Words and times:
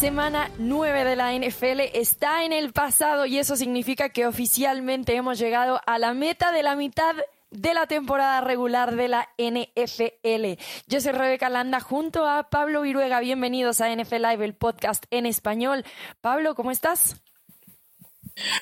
semana 0.00 0.50
9 0.56 1.04
de 1.04 1.14
la 1.14 1.34
NFL 1.34 1.80
está 1.92 2.46
en 2.46 2.54
el 2.54 2.72
pasado 2.72 3.26
y 3.26 3.36
eso 3.36 3.54
significa 3.54 4.08
que 4.08 4.26
oficialmente 4.26 5.14
hemos 5.14 5.38
llegado 5.38 5.78
a 5.84 5.98
la 5.98 6.14
meta 6.14 6.52
de 6.52 6.62
la 6.62 6.74
mitad 6.74 7.14
de 7.50 7.74
la 7.74 7.86
temporada 7.86 8.40
regular 8.40 8.96
de 8.96 9.08
la 9.08 9.28
NFL. 9.36 10.58
Yo 10.86 11.02
soy 11.02 11.12
Rebeca 11.12 11.50
Landa 11.50 11.80
junto 11.80 12.26
a 12.26 12.48
Pablo 12.48 12.80
Viruega. 12.80 13.20
Bienvenidos 13.20 13.82
a 13.82 13.94
NFL 13.94 14.22
Live, 14.22 14.42
el 14.42 14.54
podcast 14.54 15.04
en 15.10 15.26
español. 15.26 15.84
Pablo, 16.22 16.54
¿cómo 16.54 16.70
estás? 16.70 17.20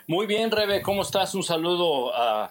Muy 0.08 0.26
bien, 0.26 0.50
Rebe, 0.50 0.82
¿cómo 0.82 1.02
estás? 1.02 1.36
Un 1.36 1.44
saludo 1.44 2.12
a, 2.16 2.50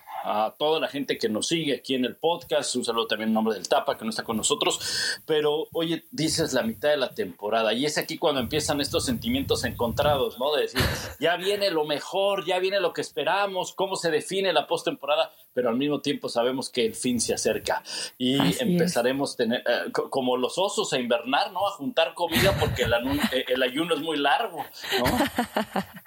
toda 0.57 0.79
la 0.79 0.87
gente 0.87 1.17
que 1.17 1.29
nos 1.29 1.47
sigue 1.47 1.75
aquí 1.75 1.95
en 1.95 2.05
el 2.05 2.15
podcast. 2.15 2.75
Un 2.75 2.85
saludo 2.85 3.07
también 3.07 3.29
en 3.29 3.33
nombre 3.33 3.55
del 3.55 3.67
Tapa, 3.67 3.97
que 3.97 4.03
no 4.03 4.09
está 4.09 4.23
con 4.23 4.37
nosotros. 4.37 5.19
Pero, 5.25 5.67
oye, 5.73 6.05
dices 6.11 6.53
la 6.53 6.63
mitad 6.63 6.89
de 6.89 6.97
la 6.97 7.13
temporada 7.13 7.73
y 7.73 7.85
es 7.85 7.97
aquí 7.97 8.17
cuando 8.17 8.41
empiezan 8.41 8.81
estos 8.81 9.05
sentimientos 9.05 9.63
encontrados, 9.63 10.37
¿no? 10.39 10.55
De 10.55 10.63
decir, 10.63 10.81
ya 11.19 11.37
viene 11.37 11.71
lo 11.71 11.85
mejor, 11.85 12.45
ya 12.45 12.59
viene 12.59 12.79
lo 12.79 12.93
que 12.93 13.01
esperamos, 13.01 13.73
cómo 13.73 13.95
se 13.95 14.11
define 14.11 14.53
la 14.53 14.67
postemporada, 14.67 15.31
pero 15.53 15.69
al 15.69 15.77
mismo 15.77 16.01
tiempo 16.01 16.29
sabemos 16.29 16.69
que 16.69 16.85
el 16.85 16.95
fin 16.95 17.19
se 17.19 17.33
acerca 17.33 17.83
y 18.17 18.37
empezaremos 18.61 19.33
a 19.33 19.37
tener, 19.37 19.63
eh, 19.65 19.91
como 19.91 20.37
los 20.37 20.57
osos 20.57 20.91
a 20.93 20.99
invernar, 20.99 21.51
¿no? 21.51 21.67
A 21.67 21.71
juntar 21.71 22.13
comida 22.13 22.55
porque 22.59 22.83
el, 22.83 22.93
eh, 22.93 23.45
el 23.47 23.63
ayuno 23.63 23.95
es 23.95 24.01
muy 24.01 24.17
largo, 24.17 24.63
¿no? 24.99 25.05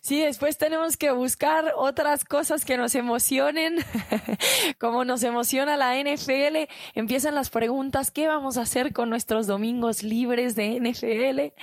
Sí, 0.00 0.20
después 0.20 0.58
tenemos 0.58 0.96
que 0.96 1.10
buscar 1.10 1.72
otras 1.76 2.24
cosas 2.24 2.64
que 2.64 2.76
nos 2.76 2.94
emocionen. 2.94 3.76
Como 4.78 5.04
nos 5.04 5.22
emociona 5.22 5.76
la 5.76 5.96
NFL, 5.96 6.68
empiezan 6.94 7.34
las 7.34 7.50
preguntas, 7.50 8.10
¿qué 8.10 8.26
vamos 8.26 8.58
a 8.58 8.62
hacer 8.62 8.92
con 8.92 9.10
nuestros 9.10 9.46
domingos 9.46 10.02
libres 10.02 10.56
de 10.56 10.80
NFL? 10.80 11.54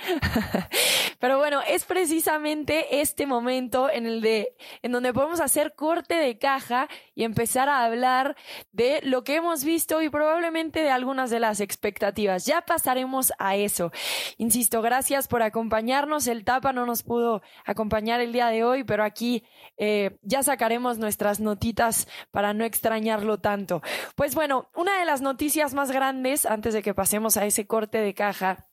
Pero 1.20 1.38
bueno, 1.38 1.60
es 1.68 1.84
precisamente 1.84 3.00
este 3.00 3.26
momento 3.26 3.88
en 3.90 4.06
el 4.06 4.20
de 4.20 4.56
en 4.82 4.92
donde 4.92 5.12
podemos 5.12 5.40
hacer 5.40 5.74
corte 5.74 6.14
de 6.14 6.38
caja 6.38 6.88
y 7.14 7.24
empezar 7.24 7.68
a 7.68 7.84
hablar 7.84 8.36
de 8.72 9.00
lo 9.02 9.22
que 9.22 9.36
hemos 9.36 9.62
visto 9.62 10.02
y 10.02 10.08
probablemente 10.08 10.82
de 10.82 10.90
algunas 10.90 11.30
de 11.30 11.38
las 11.38 11.60
expectativas. 11.60 12.46
Ya 12.46 12.62
pasaremos 12.62 13.32
a 13.38 13.54
eso. 13.54 13.92
Insisto, 14.38 14.82
gracias 14.82 15.28
por 15.28 15.42
acompañarnos. 15.42 16.26
El 16.26 16.44
Tapa 16.44 16.72
no 16.72 16.86
nos 16.86 17.02
pudo 17.02 17.42
acompañar 17.64 17.81
el 18.20 18.32
día 18.32 18.48
de 18.48 18.64
hoy, 18.64 18.84
pero 18.84 19.04
aquí 19.04 19.44
eh, 19.76 20.18
ya 20.22 20.42
sacaremos 20.42 20.98
nuestras 20.98 21.40
notitas 21.40 22.08
para 22.30 22.54
no 22.54 22.64
extrañarlo 22.64 23.38
tanto. 23.38 23.82
Pues 24.14 24.34
bueno, 24.34 24.70
una 24.74 24.98
de 24.98 25.04
las 25.04 25.20
noticias 25.20 25.74
más 25.74 25.90
grandes, 25.90 26.46
antes 26.46 26.74
de 26.74 26.82
que 26.82 26.94
pasemos 26.94 27.36
a 27.36 27.46
ese 27.46 27.66
corte 27.66 27.98
de 27.98 28.14
caja, 28.14 28.68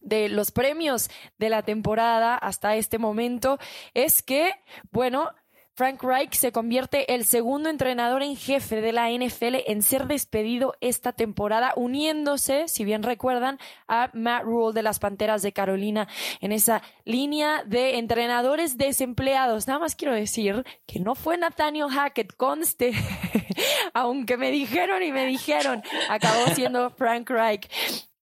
de 0.00 0.28
los 0.28 0.50
premios 0.50 1.10
de 1.38 1.50
la 1.50 1.62
temporada 1.62 2.36
hasta 2.36 2.76
este 2.76 2.98
momento 2.98 3.58
es 3.94 4.22
que, 4.22 4.52
bueno, 4.90 5.30
Frank 5.80 6.02
Reich 6.02 6.34
se 6.34 6.52
convierte 6.52 7.14
el 7.14 7.24
segundo 7.24 7.70
entrenador 7.70 8.22
en 8.22 8.36
jefe 8.36 8.82
de 8.82 8.92
la 8.92 9.08
NFL 9.08 9.64
en 9.66 9.80
ser 9.80 10.06
despedido 10.08 10.74
esta 10.82 11.14
temporada, 11.14 11.72
uniéndose, 11.74 12.68
si 12.68 12.84
bien 12.84 13.02
recuerdan, 13.02 13.58
a 13.88 14.10
Matt 14.12 14.42
Rule 14.42 14.74
de 14.74 14.82
las 14.82 14.98
Panteras 14.98 15.40
de 15.40 15.54
Carolina 15.54 16.06
en 16.42 16.52
esa 16.52 16.82
línea 17.06 17.64
de 17.64 17.96
entrenadores 17.96 18.76
desempleados. 18.76 19.68
Nada 19.68 19.80
más 19.80 19.96
quiero 19.96 20.12
decir 20.12 20.66
que 20.86 21.00
no 21.00 21.14
fue 21.14 21.38
Nathaniel 21.38 21.88
Hackett, 21.88 22.36
conste, 22.36 22.92
aunque 23.94 24.36
me 24.36 24.50
dijeron 24.50 25.02
y 25.02 25.12
me 25.12 25.24
dijeron, 25.24 25.82
acabó 26.10 26.48
siendo 26.54 26.90
Frank 26.90 27.30
Reich. 27.30 27.70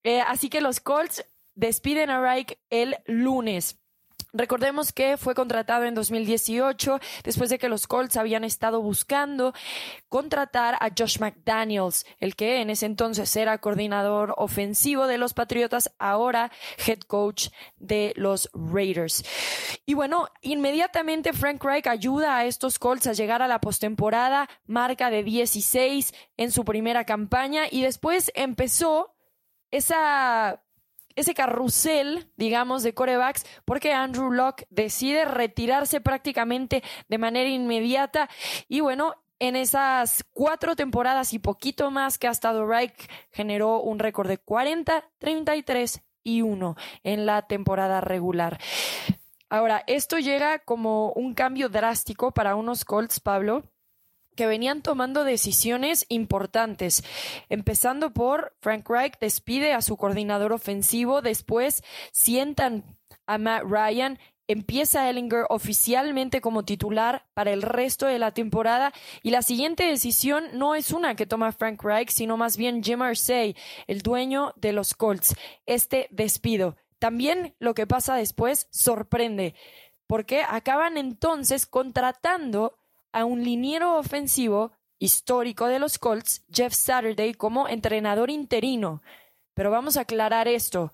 Eh, 0.03 0.21
así 0.21 0.47
que 0.47 0.61
los 0.61 0.79
Colts 0.79 1.25
despiden 1.55 2.09
a 2.09 2.21
Reich 2.21 2.57
el 2.69 2.95
lunes. 3.05 3.77
Recordemos 4.31 4.93
que 4.93 5.17
fue 5.17 5.33
contratado 5.33 5.85
en 5.85 5.95
2018 5.95 6.99
después 7.23 7.49
de 7.49 7.57
que 7.57 7.67
los 7.67 7.87
Colts 7.87 8.15
habían 8.15 8.43
estado 8.43 8.81
buscando 8.81 9.53
contratar 10.07 10.75
a 10.75 10.89
Josh 10.95 11.19
McDaniels, 11.19 12.05
el 12.19 12.35
que 12.35 12.61
en 12.61 12.69
ese 12.69 12.85
entonces 12.85 13.35
era 13.35 13.57
coordinador 13.57 14.35
ofensivo 14.37 15.07
de 15.07 15.17
los 15.17 15.33
Patriotas, 15.33 15.91
ahora 15.97 16.51
head 16.85 16.99
coach 16.99 17.47
de 17.77 18.13
los 18.15 18.49
Raiders. 18.53 19.23
Y 19.85 19.95
bueno, 19.95 20.27
inmediatamente 20.41 21.33
Frank 21.33 21.63
Reich 21.63 21.87
ayuda 21.87 22.37
a 22.37 22.45
estos 22.45 22.77
Colts 22.77 23.07
a 23.07 23.13
llegar 23.13 23.41
a 23.41 23.47
la 23.47 23.59
postemporada, 23.59 24.47
marca 24.67 25.09
de 25.09 25.23
16 25.23 26.13
en 26.37 26.51
su 26.51 26.63
primera 26.65 27.03
campaña 27.03 27.63
y 27.69 27.81
después 27.81 28.31
empezó 28.35 29.15
esa 29.71 30.61
ese 31.19 31.33
carrusel, 31.33 32.31
digamos, 32.37 32.83
de 32.83 32.93
corebacks, 32.93 33.45
porque 33.65 33.93
Andrew 33.93 34.31
Locke 34.31 34.65
decide 34.69 35.25
retirarse 35.25 36.01
prácticamente 36.01 36.83
de 37.07 37.17
manera 37.17 37.49
inmediata. 37.49 38.29
Y 38.67 38.79
bueno, 38.79 39.15
en 39.39 39.55
esas 39.55 40.25
cuatro 40.31 40.75
temporadas 40.75 41.33
y 41.33 41.39
poquito 41.39 41.91
más 41.91 42.17
que 42.17 42.27
ha 42.27 42.31
estado 42.31 42.67
Reich, 42.67 43.09
generó 43.31 43.81
un 43.81 43.99
récord 43.99 44.27
de 44.27 44.37
40, 44.37 45.05
33 45.17 46.01
y 46.23 46.41
1 46.41 46.75
en 47.03 47.25
la 47.25 47.43
temporada 47.43 48.01
regular. 48.01 48.59
Ahora, 49.49 49.83
esto 49.87 50.19
llega 50.19 50.59
como 50.59 51.11
un 51.13 51.33
cambio 51.33 51.69
drástico 51.69 52.31
para 52.31 52.55
unos 52.55 52.85
Colts, 52.85 53.19
Pablo, 53.19 53.63
que 54.39 54.47
venían 54.47 54.81
tomando 54.81 55.25
decisiones 55.25 56.05
importantes, 56.07 57.03
empezando 57.49 58.13
por 58.13 58.55
Frank 58.61 58.89
Reich 58.89 59.19
despide 59.19 59.73
a 59.73 59.81
su 59.81 59.97
coordinador 59.97 60.53
ofensivo, 60.53 61.21
después 61.21 61.83
sientan 62.13 62.85
a 63.27 63.37
Matt 63.37 63.63
Ryan, 63.65 64.17
empieza 64.47 65.09
Ellinger 65.09 65.43
oficialmente 65.49 66.39
como 66.39 66.63
titular 66.63 67.25
para 67.33 67.51
el 67.51 67.61
resto 67.61 68.05
de 68.05 68.17
la 68.17 68.31
temporada 68.31 68.93
y 69.23 69.31
la 69.31 69.41
siguiente 69.41 69.83
decisión 69.83 70.45
no 70.53 70.73
es 70.73 70.93
una 70.93 71.15
que 71.15 71.25
toma 71.25 71.51
Frank 71.51 71.83
Reich, 71.83 72.11
sino 72.11 72.37
más 72.37 72.55
bien 72.55 72.81
Jim 72.81 73.03
Irsay, 73.03 73.57
el 73.87 74.01
dueño 74.01 74.53
de 74.55 74.71
los 74.71 74.93
Colts. 74.93 75.35
Este 75.65 76.07
despido. 76.11 76.77
También 76.97 77.55
lo 77.59 77.73
que 77.73 77.85
pasa 77.85 78.15
después 78.15 78.69
sorprende, 78.71 79.53
porque 80.07 80.43
acaban 80.47 80.97
entonces 80.97 81.65
contratando 81.65 82.78
a 83.11 83.25
un 83.25 83.43
liniero 83.43 83.97
ofensivo 83.97 84.71
histórico 84.99 85.67
de 85.67 85.79
los 85.79 85.97
Colts, 85.97 86.45
Jeff 86.51 86.73
Saturday, 86.73 87.33
como 87.33 87.67
entrenador 87.67 88.29
interino. 88.29 89.01
Pero 89.53 89.71
vamos 89.71 89.97
a 89.97 90.01
aclarar 90.01 90.47
esto. 90.47 90.93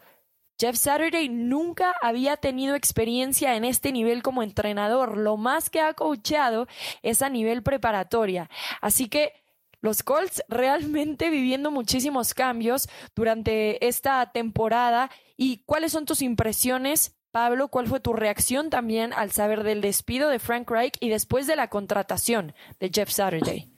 Jeff 0.58 0.78
Saturday 0.78 1.28
nunca 1.28 1.94
había 2.02 2.38
tenido 2.38 2.76
experiencia 2.76 3.56
en 3.56 3.66
este 3.66 3.92
nivel 3.92 4.24
como 4.24 4.42
entrenador. 4.42 5.18
Lo 5.18 5.36
más 5.36 5.70
que 5.70 5.81
ha 5.81 5.94
coachado 5.94 6.68
es 7.02 7.22
a 7.22 7.30
nivel 7.30 7.62
preparatoria. 7.62 8.50
Así 8.80 9.09
que 9.09 9.34
los 9.82 10.02
Colts 10.02 10.44
realmente 10.50 11.30
viviendo 11.30 11.72
muchísimos 11.72 12.34
cambios 12.34 12.88
durante 13.16 13.86
esta 13.86 14.32
temporada. 14.32 15.09
¿Y 15.36 15.64
cuáles 15.66 15.92
son 15.92 16.06
tus 16.06 16.22
impresiones 16.22 17.18
Pablo, 17.35 17.68
¿cuál 17.68 17.88
fue 17.88 18.00
tu 18.00 18.13
reacción 18.13 18.69
también 18.69 19.12
al 19.12 19.29
saber 19.29 19.63
del 19.63 19.81
despido 19.81 20.29
de 20.29 20.40
Frank 20.40 20.72
Reich 20.72 20.96
y 21.01 21.09
después 21.09 21.47
de 21.47 21.57
la 21.57 21.69
contratación 21.69 22.56
de 22.79 22.90
Jeff 22.90 23.09
Saturday? 23.09 23.69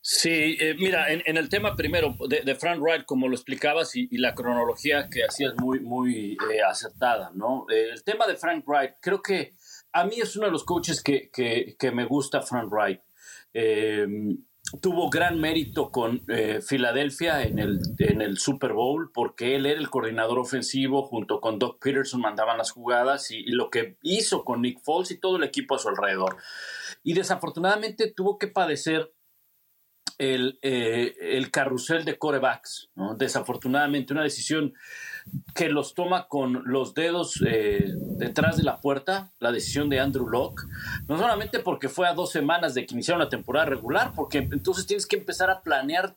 Sí, 0.00 0.56
eh, 0.58 0.74
mira, 0.76 1.12
en, 1.12 1.36
el 1.36 1.48
tema 1.48 1.76
primero 1.76 2.16
de, 2.28 2.54
Frank 2.56 2.82
Reich, 2.82 3.04
como 3.04 3.28
lo 3.28 3.36
explicabas, 3.36 3.94
y, 3.94 4.08
la 4.18 4.34
cronología 4.34 5.08
que 5.08 5.22
hacías 5.22 5.54
muy, 5.56 5.78
muy 5.78 6.36
eh, 6.52 6.62
acertada, 6.68 7.30
¿no? 7.32 7.64
Eh, 7.70 7.90
el 7.92 8.02
tema 8.02 8.26
de 8.26 8.34
Frank 8.34 8.64
Reich, 8.66 8.94
creo 9.00 9.22
que 9.22 9.52
a 9.92 10.04
mí 10.04 10.16
es 10.20 10.34
uno 10.34 10.46
de 10.46 10.52
los 10.52 10.64
coaches 10.64 11.04
que, 11.04 11.30
que 11.30 11.90
me 11.92 12.06
gusta 12.06 12.42
Frank 12.42 12.72
Reich 12.72 13.02
tuvo 14.80 15.08
gran 15.10 15.40
mérito 15.40 15.90
con 15.90 16.22
eh, 16.28 16.60
Filadelfia 16.60 17.42
en 17.42 17.58
el, 17.58 17.80
en 17.98 18.20
el 18.20 18.38
Super 18.38 18.72
Bowl 18.72 19.10
porque 19.12 19.54
él 19.54 19.66
era 19.66 19.78
el 19.78 19.90
coordinador 19.90 20.38
ofensivo 20.38 21.06
junto 21.06 21.40
con 21.40 21.58
Doug 21.58 21.78
Peterson 21.78 22.20
mandaban 22.20 22.58
las 22.58 22.72
jugadas 22.72 23.30
y, 23.30 23.44
lo 23.46 23.70
que 23.70 23.96
hizo 24.02 24.44
con 24.44 24.62
Nick 24.62 24.82
Foles 24.82 25.12
y 25.12 25.20
todo 25.20 25.36
el 25.36 25.44
equipo 25.44 25.76
a 25.76 25.78
su 25.78 25.88
alrededor. 25.88 26.36
Y 27.02 27.14
desafortunadamente 27.14 28.10
tuvo 28.10 28.38
que 28.38 28.48
padecer 28.48 29.12
el, 30.18 30.58
eh, 30.62 31.14
el 31.20 31.50
carrusel 31.50 32.04
de 32.04 32.18
corebacks. 32.18 32.90
Desafortunadamente 33.16 34.12
una 34.12 34.24
decisión 34.24 34.74
que 35.54 35.68
los 35.68 35.94
toma 35.94 36.28
con 36.28 36.62
los 36.66 36.94
dedos 36.94 37.42
eh, 37.46 37.92
detrás 38.18 38.56
de 38.56 38.62
la 38.62 38.80
puerta, 38.80 39.32
la 39.38 39.52
decisión 39.52 39.88
de 39.88 40.00
Andrew 40.00 40.28
Locke, 40.28 40.62
no 41.08 41.18
solamente 41.18 41.60
porque 41.60 41.88
fue 41.88 42.06
a 42.06 42.14
dos 42.14 42.30
semanas 42.30 42.74
de 42.74 42.86
que 42.86 42.94
iniciaron 42.94 43.20
la 43.20 43.28
temporada 43.28 43.66
regular, 43.66 44.12
porque 44.14 44.38
entonces 44.38 44.86
tienes 44.86 45.06
que 45.06 45.16
empezar 45.16 45.50
a 45.50 45.62
planear 45.62 46.16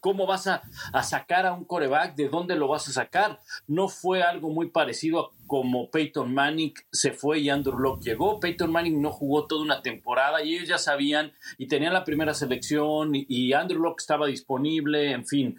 ¿cómo 0.00 0.26
vas 0.26 0.46
a, 0.46 0.62
sacar 1.02 1.46
a 1.46 1.52
un 1.52 1.64
coreback? 1.64 2.14
¿De 2.16 2.28
dónde 2.28 2.56
lo 2.56 2.68
vas 2.68 2.88
a 2.88 2.92
sacar? 2.92 3.40
No 3.66 3.88
fue 3.88 4.22
algo 4.22 4.50
muy 4.50 4.70
parecido 4.70 5.20
a 5.20 5.30
como 5.46 5.90
Peyton 5.90 6.32
Manning 6.34 6.74
se 6.90 7.12
fue 7.12 7.38
y 7.38 7.50
Andrew 7.50 7.78
Locke 7.78 8.02
llegó. 8.04 8.40
Peyton 8.40 8.70
Manning 8.70 9.00
no 9.00 9.12
jugó 9.12 9.46
toda 9.46 9.62
una 9.62 9.82
temporada 9.82 10.42
y 10.42 10.54
ellos 10.54 10.68
ya 10.68 10.78
sabían 10.78 11.32
y 11.56 11.68
tenían 11.68 11.92
la 11.92 12.04
primera 12.04 12.34
selección 12.34 13.12
y, 13.14 13.52
Andrew 13.52 13.80
Locke 13.80 14.00
estaba 14.00 14.26
disponible, 14.26 15.12
en 15.12 15.26
fin. 15.26 15.58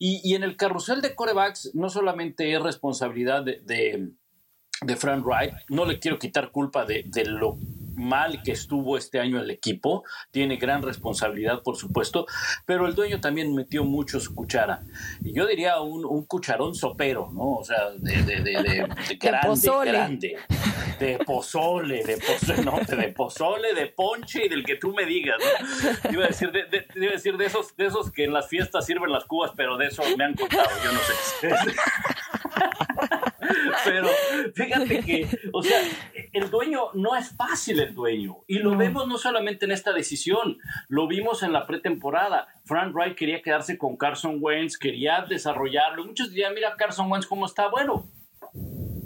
Y, 0.00 0.34
en 0.34 0.44
el 0.44 0.56
carrusel 0.56 1.00
de 1.02 1.14
corebacks 1.14 1.74
no 1.74 1.90
solamente 1.90 2.52
es 2.52 2.62
responsabilidad 2.62 3.42
de, 3.42 3.60
de, 3.64 4.96
Frank 4.96 5.24
Wright, 5.26 5.54
no 5.68 5.84
le 5.84 5.98
quiero 5.98 6.20
quitar 6.20 6.52
culpa 6.52 6.84
de, 6.84 7.02
de 7.06 7.24
lo 7.24 7.58
mal 7.98 8.42
que 8.42 8.52
estuvo 8.52 8.96
este 8.96 9.20
año 9.20 9.40
el 9.40 9.50
equipo, 9.50 10.04
tiene 10.30 10.56
gran 10.56 10.82
responsabilidad, 10.82 11.62
por 11.62 11.76
supuesto, 11.76 12.26
pero 12.64 12.86
el 12.86 12.94
dueño 12.94 13.20
también 13.20 13.54
metió 13.54 13.84
mucho 13.84 14.20
su 14.20 14.34
cuchara. 14.34 14.82
Y 15.22 15.34
yo 15.34 15.46
diría 15.46 15.80
un, 15.80 16.04
un 16.04 16.24
cucharón 16.26 16.74
sopero, 16.74 17.30
¿no? 17.32 17.56
O 17.56 17.64
sea, 17.64 17.90
de, 17.98 18.22
de, 18.22 18.40
de, 18.40 18.62
de 18.62 18.88
grande, 19.20 19.70
grande. 19.84 20.36
De 20.98 21.18
pozole, 21.24 22.02
de 22.04 22.16
pozole, 22.16 22.64
no, 22.64 22.78
de 22.80 23.08
pozole, 23.12 23.74
de 23.74 23.86
ponche 23.86 24.46
y 24.46 24.48
del 24.48 24.64
que 24.64 24.76
tú 24.76 24.92
me 24.92 25.04
digas, 25.04 25.38
¿no? 25.38 26.12
Iba 26.12 26.24
a 26.24 26.28
decir, 26.28 26.50
de, 26.50 26.86
iba 26.94 27.10
a 27.10 27.12
decir 27.12 27.36
de, 27.36 27.46
esos, 27.46 27.76
de 27.76 27.86
esos 27.86 28.10
que 28.10 28.24
en 28.24 28.32
las 28.32 28.48
fiestas 28.48 28.86
sirven 28.86 29.12
las 29.12 29.24
cubas, 29.24 29.52
pero 29.56 29.76
de 29.76 29.86
eso 29.86 30.02
me 30.16 30.24
han 30.24 30.34
contado, 30.34 30.68
yo 30.84 30.92
no 30.92 30.98
sé. 31.00 31.74
Pero 33.84 34.08
fíjate 34.54 35.00
que, 35.00 35.28
o 35.52 35.62
sea, 35.62 35.80
el 36.32 36.50
dueño 36.50 36.90
no 36.94 37.16
es 37.16 37.34
fácil 37.36 37.80
el 37.80 37.94
dueño. 37.94 38.38
Y 38.46 38.58
lo 38.58 38.76
vemos 38.76 39.06
no 39.08 39.18
solamente 39.18 39.64
en 39.64 39.72
esta 39.72 39.92
decisión, 39.92 40.58
lo 40.88 41.06
vimos 41.06 41.42
en 41.42 41.52
la 41.52 41.66
pretemporada. 41.66 42.48
Frank 42.64 42.94
Wright 42.94 43.16
quería 43.16 43.42
quedarse 43.42 43.78
con 43.78 43.96
Carson 43.96 44.38
Wentz, 44.40 44.76
quería 44.78 45.24
desarrollarlo. 45.28 46.04
Muchos 46.04 46.30
dirían, 46.30 46.54
mira 46.54 46.76
Carson 46.76 47.10
Wentz 47.10 47.26
cómo 47.26 47.46
está. 47.46 47.68
Bueno, 47.68 48.08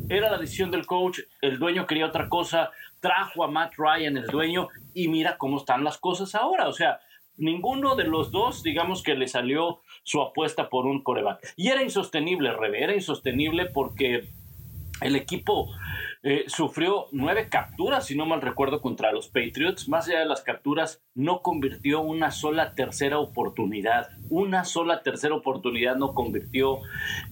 era 0.09 0.31
la 0.31 0.39
decisión 0.39 0.71
del 0.71 0.87
coach, 0.87 1.21
el 1.41 1.59
dueño 1.59 1.87
quería 1.87 2.07
otra 2.07 2.29
cosa, 2.29 2.71
trajo 3.01 3.45
a 3.45 3.49
Matt 3.49 3.75
Ryan, 3.77 4.17
el 4.17 4.27
dueño, 4.27 4.69
y 4.93 5.09
mira 5.09 5.39
cómo 5.39 5.59
están 5.59 5.85
las 5.85 5.99
cosas 5.99 6.35
ahora. 6.35 6.69
O 6.69 6.73
sea, 6.73 7.01
ninguno 7.37 7.97
de 7.97 8.05
los 8.05 8.31
dos, 8.31 8.63
digamos 8.63 9.03
que 9.03 9.15
le 9.15 9.27
salió 9.29 9.81
su 10.03 10.21
apuesta 10.21 10.69
por 10.69 10.87
un 10.87 11.03
coreback. 11.03 11.55
Y 11.57 11.69
era 11.69 11.83
insostenible, 11.83 12.53
Rebe, 12.53 12.83
era 12.83 12.95
insostenible 12.95 13.67
porque 13.67 14.29
el 15.01 15.17
equipo 15.17 15.69
eh, 16.25 16.45
sufrió 16.47 17.07
nueve 17.11 17.49
capturas, 17.49 18.07
si 18.07 18.17
no 18.17 18.27
mal 18.27 18.41
recuerdo, 18.41 18.81
contra 18.81 19.13
los 19.13 19.29
Patriots. 19.29 19.89
Más 19.89 20.09
allá 20.09 20.21
de 20.21 20.27
las 20.27 20.43
capturas, 20.43 21.03
no 21.15 21.43
convirtió 21.43 22.01
una 22.01 22.31
sola 22.31 22.75
tercera 22.75 23.19
oportunidad. 23.19 24.09
Una 24.31 24.65
sola 24.65 25.03
tercera 25.03 25.35
oportunidad 25.35 25.97
no 25.97 26.15
convirtió. 26.15 26.79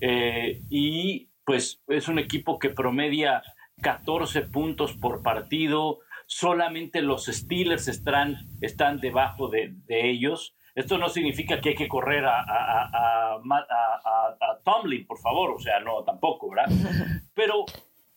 Eh, 0.01 0.63
y 0.71 1.29
pues 1.45 1.83
es 1.89 2.09
un 2.09 2.19
equipo 2.19 2.59
que 2.59 2.71
promedia 2.71 3.43
14 3.83 4.43
puntos 4.43 4.93
por 4.95 5.23
partido. 5.23 6.01
Solamente 6.27 7.03
los 7.03 7.27
Steelers 7.27 7.89
están, 7.89 8.37
están 8.61 9.01
debajo 9.01 9.49
de, 9.49 9.75
ellos. 9.89 10.55
Esto 10.75 10.99
no 10.99 11.09
significa 11.09 11.61
que 11.61 11.71
hay 11.71 11.75
que 11.75 11.89
correr 11.89 12.25
a, 12.25 12.41
a, 12.41 13.35
a, 13.35 14.59
Tomlin, 14.65 15.07
por 15.07 15.19
favor, 15.19 15.51
o 15.53 15.59
sea, 15.59 15.81
no, 15.81 16.03
tampoco, 16.05 16.51
¿verdad? 16.51 16.71
Pero 17.35 17.65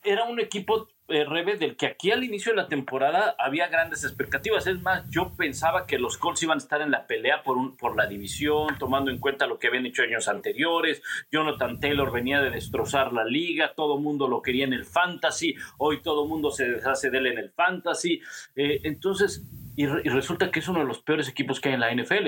era 0.03 0.25
un 0.25 0.39
equipo 0.39 0.87
eh, 1.09 1.25
Rebe 1.25 1.57
del 1.57 1.75
que 1.75 1.85
aquí 1.85 2.11
al 2.11 2.23
inicio 2.23 2.53
de 2.53 2.57
la 2.57 2.67
temporada 2.67 3.35
había 3.37 3.67
grandes 3.67 4.03
expectativas. 4.03 4.65
Es 4.67 4.81
más, 4.81 5.03
yo 5.09 5.33
pensaba 5.35 5.85
que 5.85 5.99
los 5.99 6.17
Colts 6.17 6.43
iban 6.43 6.57
a 6.57 6.61
estar 6.61 6.81
en 6.81 6.91
la 6.91 7.07
pelea 7.07 7.43
por, 7.43 7.57
un, 7.57 7.75
por 7.75 7.97
la 7.97 8.07
división, 8.07 8.77
tomando 8.79 9.11
en 9.11 9.19
cuenta 9.19 9.45
lo 9.45 9.59
que 9.59 9.67
habían 9.67 9.85
hecho 9.85 10.03
años 10.03 10.27
anteriores. 10.27 11.01
Jonathan 11.31 11.79
Taylor 11.79 12.11
venía 12.11 12.41
de 12.41 12.51
destrozar 12.51 13.11
la 13.11 13.25
liga, 13.25 13.73
todo 13.75 13.99
mundo 13.99 14.27
lo 14.27 14.41
quería 14.41 14.63
en 14.63 14.73
el 14.73 14.85
fantasy, 14.85 15.55
hoy 15.77 16.01
todo 16.01 16.25
mundo 16.25 16.51
se 16.51 16.69
deshace 16.69 17.09
de 17.09 17.17
él 17.17 17.27
en 17.27 17.37
el 17.37 17.51
fantasy. 17.51 18.21
Eh, 18.55 18.79
entonces, 18.83 19.43
y, 19.75 19.85
resulta 19.85 20.51
que 20.51 20.59
es 20.59 20.67
uno 20.67 20.79
de 20.79 20.85
los 20.85 21.01
peores 21.01 21.27
equipos 21.27 21.59
que 21.59 21.69
hay 21.69 21.75
en 21.75 21.81
la 21.81 21.93
NFL. 21.93 22.27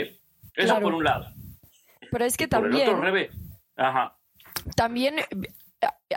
Eso 0.56 0.80
por 0.80 0.94
un 0.94 1.03
lado. 1.03 1.27
Pero 2.12 2.25
es 2.25 2.38
que 2.38 2.47
también... 2.47 2.71
Por 2.71 2.81
el 2.81 2.89
otro, 2.89 3.01
Rebe, 3.01 3.30
ajá. 3.75 4.18
También 4.75 5.15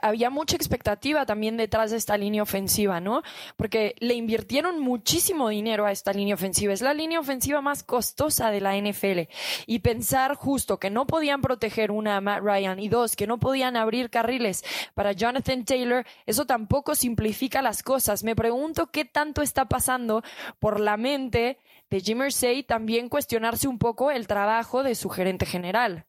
había 0.03 0.31
mucha 0.31 0.56
expectativa 0.56 1.26
también 1.26 1.56
detrás 1.56 1.91
de 1.91 1.97
esta 1.97 2.17
línea 2.17 2.43
ofensiva, 2.43 3.00
¿no? 3.00 3.23
Porque 3.56 3.94
le 3.99 4.15
invirtieron 4.15 4.81
muchísimo 4.81 5.49
dinero 5.49 5.87
a 5.87 5.93
esta 5.93 6.12
línea 6.12 6.35
ofensiva. 6.35 6.73
Es 6.73 6.82
la 6.82 6.94
línea 6.94 7.20
ofensiva 7.20 7.61
más 7.61 7.82
costosa 7.82 8.50
de 8.50 8.61
la 8.61 8.76
NFL. 8.76 9.31
Y 9.67 9.79
pensar 9.81 10.35
justo 10.35 10.79
que 10.79 10.91
no 10.91 11.06
podían 11.06 11.41
proteger 11.41 11.91
una 11.91 12.17
a 12.17 12.20
Matt 12.20 12.43
Ryan 12.43 12.79
y 12.79 12.88
dos, 12.88 13.17
que 13.17 13.26
no 13.26 13.38
podían 13.38 13.76
abrir 13.76 14.11
carriles 14.11 14.65
para 14.94 15.12
Jonathan 15.12 15.65
Taylor, 15.65 16.06
eso 16.26 16.47
tampoco 16.47 16.94
simplifica 16.94 17.62
las 17.62 17.82
cosas. 17.82 18.25
Me 18.25 18.37
pregunto 18.37 18.91
qué 18.91 19.05
tanto 19.05 19.43
está 19.43 19.67
pasando 19.67 20.23
por 20.59 20.81
la 20.81 20.97
mente 20.97 21.59
de 21.91 22.00
Jim 22.00 22.23
Irsay 22.23 22.62
también 22.62 23.09
cuestionarse 23.09 23.69
un 23.69 23.79
poco 23.79 24.11
el 24.11 24.26
trabajo 24.26 24.82
de 24.82 24.94
su 24.94 25.09
gerente 25.09 25.47
general. 25.47 26.08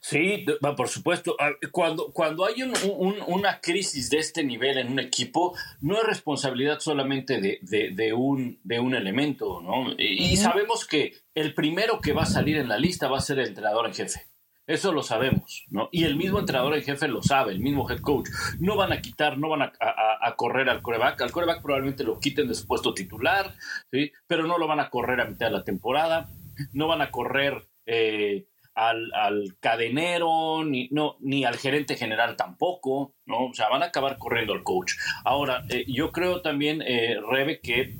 Sí, 0.00 0.44
por 0.60 0.88
supuesto. 0.88 1.36
Cuando, 1.72 2.12
cuando 2.12 2.44
hay 2.44 2.62
una 2.62 3.60
crisis 3.60 4.10
de 4.10 4.18
este 4.18 4.44
nivel 4.44 4.78
en 4.78 4.92
un 4.92 5.00
equipo, 5.00 5.56
no 5.80 5.96
es 5.96 6.04
responsabilidad 6.04 6.80
solamente 6.80 7.40
de, 7.40 8.12
un, 8.12 8.58
de 8.62 8.80
un 8.80 8.94
elemento, 8.94 9.60
¿no? 9.60 9.92
Y, 9.98 10.36
sabemos 10.36 10.86
que 10.86 11.14
el 11.34 11.54
primero 11.54 12.00
que 12.00 12.12
va 12.12 12.22
a 12.22 12.26
salir 12.26 12.56
en 12.56 12.68
la 12.68 12.78
lista 12.78 13.08
va 13.08 13.18
a 13.18 13.22
ser 13.22 13.38
el 13.38 13.48
entrenador 13.48 13.86
en 13.86 13.94
jefe. 13.94 14.26
Eso 14.66 14.92
lo 14.92 15.02
sabemos, 15.02 15.64
¿no? 15.68 15.90
Y 15.92 16.04
el 16.04 16.16
mismo 16.16 16.38
entrenador 16.38 16.74
en 16.74 16.82
jefe 16.82 17.06
lo 17.06 17.22
sabe, 17.22 17.52
el 17.52 17.60
mismo 17.60 17.88
head 17.90 18.00
coach. 18.00 18.30
No 18.58 18.76
van 18.76 18.92
a 18.92 19.02
quitar, 19.02 19.36
no 19.36 19.50
van 19.50 19.62
a, 19.62 20.34
correr 20.36 20.70
al 20.70 20.80
coreback. 20.80 21.20
Al 21.20 21.32
coreback 21.32 21.60
probablemente 21.60 22.02
lo 22.02 22.18
quiten 22.18 22.48
de 22.48 22.54
su 22.54 22.66
puesto 22.66 22.94
titular, 22.94 23.54
¿sí? 23.90 24.10
Pero 24.26 24.46
no 24.46 24.56
lo 24.56 24.66
van 24.66 24.80
a 24.80 24.88
correr 24.88 25.20
a 25.20 25.26
mitad 25.26 25.46
de 25.46 25.52
la 25.52 25.64
temporada. 25.64 26.30
No 26.72 26.88
van 26.88 27.02
a 27.02 27.10
correr 27.10 27.68
eh, 27.84 28.46
al, 28.74 29.12
al, 29.14 29.56
cadenero, 29.60 30.64
ni, 30.64 30.88
no, 30.90 31.16
ni 31.20 31.44
al 31.44 31.56
gerente 31.56 31.96
general 31.96 32.36
tampoco, 32.36 33.14
¿no? 33.26 33.46
O 33.46 33.54
sea, 33.54 33.68
van 33.68 33.82
a 33.82 33.86
acabar 33.86 34.18
corriendo 34.18 34.52
al 34.52 34.62
coach. 34.62 34.94
Ahora, 35.24 35.64
eh, 35.70 35.84
yo 35.88 36.12
creo 36.12 36.42
también, 36.42 36.82
eh, 36.82 37.16
Rebe, 37.28 37.60
que 37.60 37.94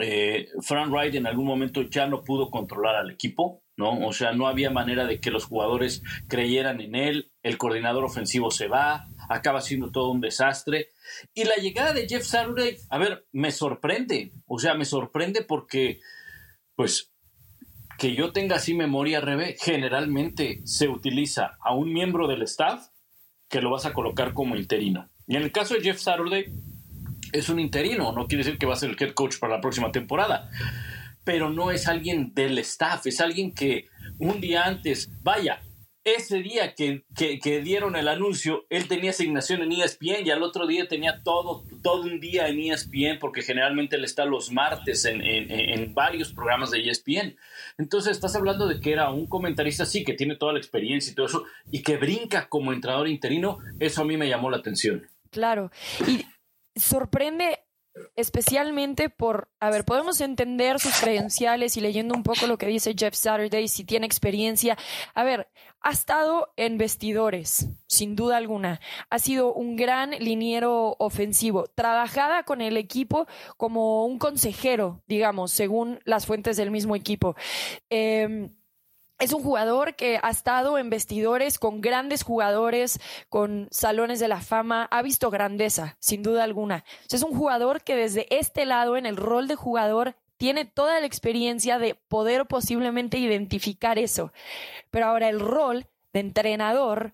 eh, 0.00 0.48
Frank 0.60 0.90
Wright 0.90 1.14
en 1.14 1.26
algún 1.26 1.46
momento 1.46 1.82
ya 1.82 2.06
no 2.06 2.22
pudo 2.22 2.50
controlar 2.50 2.96
al 2.96 3.10
equipo, 3.10 3.62
¿no? 3.76 4.06
O 4.06 4.12
sea, 4.12 4.32
no 4.32 4.46
había 4.46 4.70
manera 4.70 5.06
de 5.06 5.20
que 5.20 5.30
los 5.30 5.44
jugadores 5.44 6.02
creyeran 6.28 6.80
en 6.80 6.94
él, 6.94 7.32
el 7.42 7.58
coordinador 7.58 8.04
ofensivo 8.04 8.50
se 8.50 8.68
va, 8.68 9.06
acaba 9.28 9.60
siendo 9.60 9.90
todo 9.90 10.10
un 10.10 10.20
desastre. 10.20 10.88
Y 11.32 11.44
la 11.44 11.56
llegada 11.56 11.92
de 11.92 12.08
Jeff 12.08 12.24
Saturday, 12.24 12.76
a 12.90 12.98
ver, 12.98 13.26
me 13.32 13.50
sorprende, 13.50 14.32
o 14.46 14.58
sea, 14.58 14.74
me 14.74 14.84
sorprende 14.84 15.42
porque, 15.42 16.00
pues, 16.74 17.12
que 17.98 18.14
yo 18.14 18.32
tenga 18.32 18.56
así 18.56 18.74
memoria, 18.74 19.20
Rebe, 19.20 19.56
generalmente 19.58 20.60
se 20.64 20.88
utiliza 20.88 21.58
a 21.60 21.74
un 21.74 21.92
miembro 21.92 22.28
del 22.28 22.42
staff 22.42 22.86
que 23.48 23.60
lo 23.60 23.70
vas 23.70 23.86
a 23.86 23.92
colocar 23.92 24.34
como 24.34 24.56
interino. 24.56 25.10
Y 25.26 25.36
en 25.36 25.42
el 25.42 25.50
caso 25.50 25.74
de 25.74 25.80
Jeff 25.80 25.98
Saturday, 25.98 26.46
es 27.32 27.48
un 27.48 27.58
interino, 27.58 28.12
no 28.12 28.28
quiere 28.28 28.44
decir 28.44 28.58
que 28.58 28.66
va 28.66 28.74
a 28.74 28.76
ser 28.76 28.90
el 28.90 28.96
head 28.98 29.14
coach 29.14 29.38
para 29.38 29.56
la 29.56 29.60
próxima 29.60 29.90
temporada, 29.90 30.48
pero 31.24 31.50
no 31.50 31.72
es 31.72 31.88
alguien 31.88 32.32
del 32.34 32.58
staff, 32.58 33.04
es 33.06 33.20
alguien 33.20 33.52
que 33.52 33.86
un 34.18 34.40
día 34.40 34.64
antes, 34.64 35.10
vaya, 35.22 35.60
ese 36.14 36.38
día 36.38 36.74
que, 36.74 37.04
dieron 37.62 37.96
el 37.96 38.08
anuncio, 38.08 38.66
él 38.70 38.88
tenía 38.88 39.10
asignación 39.10 39.62
en 39.62 39.72
ESPN 39.72 40.26
y 40.26 40.30
al 40.30 40.42
otro 40.42 40.66
día 40.66 40.88
tenía 40.88 41.22
todo, 41.22 41.64
todo 41.82 42.02
un 42.02 42.20
día 42.20 42.48
en 42.48 42.60
ESPN, 42.60 43.18
porque 43.20 43.42
generalmente 43.42 43.96
él 43.96 44.04
está 44.04 44.24
los 44.24 44.52
martes 44.52 45.04
en, 45.04 45.20
en, 45.22 45.94
varios 45.94 46.32
programas 46.32 46.70
de 46.70 46.88
ESPN. 46.88 47.36
Entonces 47.78 48.12
estás 48.12 48.36
hablando 48.36 48.66
de 48.66 48.80
que 48.80 48.92
era 48.92 49.10
un 49.10 49.26
comentarista, 49.26 49.86
sí, 49.86 50.04
que 50.04 50.14
tiene 50.14 50.36
toda 50.36 50.52
la 50.52 50.58
experiencia 50.58 51.10
y 51.10 51.14
todo 51.14 51.26
eso, 51.26 51.44
y 51.70 51.82
que 51.82 51.96
brinca 51.96 52.48
como 52.48 52.72
entrenador 52.72 53.08
interino, 53.08 53.58
eso 53.78 54.02
a 54.02 54.04
mí 54.04 54.16
me 54.16 54.28
llamó 54.28 54.50
la 54.50 54.58
atención. 54.58 55.06
Claro, 55.30 55.70
y 56.06 56.24
sorprende 56.78 57.60
especialmente 58.16 59.10
por, 59.10 59.48
a 59.60 59.70
ver, 59.70 59.84
podemos 59.84 60.20
entender 60.20 60.78
sus 60.80 61.00
credenciales 61.00 61.76
y 61.76 61.80
leyendo 61.80 62.14
un 62.14 62.22
poco 62.22 62.46
lo 62.46 62.58
que 62.58 62.66
dice 62.66 62.94
Jeff 62.96 63.14
Saturday, 63.14 63.68
si 63.68 63.84
tiene 63.84 64.06
experiencia. 64.06 64.76
A 65.14 65.24
ver, 65.24 65.48
ha 65.80 65.90
estado 65.90 66.52
en 66.56 66.78
vestidores, 66.78 67.68
sin 67.86 68.16
duda 68.16 68.36
alguna. 68.36 68.80
Ha 69.10 69.18
sido 69.18 69.52
un 69.52 69.76
gran 69.76 70.10
liniero 70.10 70.96
ofensivo. 70.98 71.66
Trabajada 71.74 72.42
con 72.42 72.60
el 72.60 72.76
equipo 72.76 73.26
como 73.56 74.04
un 74.06 74.18
consejero, 74.18 75.02
digamos, 75.06 75.52
según 75.52 76.00
las 76.04 76.26
fuentes 76.26 76.56
del 76.56 76.70
mismo 76.70 76.96
equipo. 76.96 77.36
Eh, 77.90 78.50
es 79.18 79.32
un 79.32 79.42
jugador 79.42 79.96
que 79.96 80.20
ha 80.22 80.30
estado 80.30 80.78
en 80.78 80.90
vestidores 80.90 81.58
con 81.58 81.80
grandes 81.80 82.22
jugadores, 82.22 83.00
con 83.28 83.66
salones 83.72 84.20
de 84.20 84.28
la 84.28 84.40
fama, 84.40 84.86
ha 84.92 85.02
visto 85.02 85.28
grandeza, 85.30 85.96
sin 85.98 86.22
duda 86.22 86.44
alguna. 86.44 86.84
Es 87.10 87.22
un 87.24 87.36
jugador 87.36 87.82
que 87.82 87.96
desde 87.96 88.32
este 88.38 88.64
lado, 88.64 88.96
en 88.96 89.06
el 89.06 89.16
rol 89.16 89.48
de 89.48 89.56
jugador, 89.56 90.14
tiene 90.38 90.64
toda 90.64 91.00
la 91.00 91.06
experiencia 91.06 91.78
de 91.78 91.94
poder 91.94 92.46
posiblemente 92.46 93.18
identificar 93.18 93.98
eso. 93.98 94.32
Pero 94.90 95.06
ahora 95.06 95.28
el 95.28 95.40
rol 95.40 95.86
de 96.12 96.20
entrenador 96.20 97.12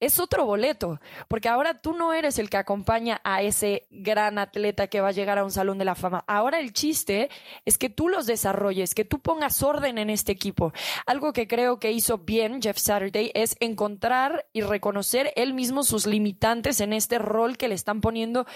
es 0.00 0.18
otro 0.18 0.46
boleto, 0.46 0.98
porque 1.28 1.50
ahora 1.50 1.82
tú 1.82 1.92
no 1.92 2.14
eres 2.14 2.38
el 2.38 2.48
que 2.48 2.56
acompaña 2.56 3.20
a 3.22 3.42
ese 3.42 3.86
gran 3.90 4.38
atleta 4.38 4.86
que 4.86 5.02
va 5.02 5.08
a 5.08 5.12
llegar 5.12 5.38
a 5.38 5.44
un 5.44 5.50
salón 5.50 5.76
de 5.76 5.84
la 5.84 5.94
fama. 5.94 6.24
Ahora 6.26 6.58
el 6.58 6.72
chiste 6.72 7.28
es 7.66 7.76
que 7.76 7.90
tú 7.90 8.08
los 8.08 8.26
desarrolles, 8.26 8.94
que 8.94 9.04
tú 9.04 9.20
pongas 9.20 9.62
orden 9.62 9.98
en 9.98 10.08
este 10.08 10.32
equipo. 10.32 10.72
Algo 11.04 11.34
que 11.34 11.46
creo 11.46 11.78
que 11.78 11.92
hizo 11.92 12.16
bien 12.16 12.62
Jeff 12.62 12.78
Saturday 12.78 13.30
es 13.34 13.56
encontrar 13.60 14.46
y 14.54 14.62
reconocer 14.62 15.34
él 15.36 15.52
mismo 15.52 15.82
sus 15.82 16.06
limitantes 16.06 16.80
en 16.80 16.94
este 16.94 17.18
rol 17.18 17.58
que 17.58 17.68
le 17.68 17.74
están 17.74 18.00
poniendo 18.00 18.46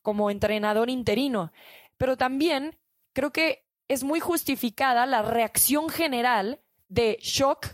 como 0.00 0.30
entrenador 0.30 0.88
interino. 0.88 1.52
Pero 1.98 2.16
también 2.16 2.78
creo 3.14 3.32
que 3.32 3.64
es 3.88 4.04
muy 4.04 4.20
justificada 4.20 5.06
la 5.06 5.22
reacción 5.22 5.88
general 5.88 6.60
de 6.88 7.18
shock 7.22 7.66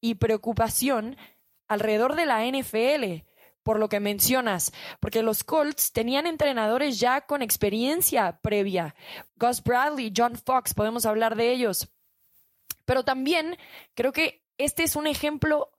y 0.00 0.16
preocupación 0.16 1.16
alrededor 1.68 2.16
de 2.16 2.26
la 2.26 2.44
NFL, 2.44 3.24
por 3.62 3.78
lo 3.78 3.88
que 3.88 4.00
mencionas, 4.00 4.72
porque 5.00 5.22
los 5.22 5.42
Colts 5.42 5.92
tenían 5.92 6.26
entrenadores 6.26 7.00
ya 7.00 7.22
con 7.22 7.42
experiencia 7.42 8.38
previa. 8.40 8.94
Gus 9.36 9.62
Bradley, 9.62 10.12
John 10.16 10.36
Fox, 10.36 10.74
podemos 10.74 11.06
hablar 11.06 11.36
de 11.36 11.52
ellos. 11.52 11.88
Pero 12.84 13.04
también 13.04 13.58
creo 13.94 14.12
que 14.12 14.44
este 14.58 14.84
es 14.84 14.94
un 14.94 15.08
ejemplo 15.08 15.72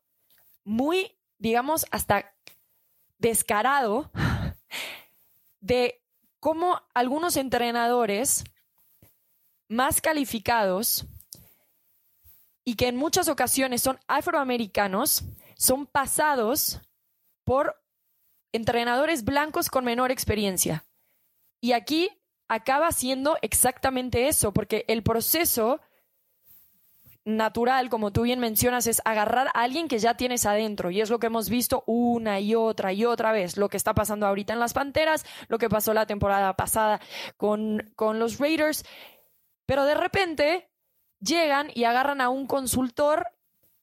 muy, 0.66 1.18
digamos, 1.38 1.86
hasta 1.92 2.34
descarado 3.18 4.12
de 5.62 6.04
cómo 6.42 6.82
algunos 6.94 7.38
entrenadores 7.38 8.44
más 9.68 10.02
calificados 10.02 11.06
y 12.64 12.76
que 12.76 12.88
en 12.88 12.98
muchas 12.98 13.30
ocasiones 13.30 13.82
son 13.82 14.00
afroamericanos, 14.08 15.24
son 15.56 15.86
pasados 15.86 16.82
por 17.44 17.82
entrenadores 18.52 19.24
blancos 19.24 19.70
con 19.70 19.86
menor 19.86 20.12
experiencia. 20.12 20.86
Y 21.62 21.72
aquí 21.72 22.10
acaba 22.48 22.92
siendo 22.92 23.38
exactamente 23.42 24.28
eso, 24.28 24.54
porque 24.54 24.86
el 24.88 25.04
proceso 25.04 25.80
natural, 27.28 27.90
como 27.90 28.12
tú 28.12 28.22
bien 28.22 28.40
mencionas, 28.40 28.88
es 28.88 29.02
agarrar 29.04 29.48
a 29.48 29.62
alguien 29.62 29.90
que 29.90 30.00
ya 30.00 30.16
tienes 30.16 30.46
adentro. 30.46 30.92
Y 30.92 31.02
es 31.02 31.10
lo 31.10 31.20
que 31.20 31.28
hemos 31.28 31.50
visto 31.50 31.84
una 31.86 32.40
y 32.40 32.56
otra 32.56 32.94
y 32.94 33.04
otra 33.04 33.34
vez. 33.34 33.58
Lo 33.58 33.68
que 33.70 33.78
está 33.78 33.94
pasando 33.94 34.26
ahorita 34.26 34.54
en 34.54 34.60
las 34.60 34.74
Panteras, 34.74 35.26
lo 35.50 35.58
que 35.58 35.70
pasó 35.70 35.94
la 35.94 36.06
temporada 36.06 36.56
pasada 36.56 37.02
con, 37.36 37.92
con 37.96 38.20
los 38.20 38.40
Raiders. 38.40 38.86
Pero 39.68 39.86
de 39.86 39.94
repente 39.94 40.72
llegan 41.20 41.70
y 41.76 41.84
agarran 41.84 42.22
a 42.22 42.30
un 42.30 42.48
consultor 42.48 43.28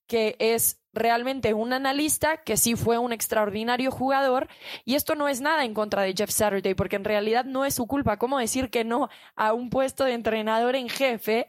que 0.08 0.34
es 0.40 0.80
realmente 0.92 1.54
un 1.54 1.72
analista 1.72 2.38
que 2.38 2.56
sí 2.56 2.74
fue 2.74 2.98
un 2.98 3.12
extraordinario 3.12 3.90
jugador 3.90 4.48
y 4.84 4.94
esto 4.94 5.14
no 5.14 5.28
es 5.28 5.40
nada 5.40 5.64
en 5.64 5.74
contra 5.74 6.02
de 6.02 6.14
Jeff 6.14 6.30
Saturday 6.30 6.74
porque 6.74 6.96
en 6.96 7.04
realidad 7.04 7.44
no 7.44 7.64
es 7.64 7.74
su 7.74 7.86
culpa. 7.86 8.16
¿Cómo 8.16 8.38
decir 8.38 8.70
que 8.70 8.84
no 8.84 9.08
a 9.36 9.52
un 9.52 9.70
puesto 9.70 10.04
de 10.04 10.14
entrenador 10.14 10.74
en 10.74 10.88
jefe? 10.88 11.48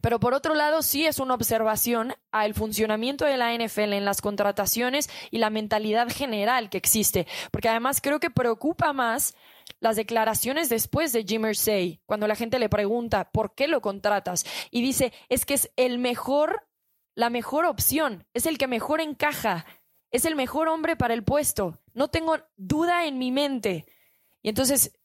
Pero 0.00 0.20
por 0.20 0.34
otro 0.34 0.54
lado, 0.54 0.82
sí 0.82 1.04
es 1.04 1.18
una 1.18 1.34
observación 1.34 2.14
al 2.30 2.54
funcionamiento 2.54 3.24
de 3.24 3.36
la 3.36 3.52
NFL 3.54 3.92
en 3.92 4.04
las 4.04 4.20
contrataciones 4.20 5.10
y 5.30 5.38
la 5.38 5.50
mentalidad 5.50 6.08
general 6.08 6.70
que 6.70 6.78
existe. 6.78 7.26
Porque 7.50 7.68
además 7.68 8.00
creo 8.00 8.20
que 8.20 8.30
preocupa 8.30 8.92
más 8.92 9.34
las 9.80 9.96
declaraciones 9.96 10.68
después 10.68 11.12
de 11.12 11.24
Jim 11.24 11.46
Irsay, 11.46 12.00
cuando 12.06 12.26
la 12.26 12.34
gente 12.34 12.58
le 12.58 12.68
pregunta 12.68 13.30
por 13.30 13.54
qué 13.54 13.68
lo 13.68 13.80
contratas 13.80 14.44
y 14.70 14.82
dice 14.82 15.12
es 15.28 15.44
que 15.44 15.54
es 15.54 15.70
el 15.76 15.98
mejor 15.98 16.66
la 17.16 17.30
mejor 17.30 17.64
opción, 17.64 18.26
es 18.34 18.46
el 18.46 18.58
que 18.58 18.68
mejor 18.68 19.00
encaja, 19.00 19.64
es 20.10 20.26
el 20.26 20.36
mejor 20.36 20.68
hombre 20.68 20.96
para 20.96 21.14
el 21.14 21.24
puesto. 21.24 21.80
No 21.94 22.08
tengo 22.08 22.36
duda 22.56 23.06
en 23.06 23.18
mi 23.18 23.32
mente. 23.32 23.86
Y 24.42 24.50
entonces 24.50 24.96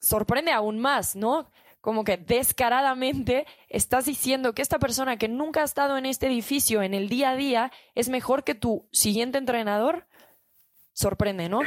sorprende 0.00 0.52
aún 0.52 0.78
más, 0.78 1.16
¿no? 1.16 1.50
Como 1.80 2.04
que 2.04 2.16
descaradamente 2.16 3.46
estás 3.68 4.04
diciendo 4.04 4.54
que 4.54 4.62
esta 4.62 4.78
persona 4.78 5.16
que 5.16 5.28
nunca 5.28 5.62
ha 5.62 5.64
estado 5.64 5.98
en 5.98 6.06
este 6.06 6.26
edificio 6.28 6.82
en 6.82 6.94
el 6.94 7.08
día 7.08 7.30
a 7.30 7.36
día 7.36 7.72
es 7.96 8.08
mejor 8.08 8.44
que 8.44 8.54
tu 8.54 8.88
siguiente 8.92 9.38
entrenador. 9.38 10.06
Sorprende, 10.92 11.48
¿no? 11.48 11.62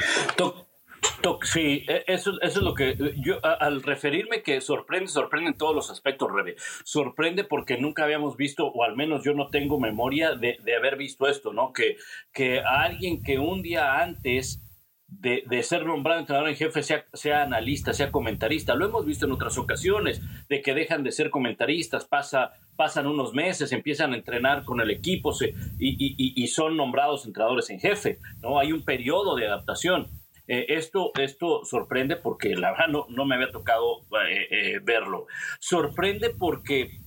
Sí, 1.44 1.86
e, 1.88 2.04
eso, 2.08 2.34
es 2.42 2.56
lo 2.58 2.74
que 2.74 2.98
yo 3.18 3.40
al 3.44 3.82
referirme 3.84 4.42
que 4.44 4.62
sorprende, 4.62 5.08
sorprende 5.08 5.52
en 5.52 5.58
todos 5.58 5.76
los 5.76 5.90
aspectos, 5.90 6.32
Rebe. 6.32 6.56
Sorprende 6.84 7.44
porque 7.44 7.78
nunca 7.78 8.04
habíamos 8.04 8.38
visto, 8.38 8.68
o 8.68 8.84
al 8.84 8.96
menos 8.96 9.24
yo 9.24 9.34
no 9.34 9.48
tengo 9.48 9.80
memoria 9.80 10.36
de, 10.36 10.58
haber 10.78 10.98
visto 10.98 11.28
esto, 11.28 11.54
¿no? 11.54 11.74
Que, 11.74 11.98
que 12.34 12.60
alguien 12.60 13.22
que 13.24 13.40
un 13.40 13.62
día 13.62 14.02
antes 14.02 14.62
de, 15.08 15.44
de, 15.48 15.64
ser 15.64 15.86
nombrado 15.86 16.20
entrenador 16.20 16.50
en 16.50 16.56
jefe 16.56 16.84
sea, 16.84 17.06
sea, 17.14 17.44
analista, 17.44 17.94
sea 17.94 18.12
comentarista. 18.12 18.76
Lo 18.76 18.86
hemos 18.86 19.06
visto 19.06 19.26
en 19.26 19.32
otras 19.32 19.58
ocasiones, 19.58 20.22
de 20.50 20.62
que 20.62 20.74
dejan 20.74 21.04
de 21.04 21.12
ser 21.12 21.30
comentaristas, 21.30 22.06
pasa, 22.06 22.52
pasan 22.76 23.08
unos 23.08 23.34
meses, 23.34 23.72
empiezan 23.72 24.14
a 24.14 24.18
entrenar 24.18 24.66
con 24.66 24.82
el 24.82 24.90
equipo 24.90 25.32
se, 25.32 25.54
y, 25.80 25.96
y, 25.98 26.44
y, 26.44 26.48
son 26.48 26.76
nombrados 26.76 27.26
entrenadores 27.26 27.70
en 27.70 27.80
jefe. 27.80 28.20
¿no? 28.42 28.60
Hay 28.60 28.72
un 28.72 28.84
periodo 28.84 29.36
de 29.36 29.48
adaptación. 29.48 30.10
Eh, 30.48 30.66
esto, 30.70 31.12
esto 31.20 31.66
sorprende 31.66 32.18
porque 32.18 32.56
la 32.56 32.72
verdad 32.72 32.88
no, 33.10 33.26
me 33.26 33.36
había 33.36 33.52
tocado 33.52 34.02
eh, 34.30 34.48
eh, 34.52 34.80
verlo. 34.84 35.26
Sorprende 35.60 36.32
porque 36.32 37.00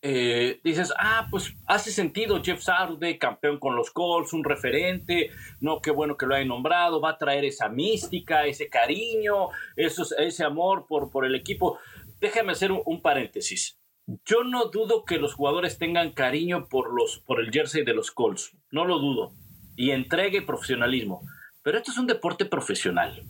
dices, 0.00 0.92
ah, 0.96 1.26
pues 1.28 1.56
hace 1.66 1.90
sentido 1.90 2.40
Jeff 2.42 2.62
Saturday, 2.62 3.18
campeón 3.18 3.58
con 3.58 3.74
los 3.74 3.90
Colts, 3.90 4.32
un 4.32 4.44
referente, 4.44 5.30
no, 5.60 5.80
qué 5.80 5.90
bueno 5.90 6.16
que 6.16 6.24
lo 6.24 6.36
haya 6.36 6.44
nombrado, 6.44 7.00
va 7.00 7.10
a 7.10 7.18
traer 7.18 7.44
esa 7.44 7.68
mística, 7.68 8.46
ese 8.46 8.68
cariño, 8.68 9.48
ese 9.76 10.44
amor 10.44 10.86
por, 10.88 11.10
por 11.10 11.26
el 11.26 11.34
equipo. 11.34 11.78
Déjame 12.20 12.52
hacer 12.52 12.70
un, 12.72 13.02
paréntesis. 13.02 13.80
Yo 14.24 14.44
no 14.44 14.66
dudo 14.66 15.04
que 15.04 15.18
los 15.18 15.34
jugadores 15.34 15.78
tengan 15.78 16.12
cariño 16.12 16.68
por, 16.68 16.94
los, 16.94 17.18
por 17.18 17.40
el 17.40 17.50
jersey 17.50 17.84
de 17.84 17.92
los 17.92 18.12
Colts, 18.12 18.56
no 18.70 18.84
lo 18.84 19.00
dudo, 19.00 19.32
y 19.76 19.90
entregue 19.90 20.42
profesionalismo 20.42 21.22
pero 21.62 21.78
esto 21.78 21.90
es 21.90 21.98
un 21.98 22.06
deporte 22.06 22.44
profesional. 22.44 23.26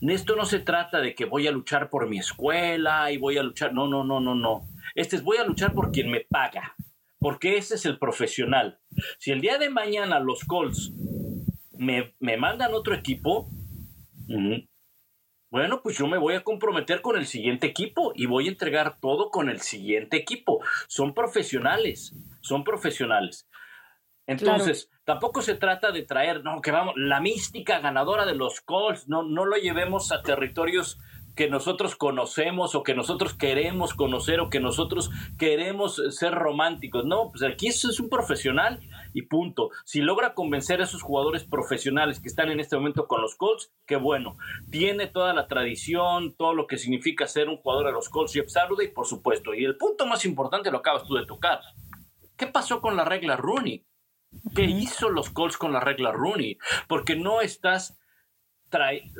Esto 0.00 0.36
no 0.36 0.44
se 0.44 0.58
trata 0.58 1.00
de 1.00 1.14
que 1.14 1.24
voy 1.24 1.46
a 1.46 1.52
luchar 1.52 1.90
por 1.90 2.08
mi 2.08 2.18
escuela 2.18 3.10
y 3.12 3.16
voy 3.16 3.38
a 3.38 3.42
luchar. 3.42 3.72
No, 3.72 3.86
no, 3.86 4.04
no, 4.04 4.20
no, 4.20 4.34
no. 4.34 4.68
Este 4.94 5.16
es 5.16 5.22
voy 5.22 5.38
a 5.38 5.44
luchar 5.44 5.72
por 5.72 5.92
quien 5.92 6.10
me 6.10 6.20
paga. 6.20 6.74
Porque 7.20 7.56
ese 7.56 7.74
es 7.74 7.84
el 7.84 7.98
profesional. 7.98 8.80
Si 9.18 9.32
el 9.32 9.40
día 9.40 9.58
de 9.58 9.70
mañana 9.70 10.20
los 10.20 10.44
Colts 10.44 10.92
me, 11.76 12.14
mandan 12.36 12.74
otro 12.74 12.94
equipo, 12.94 13.50
bueno, 15.50 15.80
pues 15.82 15.96
yo 15.96 16.06
me 16.06 16.18
voy 16.18 16.34
a 16.34 16.44
comprometer 16.44 17.00
con 17.00 17.16
el 17.16 17.26
siguiente 17.26 17.66
equipo 17.66 18.12
y 18.14 18.26
voy 18.26 18.46
a 18.46 18.50
entregar 18.50 18.98
todo 19.00 19.30
con 19.30 19.48
el 19.48 19.60
siguiente 19.60 20.16
equipo. 20.16 20.62
Son 20.86 21.14
profesionales, 21.14 22.14
son 22.40 22.62
profesionales. 22.62 23.47
Entonces, 24.28 24.90
tampoco 25.04 25.40
se 25.40 25.54
trata 25.54 25.90
de 25.90 26.02
traer, 26.02 26.44
no, 26.44 26.60
que 26.60 26.70
vamos, 26.70 26.92
la 26.96 27.18
mística 27.18 27.80
ganadora 27.80 28.26
de 28.26 28.34
los 28.34 28.60
Colts, 28.60 29.08
no, 29.08 29.22
no 29.22 29.46
lo 29.46 29.56
llevemos 29.56 30.12
a 30.12 30.20
territorios 30.20 30.98
que 31.34 31.48
nosotros 31.48 31.96
conocemos 31.96 32.74
o 32.74 32.82
que 32.82 32.94
nosotros 32.94 33.32
queremos 33.32 33.94
conocer 33.94 34.40
o 34.40 34.50
que 34.50 34.60
nosotros 34.60 35.10
queremos 35.38 36.02
ser 36.10 36.34
románticos. 36.34 37.06
No, 37.06 37.30
pues 37.30 37.42
aquí 37.42 37.68
es, 37.68 37.82
es 37.86 38.00
un 38.00 38.10
profesional 38.10 38.80
y 39.14 39.22
punto. 39.22 39.70
Si 39.86 40.02
logra 40.02 40.34
convencer 40.34 40.82
a 40.82 40.84
esos 40.84 41.00
jugadores 41.00 41.44
profesionales 41.44 42.20
que 42.20 42.28
están 42.28 42.50
en 42.50 42.60
este 42.60 42.76
momento 42.76 43.06
con 43.06 43.22
los 43.22 43.34
Colts, 43.34 43.72
qué 43.86 43.96
bueno. 43.96 44.36
Tiene 44.70 45.06
toda 45.06 45.32
la 45.32 45.46
tradición, 45.46 46.34
todo 46.34 46.52
lo 46.52 46.66
que 46.66 46.76
significa 46.76 47.26
ser 47.26 47.48
un 47.48 47.56
jugador 47.56 47.86
de 47.86 47.92
los 47.92 48.10
Colts, 48.10 48.34
Jeff 48.34 48.50
Saturday, 48.50 48.88
por 48.88 49.06
supuesto. 49.06 49.54
Y 49.54 49.64
el 49.64 49.78
punto 49.78 50.04
más 50.04 50.26
importante 50.26 50.70
lo 50.70 50.78
acabas 50.78 51.04
tú 51.04 51.14
de 51.14 51.24
tocar. 51.24 51.60
¿Qué 52.36 52.46
pasó 52.46 52.82
con 52.82 52.94
la 52.94 53.06
regla 53.06 53.36
Rooney? 53.36 53.87
¿Qué 54.54 54.64
hizo 54.64 55.10
los 55.10 55.30
Colts 55.30 55.56
con 55.56 55.72
la 55.72 55.80
regla 55.80 56.12
Rooney? 56.12 56.58
Porque 56.86 57.16
no 57.16 57.40
estás, 57.40 57.98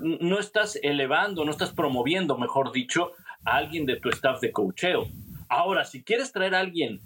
no 0.01 0.39
estás 0.39 0.79
elevando, 0.83 1.45
no 1.45 1.51
estás 1.51 1.73
promoviendo, 1.73 2.39
mejor 2.39 2.73
dicho, 2.73 3.13
a 3.45 3.57
alguien 3.57 3.87
de 3.87 3.97
tu 3.97 4.09
staff 4.11 4.41
de 4.41 4.53
cocheo. 4.53 5.07
Ahora, 5.49 5.85
si 5.85 6.03
quieres 6.03 6.33
traer 6.33 6.55
a 6.55 6.61
alguien 6.61 7.01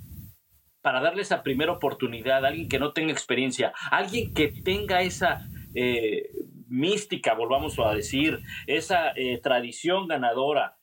para 0.81 1.01
darle 1.01 1.23
esa 1.23 1.43
primera 1.43 1.73
oportunidad, 1.73 2.45
alguien 2.45 2.69
que 2.69 2.81
no 2.81 2.93
tenga 2.93 3.13
experiencia, 3.13 3.73
alguien 3.91 4.35
que 4.35 4.49
tenga 4.49 5.03
esa 5.03 5.47
eh, 5.75 6.29
mística, 6.69 7.35
volvamos 7.35 7.79
a 7.79 7.95
decir, 7.95 8.41
esa 8.67 9.13
eh, 9.15 9.39
tradición 9.41 10.09
ganadora, 10.09 10.77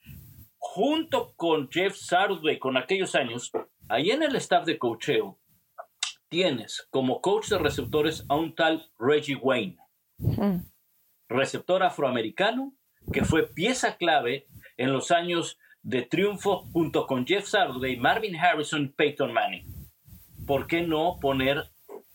junto 0.58 1.34
con 1.36 1.70
Jeff 1.70 1.96
Saturday 1.96 2.60
con 2.60 2.78
aquellos 2.78 3.16
años, 3.16 3.52
ahí 3.90 4.12
en 4.12 4.24
el 4.24 4.36
staff 4.36 4.66
de 4.66 4.78
cocheo, 4.78 5.39
tienes 6.30 6.88
como 6.90 7.22
coach 7.22 7.50
de 7.50 7.58
receptores 7.58 8.26
a 8.30 8.36
un 8.36 8.56
tal 8.56 8.90
Reggie 8.98 9.36
Wayne, 9.36 9.78
receptor 11.28 11.84
afroamericano 11.84 12.74
que 13.12 13.26
fue 13.26 13.48
pieza 13.48 13.98
clave 13.98 14.48
en 14.78 14.94
los 14.94 15.12
años 15.12 15.58
de 15.82 16.04
triunfo 16.04 16.66
junto 16.72 17.08
con 17.08 17.26
Jeff 17.26 17.48
Saturday, 17.48 17.98
Marvin 17.98 18.36
Harrison, 18.36 18.94
Peyton 18.96 19.34
Manning. 19.34 19.66
¿Por 20.46 20.68
qué 20.68 20.82
no 20.82 21.18
poner 21.20 21.70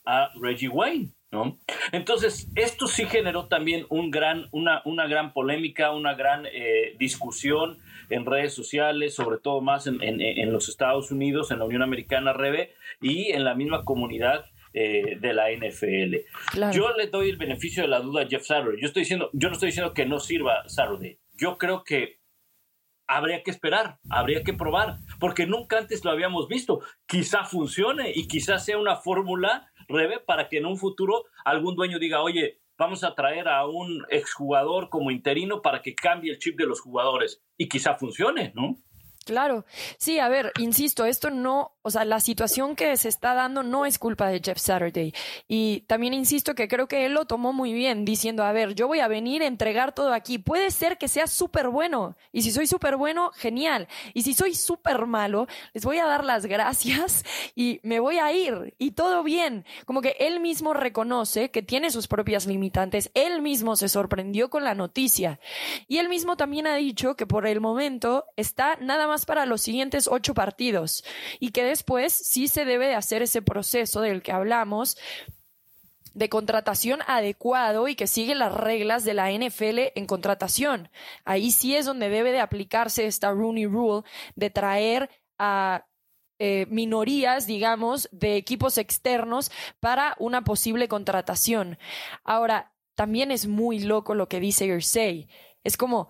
a 0.04 0.30
Reggie 0.40 0.68
Wayne? 0.68 1.12
¿no? 1.30 1.58
Entonces, 1.92 2.48
esto 2.54 2.86
sí 2.86 3.06
generó 3.06 3.48
también 3.48 3.86
un 3.88 4.10
gran, 4.10 4.48
una, 4.52 4.82
una 4.84 5.06
gran 5.06 5.32
polémica, 5.32 5.92
una 5.92 6.14
gran 6.14 6.46
eh, 6.46 6.94
discusión 6.98 7.78
en 8.10 8.26
redes 8.26 8.54
sociales, 8.54 9.14
sobre 9.14 9.38
todo 9.38 9.60
más 9.60 9.86
en, 9.86 10.00
en, 10.02 10.52
los 10.52 10.68
Estados 10.68 11.10
Unidos, 11.10 11.50
en 11.50 11.58
la 11.58 11.64
Unión 11.64 11.82
Americana, 11.82 12.32
Rebe, 12.32 12.74
y 13.00 13.32
en 13.32 13.44
la 13.44 13.54
misma 13.54 13.84
comunidad 13.84 14.46
eh, 14.72 15.16
de 15.20 15.32
la 15.32 15.50
NFL. 15.52 16.16
Yo 16.72 16.92
le 16.96 17.06
doy 17.06 17.30
el 17.30 17.36
beneficio 17.36 17.82
de 17.82 17.88
la 17.88 18.00
duda 18.00 18.22
a 18.22 18.26
Jeff 18.26 18.44
Saturday. 18.44 18.80
Yo, 18.80 18.88
estoy 18.88 19.02
diciendo, 19.02 19.30
yo 19.32 19.48
no 19.48 19.54
estoy 19.54 19.68
diciendo 19.68 19.94
que 19.94 20.06
no 20.06 20.18
sirva 20.18 20.68
Saturday. 20.68 21.18
Yo 21.34 21.58
creo 21.58 21.84
que 21.84 22.20
habría 23.06 23.42
que 23.42 23.50
esperar, 23.50 23.98
habría 24.10 24.42
que 24.42 24.54
probar, 24.54 24.96
porque 25.20 25.46
nunca 25.46 25.78
antes 25.78 26.04
lo 26.04 26.10
habíamos 26.10 26.48
visto. 26.48 26.80
Quizá 27.06 27.44
funcione 27.44 28.12
y 28.14 28.26
quizá 28.26 28.58
sea 28.58 28.78
una 28.78 28.96
fórmula, 28.96 29.70
Rebe, 29.88 30.18
para 30.18 30.48
que 30.48 30.58
en 30.58 30.66
un 30.66 30.76
futuro 30.76 31.24
algún 31.44 31.76
dueño 31.76 31.98
diga, 31.98 32.22
oye, 32.22 32.60
vamos 32.76 33.04
a 33.04 33.14
traer 33.14 33.48
a 33.48 33.66
un 33.66 34.04
exjugador 34.08 34.88
como 34.88 35.10
interino 35.10 35.62
para 35.62 35.82
que 35.82 35.94
cambie 35.94 36.32
el 36.32 36.38
chip 36.38 36.58
de 36.58 36.66
los 36.66 36.80
jugadores 36.80 37.42
y 37.56 37.68
quizá 37.68 37.94
funcione, 37.94 38.52
¿no? 38.54 38.76
Claro, 39.24 39.64
sí, 39.98 40.18
a 40.18 40.28
ver, 40.28 40.52
insisto, 40.58 41.06
esto 41.06 41.30
no, 41.30 41.72
o 41.82 41.90
sea, 41.90 42.04
la 42.04 42.20
situación 42.20 42.76
que 42.76 42.96
se 42.96 43.08
está 43.08 43.34
dando 43.34 43.62
no 43.62 43.86
es 43.86 43.98
culpa 43.98 44.28
de 44.28 44.40
Jeff 44.44 44.58
Saturday. 44.58 45.12
Y 45.48 45.80
también 45.82 46.14
insisto 46.14 46.54
que 46.54 46.68
creo 46.68 46.88
que 46.88 47.06
él 47.06 47.14
lo 47.14 47.26
tomó 47.26 47.52
muy 47.52 47.72
bien, 47.72 48.04
diciendo, 48.04 48.44
a 48.44 48.52
ver, 48.52 48.74
yo 48.74 48.86
voy 48.86 49.00
a 49.00 49.08
venir 49.08 49.42
a 49.42 49.46
entregar 49.46 49.94
todo 49.94 50.12
aquí. 50.12 50.38
Puede 50.38 50.70
ser 50.70 50.98
que 50.98 51.08
sea 51.08 51.26
súper 51.26 51.68
bueno. 51.68 52.16
Y 52.32 52.42
si 52.42 52.50
soy 52.50 52.66
súper 52.66 52.96
bueno, 52.96 53.30
genial. 53.34 53.88
Y 54.12 54.22
si 54.22 54.34
soy 54.34 54.54
súper 54.54 55.06
malo, 55.06 55.46
les 55.72 55.84
voy 55.84 55.98
a 55.98 56.06
dar 56.06 56.24
las 56.24 56.46
gracias 56.46 57.24
y 57.54 57.80
me 57.82 58.00
voy 58.00 58.18
a 58.18 58.32
ir. 58.32 58.74
Y 58.78 58.92
todo 58.92 59.22
bien. 59.22 59.64
Como 59.86 60.00
que 60.00 60.16
él 60.20 60.40
mismo 60.40 60.74
reconoce 60.74 61.50
que 61.50 61.62
tiene 61.62 61.90
sus 61.90 62.08
propias 62.08 62.46
limitantes. 62.46 63.10
Él 63.14 63.42
mismo 63.42 63.76
se 63.76 63.88
sorprendió 63.88 64.50
con 64.50 64.64
la 64.64 64.74
noticia. 64.74 65.40
Y 65.88 65.98
él 65.98 66.08
mismo 66.08 66.36
también 66.36 66.66
ha 66.66 66.76
dicho 66.76 67.16
que 67.16 67.26
por 67.26 67.46
el 67.46 67.60
momento 67.60 68.24
está 68.36 68.76
nada 68.80 69.06
más 69.06 69.13
para 69.26 69.46
los 69.46 69.62
siguientes 69.62 70.08
ocho 70.08 70.34
partidos 70.34 71.04
y 71.40 71.50
que 71.50 71.64
después 71.64 72.12
sí 72.12 72.48
se 72.48 72.64
debe 72.64 72.86
de 72.86 72.94
hacer 72.94 73.22
ese 73.22 73.40
proceso 73.42 74.00
del 74.00 74.22
que 74.22 74.32
hablamos 74.32 74.96
de 76.14 76.28
contratación 76.28 77.00
adecuado 77.06 77.88
y 77.88 77.96
que 77.96 78.06
sigue 78.06 78.34
las 78.34 78.54
reglas 78.54 79.04
de 79.04 79.14
la 79.14 79.30
NFL 79.32 79.92
en 79.94 80.06
contratación. 80.06 80.88
Ahí 81.24 81.50
sí 81.50 81.74
es 81.74 81.86
donde 81.86 82.08
debe 82.08 82.32
de 82.32 82.40
aplicarse 82.40 83.06
esta 83.06 83.32
Rooney 83.32 83.66
Rule 83.66 84.02
de 84.36 84.50
traer 84.50 85.10
a 85.38 85.86
eh, 86.38 86.66
minorías, 86.68 87.46
digamos, 87.46 88.08
de 88.12 88.36
equipos 88.36 88.78
externos 88.78 89.50
para 89.80 90.16
una 90.18 90.42
posible 90.42 90.88
contratación. 90.88 91.78
Ahora, 92.22 92.72
también 92.94 93.30
es 93.30 93.46
muy 93.46 93.80
loco 93.80 94.14
lo 94.14 94.28
que 94.28 94.40
dice 94.40 94.66
Irsay. 94.66 95.28
Es 95.64 95.76
como, 95.76 96.08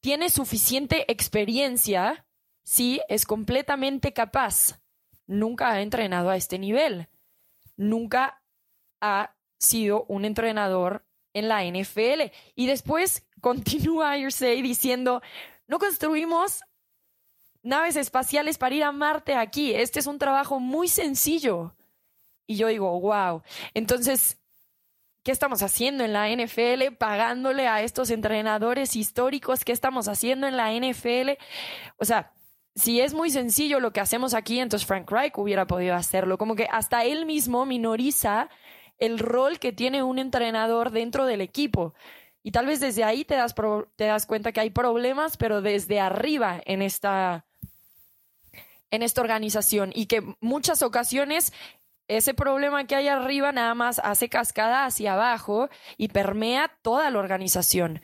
tiene 0.00 0.30
suficiente 0.30 1.10
experiencia, 1.10 2.26
sí, 2.62 3.00
es 3.08 3.26
completamente 3.26 4.12
capaz. 4.12 4.80
Nunca 5.26 5.70
ha 5.70 5.82
entrenado 5.82 6.30
a 6.30 6.36
este 6.36 6.58
nivel. 6.58 7.08
Nunca 7.76 8.42
ha 9.00 9.36
sido 9.58 10.04
un 10.08 10.24
entrenador 10.24 11.04
en 11.34 11.48
la 11.48 11.64
NFL. 11.64 12.32
Y 12.54 12.66
después 12.66 13.26
continúa 13.40 14.16
Irsay 14.18 14.62
diciendo, 14.62 15.22
no 15.66 15.78
construimos 15.78 16.62
naves 17.62 17.96
espaciales 17.96 18.58
para 18.58 18.74
ir 18.74 18.84
a 18.84 18.92
Marte 18.92 19.34
aquí. 19.34 19.74
Este 19.74 20.00
es 20.00 20.06
un 20.06 20.18
trabajo 20.18 20.60
muy 20.60 20.88
sencillo. 20.88 21.74
Y 22.46 22.56
yo 22.56 22.68
digo, 22.68 22.98
wow. 23.00 23.42
Entonces, 23.74 24.38
¿Qué 25.28 25.32
estamos 25.32 25.62
haciendo 25.62 26.04
en 26.04 26.14
la 26.14 26.26
NFL? 26.30 26.94
Pagándole 26.96 27.68
a 27.68 27.82
estos 27.82 28.08
entrenadores 28.08 28.96
históricos. 28.96 29.62
¿Qué 29.62 29.72
estamos 29.72 30.08
haciendo 30.08 30.46
en 30.46 30.56
la 30.56 30.72
NFL? 30.72 31.32
O 31.98 32.06
sea, 32.06 32.32
si 32.74 33.02
es 33.02 33.12
muy 33.12 33.28
sencillo 33.28 33.78
lo 33.78 33.92
que 33.92 34.00
hacemos 34.00 34.32
aquí, 34.32 34.58
entonces 34.58 34.86
Frank 34.86 35.10
Reich 35.10 35.34
hubiera 35.36 35.66
podido 35.66 35.96
hacerlo. 35.96 36.38
Como 36.38 36.56
que 36.56 36.66
hasta 36.72 37.04
él 37.04 37.26
mismo 37.26 37.66
minoriza 37.66 38.48
el 38.96 39.18
rol 39.18 39.58
que 39.58 39.70
tiene 39.70 40.02
un 40.02 40.18
entrenador 40.18 40.92
dentro 40.92 41.26
del 41.26 41.42
equipo. 41.42 41.92
Y 42.42 42.50
tal 42.50 42.64
vez 42.64 42.80
desde 42.80 43.04
ahí 43.04 43.26
te 43.26 43.34
das, 43.34 43.54
te 43.96 44.04
das 44.04 44.24
cuenta 44.24 44.52
que 44.52 44.60
hay 44.60 44.70
problemas, 44.70 45.36
pero 45.36 45.60
desde 45.60 46.00
arriba 46.00 46.62
en 46.64 46.80
esta, 46.80 47.44
en 48.90 49.02
esta 49.02 49.20
organización 49.20 49.92
y 49.94 50.06
que 50.06 50.22
muchas 50.40 50.80
ocasiones 50.80 51.52
ese 52.08 52.34
problema 52.34 52.86
que 52.86 52.96
hay 52.96 53.08
arriba 53.08 53.52
nada 53.52 53.74
más 53.74 54.00
hace 54.02 54.28
cascada 54.28 54.86
hacia 54.86 55.12
abajo 55.12 55.68
y 55.96 56.08
permea 56.08 56.76
toda 56.82 57.10
la 57.10 57.18
organización. 57.18 58.00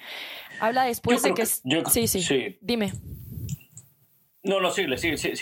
Habla 0.60 0.84
después 0.84 1.22
de 1.22 1.34
que... 1.34 1.46
sí, 1.46 2.06
sí, 2.06 2.58
Dime. 2.60 2.92
No, 4.44 4.60
no, 4.60 4.70
sigue, 4.70 4.98
sigue, 4.98 5.16
sigue, 5.16 5.36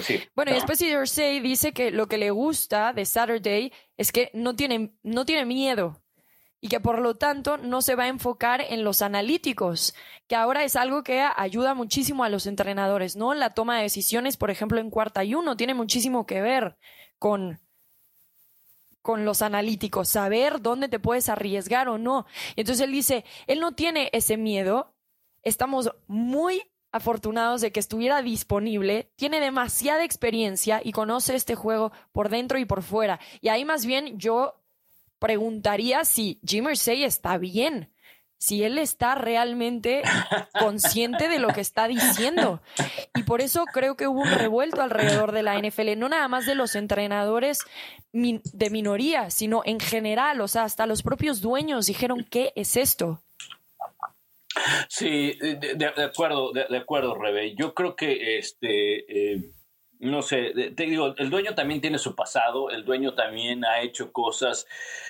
sigue, 0.00 0.30
Bueno, 0.34 0.50
y 0.50 0.54
después 0.54 0.80
Irsay 0.80 1.40
dice 1.40 1.72
que 1.72 1.90
lo 1.90 2.08
que 2.08 2.16
le 2.16 2.30
gusta 2.30 2.94
de 2.94 3.04
Saturday 3.04 3.70
es 3.98 4.12
que 4.12 4.30
no 4.32 4.56
tiene, 4.56 4.94
no 5.02 5.26
tiene 5.26 5.44
miedo 5.44 6.02
y 6.62 6.68
que 6.68 6.80
por 6.80 7.00
lo 7.00 7.16
tanto 7.16 7.58
no 7.58 7.82
se 7.82 7.96
va 7.96 8.04
a 8.04 8.08
enfocar 8.08 8.62
en 8.62 8.82
los 8.82 9.02
analíticos, 9.02 9.94
que 10.26 10.36
ahora 10.36 10.64
es 10.64 10.74
algo 10.74 11.02
que 11.02 11.20
ayuda 11.36 11.74
muchísimo 11.74 12.24
a 12.24 12.30
los 12.30 12.46
entrenadores, 12.46 13.14
¿no? 13.14 13.34
La 13.34 13.52
toma 13.52 13.76
de 13.76 13.82
decisiones, 13.82 14.38
por 14.38 14.50
ejemplo, 14.50 14.80
en 14.80 14.88
cuarta 14.88 15.22
y 15.22 15.34
uno, 15.34 15.58
tiene 15.58 15.74
muchísimo 15.74 16.24
que 16.24 16.40
ver 16.40 16.78
con 17.18 17.60
con 19.06 19.24
los 19.24 19.40
analíticos, 19.40 20.08
saber 20.08 20.60
dónde 20.60 20.88
te 20.88 20.98
puedes 20.98 21.28
arriesgar 21.28 21.88
o 21.88 21.96
no. 21.96 22.26
entonces 22.56 22.84
él 22.84 22.90
dice, 22.90 23.24
él 23.46 23.60
no 23.60 23.70
tiene 23.70 24.10
ese 24.12 24.36
miedo, 24.36 24.96
estamos 25.44 25.92
muy 26.08 26.72
afortunados 26.90 27.60
de 27.60 27.70
que 27.70 27.78
estuviera 27.78 28.20
disponible, 28.20 29.12
tiene 29.14 29.38
demasiada 29.38 30.02
experiencia 30.02 30.80
y 30.82 30.90
conoce 30.90 31.36
este 31.36 31.54
juego 31.54 31.92
por 32.10 32.30
dentro 32.30 32.58
y 32.58 32.64
por 32.64 32.82
fuera. 32.82 33.20
Y 33.40 33.48
ahí 33.48 33.64
más 33.64 33.86
bien 33.86 34.18
yo 34.18 34.60
preguntaría 35.20 36.04
si 36.04 36.40
Jim 36.44 36.68
Irsay 36.68 37.04
está 37.04 37.38
bien, 37.38 37.92
si 38.38 38.64
él 38.64 38.78
está 38.78 39.14
realmente 39.14 40.02
consciente 40.58 41.28
de 41.28 41.38
lo 41.38 41.48
que 41.48 41.60
está 41.60 41.88
diciendo. 41.88 42.60
Y 43.14 43.22
por 43.22 43.40
eso 43.40 43.64
creo 43.72 43.96
que 43.96 44.06
hubo 44.06 44.20
un 44.20 44.30
revuelto 44.30 44.82
alrededor 44.82 45.32
de 45.32 45.42
la 45.42 45.58
NFL, 45.58 45.98
no 45.98 46.08
nada 46.08 46.28
más 46.28 46.46
de 46.46 46.54
los 46.54 46.74
entrenadores 46.74 47.58
de 48.12 48.70
minoría, 48.70 49.30
sino 49.30 49.62
en 49.64 49.80
general, 49.80 50.40
o 50.40 50.48
sea, 50.48 50.64
hasta 50.64 50.86
los 50.86 51.02
propios 51.02 51.40
dueños 51.40 51.86
dijeron, 51.86 52.26
¿qué 52.28 52.52
es 52.56 52.76
esto? 52.76 53.22
Sí, 54.88 55.38
de, 55.38 55.86
acuerdo, 56.02 56.52
de, 56.52 56.76
acuerdo, 56.76 57.14
Rebe. 57.14 57.54
Yo 57.54 57.74
creo 57.74 57.94
que 57.94 58.38
este 58.38 59.34
eh, 59.34 59.52
no 59.98 60.22
sé, 60.22 60.52
te 60.76 60.84
digo, 60.84 61.14
el 61.16 61.30
dueño 61.30 61.54
también 61.54 61.80
tiene 61.80 61.98
su 61.98 62.14
pasado, 62.14 62.70
el 62.70 62.84
dueño 62.84 63.14
también 63.14 63.64
ha 63.64 63.80
hecho 63.80 64.12
cosas, 64.12 64.66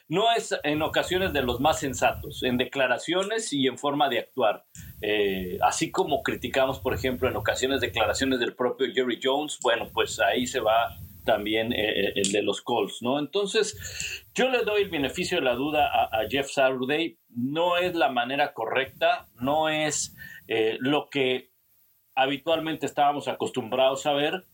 no 0.08 0.32
es 0.32 0.54
en 0.62 0.82
ocasiones 0.82 1.32
de 1.32 1.42
los 1.42 1.60
más 1.60 1.80
sensatos, 1.80 2.42
en 2.42 2.56
declaraciones 2.56 3.52
y 3.52 3.66
en 3.66 3.78
forma 3.78 4.08
de 4.08 4.20
actuar. 4.20 4.64
Eh, 5.02 5.58
así 5.62 5.90
como 5.90 6.22
criticamos, 6.22 6.78
por 6.78 6.94
ejemplo, 6.94 7.28
en 7.28 7.36
ocasiones 7.36 7.80
declaraciones 7.80 8.38
del 8.38 8.54
propio 8.54 8.86
Jerry 8.92 9.18
Jones, 9.22 9.58
bueno, 9.62 9.90
pues 9.92 10.20
ahí 10.20 10.46
se 10.46 10.60
va 10.60 10.96
también 11.24 11.72
eh, 11.72 12.08
eh, 12.08 12.12
el 12.16 12.30
de 12.30 12.42
los 12.42 12.62
Colts, 12.62 13.02
¿no? 13.02 13.18
Entonces, 13.18 14.24
yo 14.34 14.48
le 14.48 14.62
doy 14.62 14.82
el 14.82 14.90
beneficio 14.90 15.38
de 15.38 15.44
la 15.44 15.54
duda 15.54 15.88
a, 15.88 16.20
a 16.20 16.28
Jeff 16.28 16.48
Saturday, 16.48 17.18
no 17.28 17.76
es 17.76 17.96
la 17.96 18.08
manera 18.10 18.52
correcta, 18.52 19.26
no 19.40 19.68
es 19.68 20.14
lo 20.78 21.08
que 21.10 21.50
habitualmente 22.14 22.86
estábamos 22.86 23.26
acostumbrados 23.26 24.06
a 24.06 24.12
ver, 24.12 24.44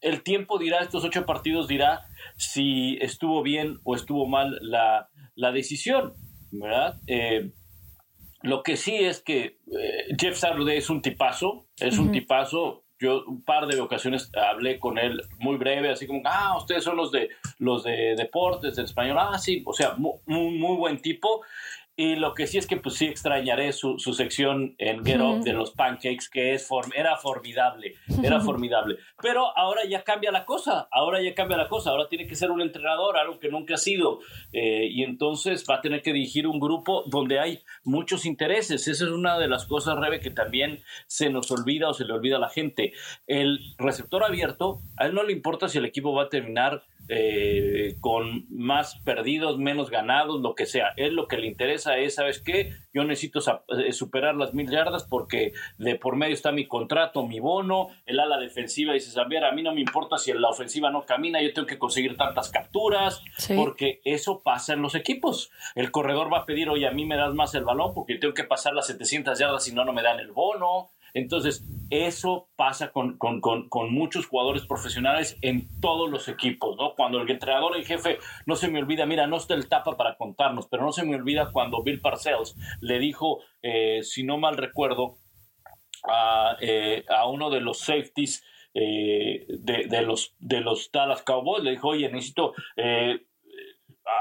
el 0.00 0.22
tiempo 0.22 0.58
dirá, 0.58 0.80
estos 0.80 1.04
ocho 1.04 1.26
partidos 1.26 1.68
dirá 1.68 2.02
si 2.36 2.96
estuvo 3.00 3.42
bien 3.42 3.78
o 3.84 3.94
estuvo 3.94 4.26
mal 4.26 4.58
la, 4.62 5.08
decisión, 5.52 6.14
¿verdad? 6.50 7.00
Eh, 7.06 7.52
lo 8.42 8.62
que 8.62 8.76
sí 8.76 8.94
es 8.94 9.20
que 9.20 9.58
eh, 9.72 10.14
Jeff 10.18 10.36
Saturday 10.36 10.78
es 10.78 10.90
un 10.90 11.02
tipazo, 11.02 11.66
es 11.78 11.98
un 11.98 12.12
tipazo. 12.12 12.84
Yo 13.00 13.24
un 13.26 13.44
par 13.44 13.68
de 13.68 13.80
ocasiones 13.80 14.28
hablé 14.34 14.80
con 14.80 14.98
él 14.98 15.22
muy 15.38 15.56
breve, 15.56 15.90
así 15.90 16.06
como, 16.06 16.20
ah, 16.24 16.56
ustedes 16.56 16.82
son 16.82 16.96
los 16.96 17.12
de 17.12 17.30
los 17.58 17.84
de 17.84 18.16
deportes, 18.16 18.74
del 18.74 18.86
español, 18.86 19.18
ah, 19.20 19.38
sí, 19.38 19.62
o 19.64 19.72
sea, 19.72 19.94
muy, 19.94 20.18
muy 20.26 20.76
buen 20.76 21.00
tipo. 21.00 21.42
Y 22.00 22.14
lo 22.14 22.32
que 22.32 22.46
sí 22.46 22.58
es 22.58 22.68
que 22.68 22.76
pues 22.76 22.94
sí 22.94 23.06
extrañaré 23.06 23.72
su, 23.72 23.98
su 23.98 24.14
sección 24.14 24.76
en 24.78 25.04
Get 25.04 25.20
Up 25.20 25.42
de 25.42 25.52
los 25.52 25.72
pancakes, 25.72 26.28
que 26.32 26.54
es 26.54 26.68
era 26.94 27.16
formidable, 27.16 27.96
era 28.22 28.38
formidable. 28.38 28.98
Pero 29.20 29.58
ahora 29.58 29.80
ya 29.84 30.04
cambia 30.04 30.30
la 30.30 30.44
cosa, 30.44 30.86
ahora 30.92 31.20
ya 31.20 31.34
cambia 31.34 31.56
la 31.56 31.66
cosa, 31.66 31.90
ahora 31.90 32.08
tiene 32.08 32.28
que 32.28 32.36
ser 32.36 32.52
un 32.52 32.60
entrenador, 32.60 33.16
algo 33.16 33.40
que 33.40 33.48
nunca 33.48 33.74
ha 33.74 33.78
sido, 33.78 34.20
eh, 34.52 34.86
y 34.88 35.02
entonces 35.02 35.66
va 35.68 35.74
a 35.74 35.80
tener 35.80 36.00
que 36.00 36.12
dirigir 36.12 36.46
un 36.46 36.60
grupo 36.60 37.02
donde 37.06 37.40
hay 37.40 37.64
muchos 37.82 38.26
intereses. 38.26 38.86
Esa 38.86 39.04
es 39.04 39.10
una 39.10 39.36
de 39.36 39.48
las 39.48 39.66
cosas, 39.66 39.98
Rebe, 39.98 40.20
que 40.20 40.30
también 40.30 40.78
se 41.08 41.30
nos 41.30 41.50
olvida 41.50 41.88
o 41.88 41.94
se 41.94 42.04
le 42.04 42.12
olvida 42.12 42.36
a 42.36 42.40
la 42.40 42.48
gente. 42.48 42.92
El 43.26 43.58
receptor 43.76 44.22
abierto, 44.22 44.78
a 44.98 45.06
él 45.06 45.14
no 45.14 45.24
le 45.24 45.32
importa 45.32 45.68
si 45.68 45.78
el 45.78 45.84
equipo 45.84 46.14
va 46.14 46.24
a 46.24 46.28
terminar 46.28 46.84
eh, 47.08 47.96
con 48.00 48.46
más 48.50 48.96
perdidos, 49.04 49.58
menos 49.58 49.90
ganados, 49.90 50.40
lo 50.40 50.54
que 50.54 50.66
sea. 50.66 50.92
Él 50.96 51.14
lo 51.14 51.26
que 51.26 51.38
le 51.38 51.46
interesa 51.46 51.96
es, 51.98 52.16
¿sabes 52.16 52.40
qué? 52.40 52.72
Yo 52.92 53.04
necesito 53.04 53.40
eh, 53.78 53.92
superar 53.92 54.34
las 54.34 54.54
mil 54.54 54.70
yardas 54.70 55.04
porque 55.04 55.52
de 55.78 55.94
por 55.96 56.16
medio 56.16 56.34
está 56.34 56.52
mi 56.52 56.66
contrato, 56.66 57.26
mi 57.26 57.40
bono, 57.40 57.88
el 58.06 58.20
ala 58.20 58.38
defensiva 58.38 58.92
dice, 58.92 59.10
saber, 59.10 59.44
a 59.44 59.52
mí 59.52 59.62
no 59.62 59.72
me 59.72 59.80
importa 59.80 60.18
si 60.18 60.32
la 60.32 60.48
ofensiva 60.48 60.90
no 60.90 61.06
camina, 61.06 61.40
yo 61.40 61.52
tengo 61.52 61.66
que 61.66 61.78
conseguir 61.78 62.16
tantas 62.16 62.50
capturas, 62.50 63.22
porque 63.56 64.00
eso 64.04 64.42
pasa 64.42 64.74
en 64.74 64.82
los 64.82 64.94
equipos. 64.94 65.50
El 65.74 65.90
corredor 65.90 66.32
va 66.32 66.40
a 66.40 66.46
pedir, 66.46 66.68
oye, 66.68 66.86
a 66.86 66.92
mí 66.92 67.04
me 67.04 67.16
das 67.16 67.34
más 67.34 67.54
el 67.54 67.64
balón 67.64 67.94
porque 67.94 68.16
tengo 68.16 68.34
que 68.34 68.44
pasar 68.44 68.74
las 68.74 68.86
700 68.86 69.38
yardas 69.38 69.64
si 69.64 69.72
no, 69.72 69.84
no 69.84 69.92
me 69.92 70.02
dan 70.02 70.20
el 70.20 70.32
bono. 70.32 70.90
Entonces, 71.14 71.64
eso 71.90 72.48
pasa 72.56 72.92
con, 72.92 73.18
muchos 73.90 74.26
jugadores 74.26 74.66
profesionales 74.66 75.36
en 75.42 75.68
todos 75.80 76.10
los 76.10 76.28
equipos, 76.28 76.76
¿no? 76.76 76.94
Cuando 76.94 77.20
el 77.20 77.30
entrenador 77.30 77.76
en 77.76 77.84
jefe, 77.84 78.18
no 78.46 78.56
se 78.56 78.68
me 78.68 78.78
olvida, 78.78 79.06
mira, 79.06 79.26
no 79.26 79.36
está 79.36 79.54
el 79.54 79.68
tapa 79.68 79.96
para 79.96 80.16
contarnos, 80.16 80.68
pero 80.68 80.84
no 80.84 80.92
se 80.92 81.04
me 81.04 81.16
olvida 81.16 81.50
cuando 81.52 81.82
Bill 81.82 82.00
Parcells 82.00 82.56
le 82.80 82.98
dijo, 82.98 83.40
eh, 83.62 84.02
si 84.02 84.24
no 84.24 84.38
mal 84.38 84.56
recuerdo, 84.56 85.16
a, 86.04 86.56
eh, 86.60 87.04
uno 87.26 87.50
de 87.50 87.60
los 87.60 87.80
safeties 87.80 88.44
eh, 88.74 89.46
de, 89.48 90.02
los, 90.02 90.34
de 90.38 90.60
los 90.60 90.90
Dallas 90.92 91.22
Cowboys, 91.22 91.64
le 91.64 91.72
dijo, 91.72 91.88
oye, 91.88 92.08
necesito 92.10 92.54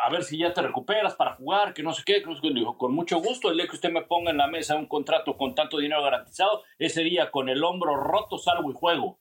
a 0.04 0.10
ver 0.10 0.23
si 0.23 0.38
ya 0.38 0.54
te 0.54 0.62
recuperas 0.62 1.15
para 1.15 1.36
jugar, 1.36 1.73
que 1.73 1.84
no 1.84 1.93
sé 1.93 2.04
qué, 2.06 2.23
dijo, 2.54 2.78
con 2.78 2.93
mucho 2.93 3.19
gusto, 3.19 3.50
el 3.50 3.58
día 3.58 3.67
que 3.67 3.76
usted 3.76 3.91
me 3.91 4.02
ponga 4.02 4.32
en 4.32 4.38
la 4.38 4.47
mesa 4.47 4.76
un 4.76 4.88
contrato 4.88 5.38
con 5.38 5.56
tanto 5.56 5.78
dinero 5.78 6.04
garantizado, 6.04 6.63
ese 6.78 7.04
día 7.04 7.32
con 7.32 7.50
el 7.50 7.63
hombro 7.63 7.95
roto 7.95 8.38
salgo 8.38 8.69
y 8.71 8.73
juego. 8.73 9.19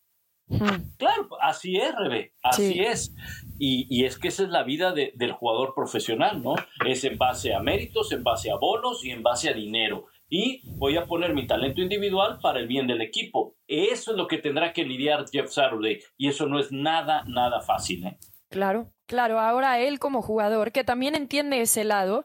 Hmm. 0.49 0.95
Claro, 0.97 1.29
así 1.41 1.77
es, 1.77 1.95
Rebe, 1.95 2.33
así 2.43 2.81
es. 2.81 3.15
Y, 3.59 4.05
es 4.05 4.19
que 4.19 4.29
esa 4.29 4.45
es 4.45 4.49
la 4.49 4.63
vida 4.63 4.93
del 4.93 5.33
jugador 5.33 5.75
profesional, 5.75 6.43
¿no? 6.43 6.55
Es 6.87 7.05
en 7.05 7.19
base 7.19 7.55
a 7.55 7.61
méritos, 7.61 8.13
en 8.13 8.23
base 8.23 8.51
a 8.51 8.57
bonos 8.57 9.05
y 9.05 9.11
en 9.11 9.23
base 9.23 9.49
a 9.49 9.55
dinero. 9.55 10.07
Y 10.29 10.61
voy 10.77 10.97
a 10.97 11.07
poner 11.07 11.35
mi 11.35 11.47
talento 11.47 11.81
individual 11.81 12.39
para 12.41 12.61
el 12.61 12.67
bien 12.67 12.87
del 12.87 13.01
equipo. 13.01 13.57
Eso 13.67 14.13
es 14.13 14.17
lo 14.17 14.27
que 14.29 14.39
tendrá 14.39 14.73
que 14.73 14.85
lidiar 14.85 15.25
Jeff 15.31 15.51
Saturday. 15.51 16.01
Y 16.17 16.29
eso 16.29 16.47
no 16.47 16.59
es 16.59 16.71
nada, 16.71 17.25
nada 17.27 17.61
fácil, 17.61 18.07
¿eh? 18.07 18.19
Claro, 18.57 18.91
claro. 19.05 19.39
Ahora 19.39 19.81
él 19.81 19.99
como 19.99 20.23
jugador, 20.23 20.73
que 20.73 20.83
también 20.83 21.15
entiende 21.15 21.61
ese 21.61 21.85
lado, 21.85 22.25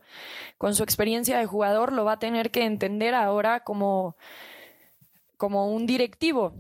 con 0.58 0.76
su 0.76 0.82
experiencia 0.82 1.38
de 1.38 1.46
jugador, 1.46 1.92
lo 1.92 2.06
va 2.06 2.14
a 2.14 2.20
tener 2.20 2.52
que 2.52 2.64
entender 2.64 3.14
ahora 3.14 3.66
como, 3.66 4.16
como 5.36 5.68
un 5.68 5.86
directivo. 5.86 6.54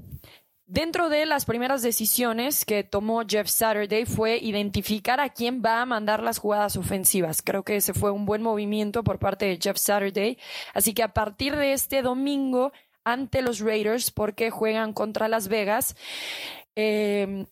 Dentro 0.65 1.07
de 1.07 1.25
las 1.25 1.45
primeras 1.45 1.81
decisiones 1.81 2.65
que 2.65 2.83
tomó 2.83 3.21
Jeff 3.25 3.47
Saturday 3.47 4.03
fue 4.03 4.39
identificar 4.39 5.21
a 5.21 5.29
quién 5.29 5.61
va 5.65 5.81
a 5.81 5.85
mandar 5.85 6.21
las 6.21 6.37
jugadas 6.37 6.75
ofensivas. 6.75 7.41
Creo 7.41 7.63
que 7.63 7.77
ese 7.77 7.93
fue 7.93 8.11
un 8.11 8.25
buen 8.25 8.41
movimiento 8.41 9.05
por 9.05 9.19
parte 9.19 9.45
de 9.45 9.57
Jeff 9.57 9.77
Saturday. 9.77 10.37
Así 10.73 10.93
que 10.93 11.03
a 11.03 11.13
partir 11.13 11.55
de 11.55 11.71
este 11.71 12.01
domingo 12.01 12.73
ante 13.05 13.41
los 13.41 13.61
Raiders, 13.61 14.11
porque 14.11 14.51
juegan 14.51 14.91
contra 14.91 15.29
Las 15.29 15.47
Vegas, 15.47 15.95
eh, 16.75 17.45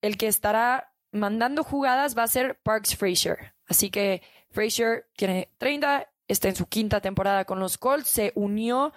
el 0.00 0.16
que 0.16 0.28
estará 0.28 0.92
mandando 1.16 1.64
jugadas 1.64 2.16
va 2.16 2.24
a 2.24 2.28
ser 2.28 2.58
Parks 2.62 2.96
Frazier. 2.96 3.54
Así 3.68 3.90
que 3.90 4.22
Frazier 4.50 5.06
tiene 5.16 5.50
30, 5.58 6.08
está 6.28 6.48
en 6.48 6.56
su 6.56 6.66
quinta 6.66 7.00
temporada 7.00 7.44
con 7.44 7.60
los 7.60 7.78
Colts, 7.78 8.08
se 8.08 8.32
unió 8.34 8.92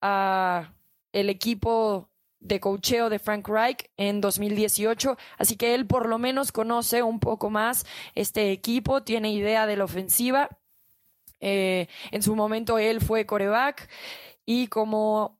a 0.00 0.72
el 1.12 1.30
equipo 1.30 2.10
de 2.40 2.60
cocheo 2.60 3.10
de 3.10 3.18
Frank 3.18 3.48
Reich 3.48 3.90
en 3.96 4.20
2018, 4.20 5.16
así 5.38 5.56
que 5.56 5.74
él 5.74 5.86
por 5.86 6.08
lo 6.08 6.18
menos 6.18 6.52
conoce 6.52 7.02
un 7.02 7.20
poco 7.20 7.50
más 7.50 7.84
este 8.14 8.52
equipo, 8.52 9.02
tiene 9.02 9.32
idea 9.32 9.66
de 9.66 9.76
la 9.76 9.84
ofensiva. 9.84 10.48
Eh, 11.40 11.88
en 12.10 12.22
su 12.22 12.34
momento 12.34 12.78
él 12.78 13.00
fue 13.00 13.26
coreback 13.26 13.88
y 14.44 14.66
como 14.68 15.37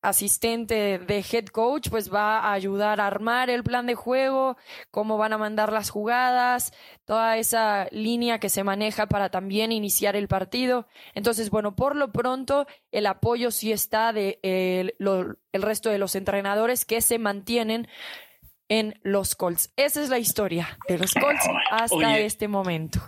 asistente 0.00 0.98
de 0.98 1.24
head 1.30 1.46
coach, 1.46 1.88
pues 1.90 2.12
va 2.12 2.38
a 2.38 2.52
ayudar 2.52 3.00
a 3.00 3.06
armar 3.06 3.50
el 3.50 3.64
plan 3.64 3.86
de 3.86 3.94
juego, 3.94 4.56
cómo 4.90 5.18
van 5.18 5.32
a 5.32 5.38
mandar 5.38 5.72
las 5.72 5.90
jugadas, 5.90 6.72
toda 7.04 7.36
esa 7.36 7.88
línea 7.90 8.38
que 8.38 8.48
se 8.48 8.62
maneja 8.62 9.06
para 9.06 9.28
también 9.28 9.72
iniciar 9.72 10.14
el 10.14 10.28
partido. 10.28 10.86
Entonces, 11.14 11.50
bueno, 11.50 11.74
por 11.74 11.96
lo 11.96 12.12
pronto 12.12 12.66
el 12.92 13.06
apoyo 13.06 13.50
sí 13.50 13.72
está 13.72 14.12
de 14.12 14.38
el 14.42 15.62
resto 15.62 15.90
de 15.90 15.98
los 15.98 16.14
entrenadores 16.14 16.84
que 16.84 17.00
se 17.00 17.18
mantienen 17.18 17.88
en 18.68 19.00
los 19.02 19.34
Colts. 19.34 19.72
Esa 19.76 20.02
es 20.02 20.10
la 20.10 20.18
historia 20.18 20.78
de 20.88 20.98
los 20.98 21.14
Colts 21.14 21.48
hasta 21.70 22.18
este 22.18 22.46
momento. 22.46 23.00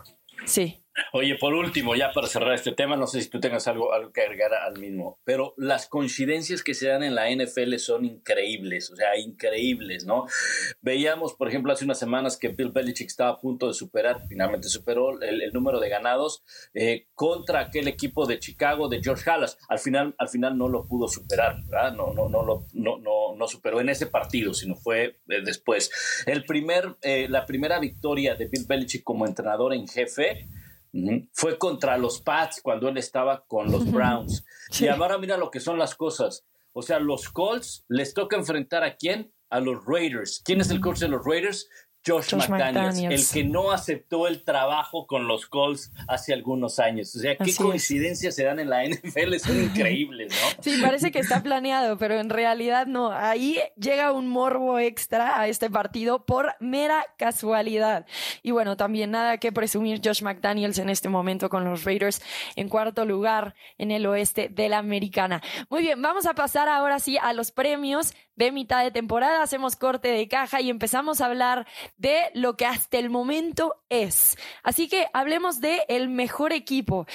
Sí. 0.46 0.79
Oye, 1.12 1.34
por 1.34 1.54
último, 1.54 1.96
ya 1.96 2.12
para 2.12 2.28
cerrar 2.28 2.54
este 2.54 2.70
tema, 2.70 2.96
no 2.96 3.08
sé 3.08 3.20
si 3.20 3.28
tú 3.28 3.40
tengas 3.40 3.66
algo, 3.66 3.92
algo 3.92 4.12
que 4.12 4.20
agregar 4.20 4.54
al 4.54 4.78
mismo, 4.78 5.18
pero 5.24 5.54
las 5.56 5.88
coincidencias 5.88 6.62
que 6.62 6.72
se 6.72 6.86
dan 6.86 7.02
en 7.02 7.16
la 7.16 7.28
NFL 7.30 7.76
son 7.78 8.04
increíbles, 8.04 8.90
o 8.92 8.96
sea, 8.96 9.18
increíbles, 9.18 10.04
¿no? 10.06 10.26
Veíamos, 10.80 11.34
por 11.34 11.48
ejemplo, 11.48 11.72
hace 11.72 11.84
unas 11.84 11.98
semanas 11.98 12.36
que 12.36 12.48
Bill 12.48 12.70
Belichick 12.70 13.08
estaba 13.08 13.30
a 13.30 13.40
punto 13.40 13.66
de 13.66 13.74
superar, 13.74 14.22
finalmente 14.28 14.68
superó 14.68 15.20
el, 15.20 15.50
número 15.52 15.80
de 15.80 15.88
ganados 15.88 16.44
eh, 16.74 17.08
contra 17.14 17.58
aquel 17.60 17.88
equipo 17.88 18.26
de 18.26 18.38
Chicago 18.38 18.88
de 18.88 19.02
George 19.02 19.28
Halas. 19.28 19.58
Al 19.68 19.80
final, 19.80 20.14
al 20.16 20.28
final 20.28 20.56
no 20.56 20.68
lo 20.68 20.86
pudo 20.86 21.08
superar, 21.08 21.56
¿verdad? 21.66 21.92
No, 21.92 22.12
no, 22.12 22.28
no, 22.28 22.44
lo, 22.44 22.66
no, 22.72 22.98
no, 22.98 23.34
no 23.34 23.48
superó 23.48 23.80
en 23.80 23.88
ese 23.88 24.06
partido, 24.06 24.54
sino 24.54 24.76
fue 24.76 25.18
eh, 25.28 25.42
después. 25.44 25.90
El 26.26 26.44
primer, 26.44 26.96
eh, 27.02 27.26
la 27.28 27.46
primera 27.46 27.80
victoria 27.80 28.36
de 28.36 28.46
Bill 28.46 28.66
Belichick 28.68 29.02
como 29.02 29.26
entrenador 29.26 29.74
en 29.74 29.88
jefe 29.88 30.46
fue 31.32 31.58
contra 31.58 31.96
los 31.96 32.20
Pats 32.20 32.60
cuando 32.62 32.88
él 32.88 32.96
estaba 32.96 33.44
con 33.46 33.70
los 33.70 33.90
Browns. 33.90 34.44
Y 34.80 34.86
ahora 34.86 35.18
mira 35.18 35.36
lo 35.36 35.50
que 35.50 35.60
son 35.60 35.78
las 35.78 35.94
cosas. 35.94 36.44
O 36.72 36.82
sea, 36.82 37.00
los 37.00 37.28
Colts 37.28 37.84
les 37.88 38.14
toca 38.14 38.36
enfrentar 38.36 38.84
a 38.84 38.96
quién? 38.96 39.32
A 39.50 39.58
los 39.58 39.84
Raiders. 39.84 40.42
¿Quién 40.44 40.60
es 40.60 40.70
el 40.70 40.80
coach 40.80 40.98
de 40.98 41.08
los 41.08 41.24
Raiders? 41.24 41.68
Josh, 42.06 42.34
McDaniels, 42.34 43.34
el 43.34 43.42
que 43.42 43.48
no 43.48 43.72
aceptó 43.72 44.26
el 44.26 44.42
trabajo 44.42 45.06
con 45.06 45.28
los 45.28 45.46
Colts 45.46 45.92
hace 46.08 46.32
algunos 46.32 46.78
años. 46.78 47.14
O 47.14 47.18
sea, 47.18 47.36
qué 47.36 47.54
coincidencias 47.54 48.34
se 48.34 48.44
dan 48.44 48.58
en 48.58 48.70
la 48.70 48.84
NFL, 48.84 49.36
son 49.36 49.62
increíbles, 49.64 50.32
¿no? 50.32 50.62
Sí, 50.62 50.80
parece 50.80 51.10
que 51.10 51.18
está 51.18 51.42
planeado, 51.42 51.98
pero 51.98 52.18
en 52.18 52.30
realidad 52.30 52.86
no. 52.86 53.12
Ahí 53.12 53.58
llega 53.76 54.12
un 54.12 54.28
morbo 54.28 54.78
extra 54.78 55.38
a 55.40 55.48
este 55.48 55.68
partido 55.68 56.24
por 56.24 56.54
mera 56.60 57.04
casualidad. 57.18 58.06
Y 58.42 58.50
bueno, 58.50 58.76
también 58.76 59.10
nada 59.10 59.38
que 59.38 59.52
presumir 59.52 60.00
Josh 60.02 60.22
McDaniels 60.22 60.78
en 60.78 60.88
este 60.88 61.08
momento 61.08 61.48
con 61.50 61.64
los 61.64 61.84
Raiders 61.84 62.22
en 62.56 62.68
cuarto 62.68 63.04
lugar 63.04 63.54
en 63.78 63.90
el 63.90 64.06
oeste 64.06 64.48
de 64.48 64.68
la 64.68 64.78
americana. 64.78 65.42
Muy 65.68 65.82
bien, 65.82 66.00
vamos 66.00 66.26
a 66.26 66.34
pasar 66.34 66.68
ahora 66.68 66.98
sí 66.98 67.18
a 67.18 67.32
los 67.32 67.52
premios 67.52 68.14
de 68.40 68.52
mitad 68.52 68.82
de 68.82 68.90
temporada, 68.90 69.42
hacemos 69.42 69.76
corte 69.76 70.08
de 70.08 70.28
caja 70.28 70.60
y 70.60 70.70
empezamos 70.70 71.20
a 71.20 71.26
hablar 71.26 71.66
de 71.98 72.30
lo 72.34 72.56
que 72.56 72.66
hasta 72.66 72.98
el 72.98 73.10
momento 73.10 73.76
es. 73.88 74.36
Así 74.62 74.88
que 74.88 75.06
hablemos 75.12 75.60
de 75.60 75.82
el 75.88 76.08
mejor 76.08 76.52
equipo. 76.52 77.06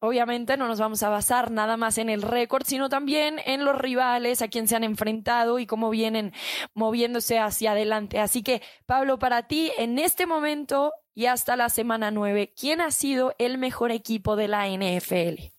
Obviamente 0.00 0.56
no 0.56 0.68
nos 0.68 0.78
vamos 0.78 1.02
a 1.02 1.08
basar 1.08 1.50
nada 1.50 1.76
más 1.76 1.98
en 1.98 2.08
el 2.08 2.22
récord, 2.22 2.64
sino 2.64 2.88
también 2.88 3.40
en 3.44 3.64
los 3.64 3.76
rivales 3.76 4.42
a 4.42 4.48
quien 4.48 4.68
se 4.68 4.76
han 4.76 4.84
enfrentado 4.84 5.58
y 5.58 5.66
cómo 5.66 5.90
vienen 5.90 6.32
moviéndose 6.72 7.38
hacia 7.40 7.72
adelante. 7.72 8.20
Así 8.20 8.42
que, 8.42 8.62
Pablo, 8.86 9.18
para 9.18 9.48
ti, 9.48 9.72
en 9.76 9.98
este 9.98 10.24
momento 10.24 10.92
y 11.14 11.26
hasta 11.26 11.56
la 11.56 11.68
semana 11.68 12.12
9, 12.12 12.54
¿quién 12.56 12.80
ha 12.80 12.92
sido 12.92 13.34
el 13.38 13.58
mejor 13.58 13.90
equipo 13.90 14.36
de 14.36 14.46
la 14.46 14.68
NFL? 14.68 15.57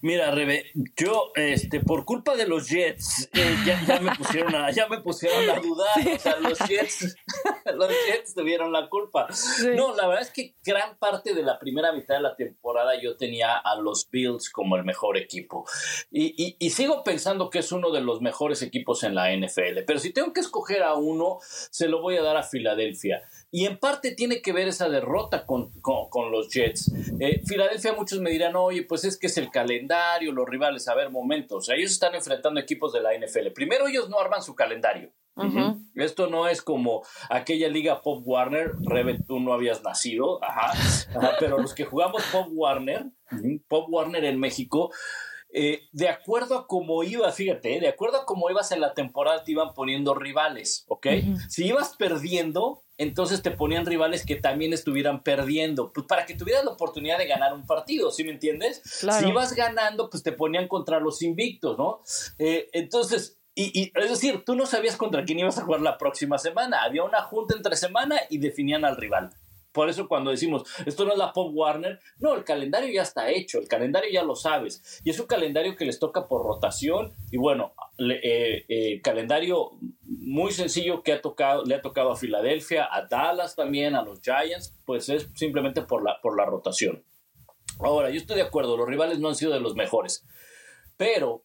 Mira, 0.00 0.30
Rebe, 0.30 0.70
yo, 0.96 1.32
este, 1.34 1.80
por 1.80 2.04
culpa 2.04 2.36
de 2.36 2.46
los 2.46 2.68
Jets, 2.68 3.28
eh, 3.32 3.56
ya, 3.64 4.00
me 4.00 4.14
pusieron 4.14 4.54
a, 4.54 4.70
ya 4.70 4.88
me 4.88 5.00
pusieron 5.00 5.50
a 5.50 5.60
dudar. 5.60 6.14
O 6.14 6.18
sea, 6.18 6.36
los 6.38 6.58
Jets, 6.58 7.16
los 7.74 7.88
Jets 8.06 8.34
tuvieron 8.34 8.72
la 8.72 8.88
culpa. 8.88 9.26
No, 9.74 9.94
la 9.94 10.06
verdad 10.06 10.22
es 10.22 10.30
que 10.30 10.54
gran 10.64 10.96
parte 10.98 11.34
de 11.34 11.42
la 11.42 11.58
primera 11.58 11.92
mitad 11.92 12.16
de 12.16 12.22
la 12.22 12.36
temporada 12.36 13.00
yo 13.00 13.16
tenía 13.16 13.56
a 13.56 13.76
los 13.76 14.08
Bills 14.10 14.50
como 14.50 14.76
el 14.76 14.84
mejor 14.84 15.16
equipo. 15.16 15.64
Y, 16.10 16.56
y 16.58 16.70
sigo 16.70 17.02
pensando 17.04 17.50
que 17.50 17.60
es 17.60 17.72
uno 17.72 17.90
de 17.90 18.00
los 18.00 18.20
mejores 18.20 18.62
equipos 18.62 19.02
en 19.04 19.14
la 19.14 19.34
NFL. 19.34 19.84
Pero 19.86 19.98
si 19.98 20.12
tengo 20.12 20.32
que 20.32 20.40
escoger 20.40 20.82
a 20.82 20.94
uno, 20.94 21.38
se 21.40 21.88
lo 21.88 22.00
voy 22.00 22.16
a 22.16 22.22
dar 22.22 22.36
a 22.36 22.42
Filadelfia. 22.42 23.22
Y 23.56 23.64
en 23.64 23.78
parte 23.78 24.14
tiene 24.14 24.42
que 24.42 24.52
ver 24.52 24.68
esa 24.68 24.90
derrota 24.90 25.46
con, 25.46 25.72
los 26.30 26.52
Jets. 26.52 26.92
Eh, 27.18 27.40
Filadelfia, 27.46 27.94
muchos 27.94 28.20
me 28.20 28.28
dirán, 28.28 28.54
oye, 28.54 28.82
pues 28.82 29.06
es 29.06 29.18
que 29.18 29.28
es 29.28 29.38
el 29.38 29.50
calendario, 29.50 30.30
los 30.30 30.46
rivales. 30.46 30.86
A 30.88 30.94
ver, 30.94 31.08
momentos. 31.08 31.70
Ellos 31.70 31.90
están 31.92 32.14
enfrentando 32.14 32.60
equipos 32.60 32.92
de 32.92 33.00
la 33.00 33.14
NFL. 33.14 33.52
Primero, 33.54 33.88
ellos 33.88 34.10
no 34.10 34.20
arman 34.20 34.42
su 34.42 34.54
calendario. 34.54 35.10
Esto 35.94 36.26
no 36.26 36.48
es 36.48 36.60
como 36.60 37.02
aquella 37.30 37.68
liga 37.68 38.02
Pop 38.02 38.20
Warner, 38.26 38.72
Rebe, 38.82 39.18
tú 39.26 39.40
no 39.40 39.54
habías 39.54 39.82
nacido, 39.82 40.42
ajá, 40.42 40.72
pero 41.38 41.58
los 41.58 41.74
que 41.74 41.84
jugamos 41.84 42.22
Pop 42.32 42.48
Warner, 42.52 43.06
Pop 43.68 43.86
Warner 43.90 44.24
en 44.24 44.40
México, 44.40 44.90
eh, 45.58 45.88
de 45.92 46.10
acuerdo 46.10 46.58
a 46.58 46.66
cómo 46.66 47.02
iba, 47.02 47.32
fíjate, 47.32 47.80
de 47.80 47.88
acuerdo 47.88 48.18
a 48.18 48.26
cómo 48.26 48.50
ibas 48.50 48.72
en 48.72 48.80
la 48.82 48.92
temporada, 48.92 49.42
te 49.42 49.52
iban 49.52 49.72
poniendo 49.72 50.14
rivales, 50.14 50.84
¿ok? 50.86 51.06
Si 51.48 51.64
ibas 51.64 51.96
perdiendo, 51.96 52.82
entonces 52.98 53.40
te 53.40 53.50
ponían 53.50 53.86
rivales 53.86 54.26
que 54.26 54.36
también 54.36 54.74
estuvieran 54.74 55.22
perdiendo, 55.22 55.94
pues 55.94 56.06
para 56.06 56.26
que 56.26 56.34
tuvieras 56.34 56.62
la 56.66 56.72
oportunidad 56.72 57.16
de 57.16 57.26
ganar 57.26 57.54
un 57.54 57.64
partido, 57.64 58.10
¿sí 58.10 58.22
me 58.22 58.32
entiendes? 58.32 58.82
Si 58.84 59.28
ibas 59.28 59.54
ganando, 59.54 60.10
pues 60.10 60.22
te 60.22 60.32
ponían 60.32 60.68
contra 60.68 61.00
los 61.00 61.22
invictos, 61.22 61.78
¿no? 61.78 62.02
Eh, 62.38 62.68
entonces, 62.74 63.38
y, 63.54 63.90
es 63.94 64.10
decir, 64.10 64.44
tú 64.44 64.56
no 64.56 64.66
sabías 64.66 64.96
contra 64.96 65.24
quién 65.24 65.38
ibas 65.38 65.56
a 65.56 65.64
jugar 65.64 65.80
la 65.80 65.96
próxima 65.96 66.36
semana, 66.36 66.82
había 66.82 67.02
una 67.02 67.22
junta 67.22 67.56
entre 67.56 67.76
semana 67.76 68.20
y 68.28 68.36
definían 68.36 68.84
al 68.84 68.98
rival. 68.98 69.30
Por 69.76 69.90
eso 69.90 70.08
cuando 70.08 70.30
decimos, 70.30 70.62
esto 70.86 71.04
no 71.04 71.12
es 71.12 71.18
la 71.18 71.34
Pop 71.34 71.50
Warner, 71.52 72.00
no, 72.18 72.34
el 72.34 72.44
calendario 72.44 72.90
ya 72.90 73.02
está 73.02 73.30
hecho, 73.30 73.58
el 73.58 73.68
calendario 73.68 74.10
ya 74.10 74.22
lo 74.22 74.34
sabes. 74.34 75.02
Y 75.04 75.10
es 75.10 75.20
un 75.20 75.26
calendario 75.26 75.76
que 75.76 75.84
les 75.84 75.98
toca 75.98 76.26
por 76.28 76.46
rotación. 76.46 77.12
Y 77.30 77.36
bueno, 77.36 77.74
eh, 77.98 78.64
eh, 78.70 79.02
calendario 79.02 79.72
muy 80.00 80.52
sencillo 80.52 81.02
que 81.02 81.12
ha 81.12 81.20
tocado, 81.20 81.62
le 81.66 81.74
ha 81.74 81.82
tocado 81.82 82.10
a 82.10 82.16
Filadelfia, 82.16 82.88
a 82.90 83.02
Dallas 83.02 83.54
también, 83.54 83.94
a 83.96 84.02
los 84.02 84.22
Giants, 84.22 84.74
pues 84.86 85.10
es 85.10 85.28
simplemente 85.34 85.82
por 85.82 86.02
la, 86.02 86.22
por 86.22 86.38
la 86.38 86.46
rotación. 86.46 87.04
Ahora, 87.78 88.08
yo 88.08 88.16
estoy 88.16 88.36
de 88.36 88.42
acuerdo, 88.44 88.78
los 88.78 88.88
rivales 88.88 89.18
no 89.18 89.28
han 89.28 89.34
sido 89.34 89.52
de 89.52 89.60
los 89.60 89.74
mejores, 89.74 90.24
pero 90.96 91.44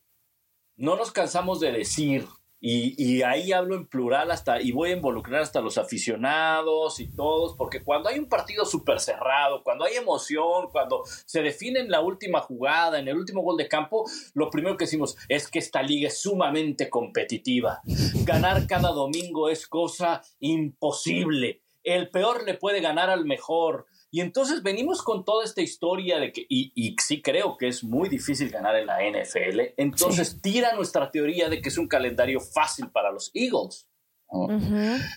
no 0.77 0.95
nos 0.95 1.11
cansamos 1.11 1.59
de 1.59 1.73
decir 1.73 2.25
y, 2.63 3.23
ahí 3.23 3.51
hablo 3.51 3.75
en 3.75 3.87
plural 3.87 4.29
hasta, 4.29 4.61
y 4.61 4.71
voy 4.71 4.91
a 4.91 4.95
involucrar 4.95 5.41
hasta 5.41 5.61
los 5.61 5.79
aficionados 5.79 6.99
y 6.99 7.07
todos, 7.07 7.55
porque 7.57 7.83
cuando 7.83 8.07
hay 8.07 8.19
un 8.19 8.29
partido 8.29 8.65
súper 8.65 8.99
cerrado, 8.99 9.63
cuando 9.63 9.83
hay 9.83 9.95
emoción, 9.95 10.69
cuando 10.71 11.01
se 11.25 11.41
define 11.41 11.79
en 11.79 11.89
la 11.89 12.01
última 12.01 12.39
jugada, 12.39 12.99
en 12.99 13.07
el 13.07 13.17
último 13.17 13.41
gol 13.41 13.57
de 13.57 13.67
campo, 13.67 14.05
lo 14.35 14.51
primero 14.51 14.77
que 14.77 14.85
decimos 14.85 15.17
es 15.27 15.49
que 15.49 15.57
esta 15.57 15.81
liga 15.81 16.07
es 16.07 16.21
sumamente 16.21 16.87
competitiva. 16.87 17.81
Ganar 18.25 18.67
cada 18.67 18.91
domingo 18.91 19.49
es 19.49 19.67
cosa 19.67 20.21
imposible. 20.39 21.63
El 21.83 22.11
peor 22.11 22.45
le 22.45 22.53
puede 22.53 22.79
ganar 22.79 23.09
al 23.09 23.25
mejor. 23.25 23.87
Y 24.13 24.19
entonces 24.19 24.61
venimos 24.61 25.01
con 25.01 25.23
toda 25.23 25.45
esta 25.45 25.61
historia 25.61 26.19
de 26.19 26.33
que, 26.33 26.45
y, 26.49 26.95
sí 26.99 27.21
creo 27.21 27.57
que 27.57 27.69
es 27.69 27.81
muy 27.81 28.09
difícil 28.09 28.49
ganar 28.49 28.75
en 28.75 28.85
la 28.85 28.97
NFL, 28.99 29.73
entonces 29.77 30.41
tira 30.41 30.75
nuestra 30.75 31.09
teoría 31.11 31.47
de 31.47 31.61
que 31.61 31.69
es 31.69 31.77
un 31.77 31.87
calendario 31.87 32.41
fácil 32.41 32.89
para 32.91 33.09
los 33.11 33.31
Eagles. 33.33 33.87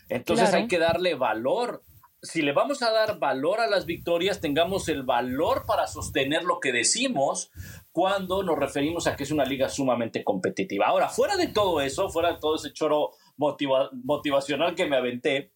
Entonces 0.09 0.55
hay 0.55 0.69
que 0.69 0.79
darle 0.79 1.17
valor. 1.17 1.83
Si 2.23 2.41
le 2.41 2.53
vamos 2.53 2.83
a 2.83 2.93
dar 2.93 3.19
valor 3.19 3.61
a 3.61 3.67
las 3.67 3.85
victorias, 3.85 4.41
tengamos 4.41 4.89
el 4.89 5.03
valor 5.03 5.65
para 5.67 5.89
sostener 5.89 6.45
lo 6.45 6.61
que 6.61 6.73
decimos 6.73 7.51
cuando 7.91 8.45
nos 8.45 8.57
referimos 8.57 9.09
a 9.09 9.17
que 9.17 9.25
es 9.25 9.33
una 9.33 9.45
liga 9.45 9.69
sumamente 9.69 10.23
competitiva. 10.23 10.87
Ahora, 10.87 11.09
fuera 11.09 11.37
de 11.37 11.49
todo 11.49 11.81
eso, 11.81 12.09
fuera 12.11 12.33
de 12.33 12.39
todo 12.39 12.55
ese 12.55 12.73
choro 12.73 13.11
motivacional 13.37 14.77
que 14.77 14.87
me 14.87 14.97
aventé, 14.97 15.53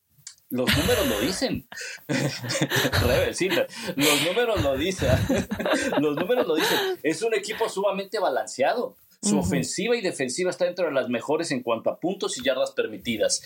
los 0.51 0.77
números 0.77 1.09
lo 1.09 1.21
dicen. 1.21 1.69
sí, 3.33 3.49
los 3.49 4.23
números 4.27 4.63
lo 4.63 4.77
dicen. 4.77 5.11
los 6.01 6.17
números 6.17 6.47
lo 6.47 6.55
dicen. 6.57 6.79
Es 7.03 7.23
un 7.23 7.35
equipo 7.35 7.69
sumamente 7.69 8.19
balanceado. 8.19 8.97
Su 9.21 9.39
ofensiva 9.39 9.97
y 9.97 10.01
defensiva 10.01 10.49
está 10.49 10.65
dentro 10.65 10.87
de 10.87 10.93
las 10.93 11.09
mejores 11.09 11.51
en 11.51 11.63
cuanto 11.65 11.91
a 11.91 11.99
puntos 11.99 12.39
y 12.39 12.45
yardas 12.45 12.71
permitidas. 12.71 13.43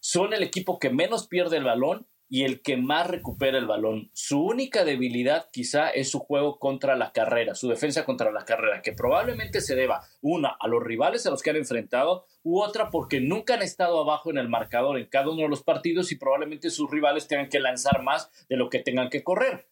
Son 0.00 0.34
el 0.34 0.42
equipo 0.42 0.78
que 0.78 0.90
menos 0.90 1.26
pierde 1.26 1.56
el 1.56 1.64
balón 1.64 2.06
y 2.28 2.44
el 2.44 2.62
que 2.62 2.76
más 2.76 3.06
recupera 3.06 3.58
el 3.58 3.66
balón. 3.66 4.10
Su 4.12 4.42
única 4.42 4.84
debilidad 4.84 5.48
quizá 5.52 5.90
es 5.90 6.10
su 6.10 6.18
juego 6.18 6.58
contra 6.58 6.96
la 6.96 7.12
carrera, 7.12 7.54
su 7.54 7.68
defensa 7.68 8.04
contra 8.04 8.32
la 8.32 8.44
carrera, 8.44 8.82
que 8.82 8.92
probablemente 8.92 9.60
se 9.60 9.74
deba, 9.76 10.02
una, 10.20 10.56
a 10.58 10.68
los 10.68 10.82
rivales 10.82 11.26
a 11.26 11.30
los 11.30 11.42
que 11.42 11.50
han 11.50 11.56
enfrentado, 11.56 12.26
u 12.42 12.60
otra 12.60 12.90
porque 12.90 13.20
nunca 13.20 13.54
han 13.54 13.62
estado 13.62 14.00
abajo 14.00 14.30
en 14.30 14.38
el 14.38 14.48
marcador 14.48 14.98
en 14.98 15.06
cada 15.06 15.30
uno 15.30 15.42
de 15.42 15.48
los 15.48 15.62
partidos 15.62 16.12
y 16.12 16.16
probablemente 16.16 16.70
sus 16.70 16.90
rivales 16.90 17.28
tengan 17.28 17.48
que 17.48 17.60
lanzar 17.60 18.02
más 18.02 18.30
de 18.48 18.56
lo 18.56 18.70
que 18.70 18.80
tengan 18.80 19.10
que 19.10 19.22
correr. 19.22 19.66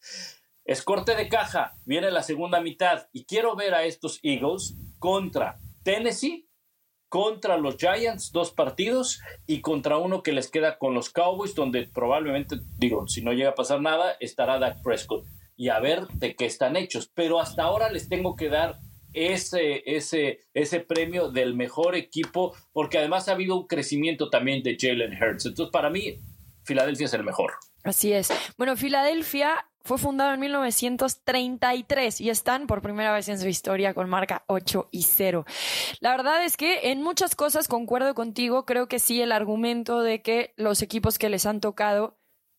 Es 0.63 0.81
corte 0.81 1.15
de 1.15 1.29
caja, 1.29 1.73
viene 1.85 2.09
la 2.09 2.23
segunda 2.23 2.59
mitad 2.59 3.07
y 3.13 3.25
quiero 3.25 3.55
ver 3.55 3.75
a 3.75 3.83
estos 3.83 4.19
Eagles 4.23 4.75
contra 4.97 5.59
Tennessee 5.83 6.49
contra 7.09 7.57
los 7.57 7.77
Giants, 7.77 8.31
dos 8.31 8.51
partidos, 8.51 9.21
y 9.47 9.61
contra 9.61 9.97
uno 9.97 10.23
que 10.23 10.33
les 10.33 10.49
queda 10.49 10.77
con 10.77 10.93
los 10.93 11.09
Cowboys, 11.09 11.55
donde 11.55 11.87
probablemente, 11.87 12.57
digo, 12.77 13.07
si 13.07 13.21
no 13.21 13.33
llega 13.33 13.51
a 13.51 13.55
pasar 13.55 13.81
nada, 13.81 14.15
estará 14.19 14.59
Dak 14.59 14.81
Prescott. 14.81 15.25
Y 15.57 15.69
a 15.69 15.79
ver 15.79 16.07
de 16.09 16.35
qué 16.35 16.45
están 16.45 16.75
hechos. 16.75 17.09
Pero 17.13 17.39
hasta 17.39 17.63
ahora 17.63 17.89
les 17.89 18.09
tengo 18.09 18.35
que 18.35 18.49
dar 18.49 18.79
ese, 19.13 19.83
ese, 19.85 20.41
ese 20.53 20.81
premio 20.81 21.31
del 21.31 21.55
mejor 21.55 21.95
equipo, 21.95 22.53
porque 22.73 22.97
además 22.97 23.29
ha 23.29 23.33
habido 23.33 23.55
un 23.55 23.67
crecimiento 23.67 24.29
también 24.29 24.61
de 24.63 24.77
Jalen 24.79 25.13
Hurts. 25.13 25.45
Entonces, 25.45 25.71
para 25.71 25.89
mí, 25.89 26.19
Filadelfia 26.63 27.05
es 27.05 27.13
el 27.13 27.23
mejor. 27.23 27.53
Así 27.83 28.11
es. 28.11 28.29
Bueno, 28.57 28.75
Filadelfia 28.75 29.67
fue 29.85 29.99
fundado 29.99 30.33
en 30.33 30.39
1933 30.39 32.19
y 32.19 32.31
están 32.31 32.65
por 32.65 32.81
primera 32.81 33.13
vez 33.13 33.29
en 33.29 33.39
su 33.39 33.47
historia 33.47 33.93
con 33.93 34.09
marca 34.09 34.43
8 34.47 34.89
y 34.91 35.03
0. 35.03 35.45
La 35.99 36.09
verdad 36.11 36.43
es 36.43 36.57
que 36.57 36.91
en 36.91 37.03
muchas 37.03 37.35
cosas 37.35 37.67
concuerdo 37.67 38.15
contigo. 38.15 38.65
Creo 38.65 38.87
que 38.87 38.97
sí, 38.97 39.21
el 39.21 39.31
argumento 39.31 40.01
de 40.01 40.23
que 40.23 40.53
los 40.57 40.81
equipos 40.81 41.19
que 41.19 41.29
les 41.29 41.45
han 41.45 41.61
tocado 41.61 42.17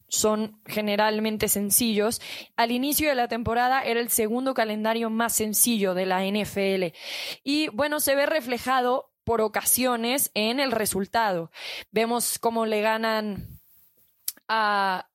son 0.09 0.61
generalmente 0.67 1.49
sencillos. 1.49 2.21
Al 2.55 2.71
inicio 2.71 3.09
de 3.09 3.17
la 3.17 3.27
temporada 3.27 3.83
era 3.83 3.99
el 3.99 4.09
segundo 4.09 4.55
calendario 4.55 5.11
más 5.11 5.33
sencillo 5.35 5.95
de 5.95 6.07
la 6.07 6.25
NFL. 6.25 6.97
Y 7.43 7.69
bueno, 7.71 7.99
se 7.99 8.15
ve 8.15 8.27
reflejado 8.27 9.11
por 9.25 9.41
ocasiones 9.41 10.31
en 10.35 10.61
el 10.61 10.71
resultado. 10.71 11.51
Vemos 11.91 12.39
cómo 12.39 12.67
le 12.67 12.83
ganan 12.83 13.59
a 14.47 15.09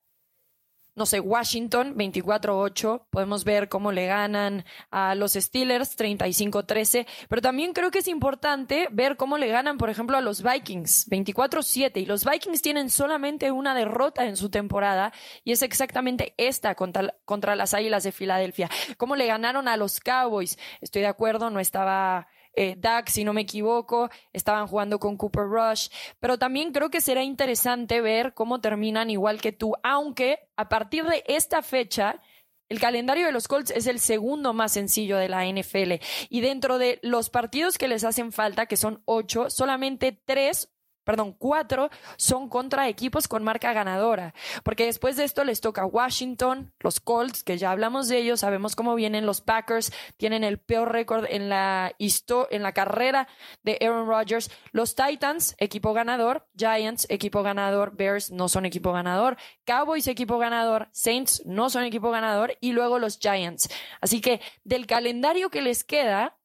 no 0.96 1.06
sé, 1.06 1.20
Washington 1.20 1.96
24-8, 1.96 3.06
podemos 3.10 3.44
ver 3.46 3.70
cómo 3.70 3.92
le 3.92 4.08
ganan 4.08 4.66
a 4.90 5.16
los 5.16 5.34
Steelers 5.34 5.98
35-13, 5.98 7.08
pero 7.30 7.42
también 7.42 7.74
creo 7.74 7.92
que 7.92 8.00
es 8.00 8.08
importante 8.08 8.88
ver 8.92 9.16
cómo 9.16 9.38
le 9.38 9.48
ganan, 9.48 9.78
por 9.78 9.90
ejemplo, 9.90 10.18
a 10.18 10.22
los 10.22 10.44
Vikings 10.44 11.10
24-7 11.10 12.02
y 12.02 12.06
los 12.06 12.26
Vikings 12.26 12.62
tienen 12.62 12.90
solamente 12.90 13.52
una 13.52 13.74
derrota 13.74 14.26
en 14.26 14.36
su 14.36 14.50
temporada 14.50 15.14
y 15.44 15.54
es 15.54 15.62
exactamente 15.62 16.34
esta 16.38 16.76
contra, 16.76 17.16
contra 17.26 17.56
las 17.56 17.74
Águilas 17.74 18.04
de 18.04 18.12
Filadelfia. 18.12 18.70
Cómo 18.98 19.16
le 19.16 19.28
ganaron 19.28 19.68
a 19.68 19.78
los 19.78 20.00
Cowboys, 20.00 20.58
estoy 20.82 21.04
de 21.04 21.08
acuerdo, 21.08 21.50
no 21.50 21.60
estaba 21.60 22.28
eh, 22.54 22.78
si 23.08 23.24
no 23.24 23.34
me 23.34 23.42
equivoco, 23.42 24.10
estaban 24.34 24.68
jugando 24.68 25.00
con 25.00 25.18
Cooper 25.18 25.46
Rush, 25.46 25.90
pero 26.20 26.38
también 26.38 26.72
creo 26.72 26.90
que 26.90 27.02
será 27.02 27.24
interesante 27.24 28.02
ver 28.02 28.34
cómo 28.34 28.62
terminan 28.62 29.10
igual 29.10 29.42
que 29.42 29.52
tú, 29.52 29.74
aunque 29.84 30.40
a 30.56 30.70
partir 30.70 31.06
de 31.06 31.24
esta 31.28 31.62
fecha, 31.62 32.22
el 32.70 32.80
calendario 32.80 33.26
de 33.26 33.34
los 33.34 33.50
Colts 33.50 33.72
es 33.72 33.86
el 33.86 34.00
segundo 34.00 34.54
más 34.54 34.72
sencillo 34.72 35.18
de 35.18 35.28
la 35.28 35.46
NFL 35.46 35.96
y 36.30 36.40
dentro 36.40 36.78
de 36.78 37.00
los 37.02 37.30
partidos 37.30 37.78
que 37.78 37.90
les 37.90 38.06
hacen 38.06 38.32
falta, 38.32 38.66
que 38.66 38.78
son 38.78 39.02
ocho, 39.06 39.50
solamente 39.50 40.14
tres 40.14 40.70
perdón, 41.12 41.36
cuatro 41.38 41.90
son 42.16 42.48
contra 42.48 42.88
equipos 42.88 43.28
con 43.28 43.44
marca 43.44 43.74
ganadora, 43.74 44.34
porque 44.64 44.86
después 44.86 45.18
de 45.18 45.26
esto 45.26 45.44
les 45.44 45.60
toca 45.60 45.86
Washington, 45.86 46.72
los 46.80 47.02
Colts, 47.02 47.44
que 47.44 47.58
ya 47.58 47.72
hablamos 47.72 48.08
de 48.08 48.20
ellos, 48.20 48.40
sabemos 48.40 48.78
cómo 48.78 48.96
vienen 48.96 49.26
los 49.26 49.42
Packers, 49.42 49.92
tienen 50.16 50.46
el 50.46 50.58
peor 50.58 50.94
récord 50.94 51.26
en 51.28 51.50
la, 51.50 51.94
en 52.00 52.64
la 52.64 52.72
carrera 52.72 53.28
de 53.62 53.78
Aaron 53.82 54.08
Rodgers, 54.08 54.50
los 54.72 54.96
Titans, 54.96 55.54
equipo 55.58 55.92
ganador, 55.92 56.48
Giants, 56.56 57.06
equipo 57.10 57.44
ganador, 57.44 57.94
Bears 57.94 58.32
no 58.32 58.48
son 58.48 58.66
equipo 58.66 58.94
ganador, 58.94 59.36
Cowboys, 59.66 60.08
equipo 60.08 60.38
ganador, 60.38 60.88
Saints 60.94 61.44
no 61.46 61.70
son 61.70 61.84
equipo 61.84 62.10
ganador 62.12 62.58
y 62.62 62.72
luego 62.72 63.00
los 63.00 63.20
Giants. 63.20 63.70
Así 64.00 64.22
que 64.22 64.40
del 64.64 64.88
calendario 64.88 65.50
que 65.50 65.62
les 65.62 65.84
queda, 65.84 66.38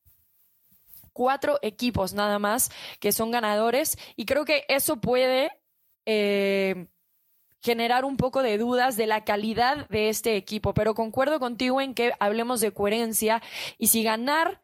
cuatro 1.17 1.59
equipos 1.63 2.13
nada 2.13 2.39
más 2.39 2.71
que 3.01 3.11
son 3.11 3.31
ganadores 3.31 3.97
y 4.17 4.27
creo 4.27 4.45
que 4.45 4.67
eso 4.69 5.01
puede 5.01 5.51
eh, 6.05 6.89
generar 7.63 8.05
un 8.05 8.19
poco 8.19 8.43
de 8.43 8.59
dudas 8.59 8.99
de 8.99 9.07
la 9.07 9.25
calidad 9.25 9.89
de 9.89 10.11
este 10.11 10.37
equipo, 10.37 10.75
pero 10.75 10.95
concuerdo 10.95 11.41
contigo 11.41 11.81
en 11.81 11.95
que 11.95 12.13
hablemos 12.21 12.61
de 12.61 12.73
coherencia 12.73 13.43
y 13.79 13.87
si 13.87 14.03
ganar 14.03 14.63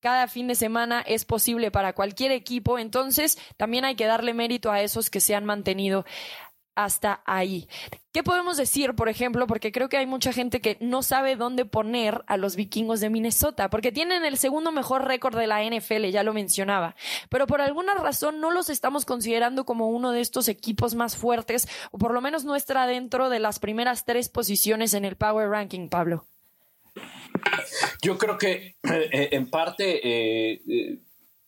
cada 0.00 0.26
fin 0.26 0.48
de 0.48 0.54
semana 0.54 1.02
es 1.06 1.26
posible 1.26 1.70
para 1.70 1.92
cualquier 1.92 2.32
equipo, 2.32 2.78
entonces 2.78 3.38
también 3.58 3.84
hay 3.84 3.94
que 3.94 4.06
darle 4.06 4.32
mérito 4.32 4.72
a 4.72 4.80
esos 4.80 5.10
que 5.10 5.20
se 5.20 5.34
han 5.34 5.44
mantenido 5.44 6.06
hasta 6.74 7.22
ahí. 7.24 7.68
¿Qué 8.12 8.22
podemos 8.24 8.56
decir, 8.56 8.94
por 8.94 9.08
ejemplo? 9.08 9.46
Porque 9.46 9.70
creo 9.70 9.88
que 9.88 9.96
hay 9.96 10.06
mucha 10.06 10.32
gente 10.32 10.60
que 10.60 10.76
no 10.80 11.02
sabe 11.02 11.36
dónde 11.36 11.64
poner 11.64 12.24
a 12.26 12.36
los 12.36 12.56
vikingos 12.56 13.00
de 13.00 13.10
Minnesota, 13.10 13.70
porque 13.70 13.92
tienen 13.92 14.24
el 14.24 14.36
segundo 14.36 14.72
mejor 14.72 15.06
récord 15.06 15.36
de 15.36 15.46
la 15.46 15.62
NFL, 15.62 16.06
ya 16.06 16.24
lo 16.24 16.32
mencionaba, 16.32 16.96
pero 17.28 17.46
por 17.46 17.60
alguna 17.60 17.94
razón 17.94 18.40
no 18.40 18.50
los 18.50 18.68
estamos 18.68 19.04
considerando 19.04 19.64
como 19.64 19.88
uno 19.88 20.10
de 20.10 20.20
estos 20.20 20.48
equipos 20.48 20.94
más 20.94 21.16
fuertes, 21.16 21.68
o 21.92 21.98
por 21.98 22.12
lo 22.12 22.20
menos 22.20 22.44
no 22.44 22.56
está 22.56 22.86
dentro 22.86 23.28
de 23.28 23.38
las 23.38 23.58
primeras 23.58 24.04
tres 24.04 24.28
posiciones 24.28 24.94
en 24.94 25.04
el 25.04 25.16
Power 25.16 25.48
Ranking, 25.48 25.88
Pablo. 25.88 26.26
Yo 28.02 28.18
creo 28.18 28.38
que 28.38 28.76
eh, 28.82 29.28
en 29.32 29.50
parte... 29.50 30.00
Eh, 30.02 30.62
eh, 30.68 30.98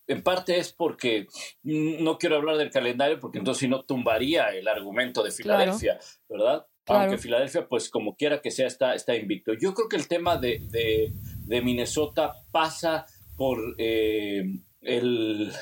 en 0.07 0.23
parte 0.23 0.59
es 0.59 0.73
porque 0.73 1.27
no 1.63 2.19
quiero 2.19 2.37
hablar 2.37 2.57
del 2.57 2.71
calendario 2.71 3.21
porque 3.21 3.39
entonces 3.39 3.61
si 3.61 3.69
no 3.69 3.83
tumbaría 3.85 4.49
el 4.51 4.69
argumento 4.69 5.23
de 5.23 5.31
Filadelfia, 5.31 5.99
¿verdad? 6.29 6.67
Aunque 6.87 7.19
Filadelfia, 7.19 7.69
pues 7.69 7.89
como 7.89 8.17
quiera 8.17 8.41
que 8.41 8.51
sea, 8.51 8.67
está, 8.67 8.95
está 8.95 9.15
invicto. 9.15 9.53
Yo 9.55 9.73
creo 9.73 9.89
que 9.89 9.97
el 9.97 10.09
tema 10.09 10.37
de, 10.37 10.61
de, 11.47 11.63
Minnesota 11.63 12.33
pasa 12.51 13.07
por 13.37 13.59
eh, 13.79 14.43
el, 14.81 15.53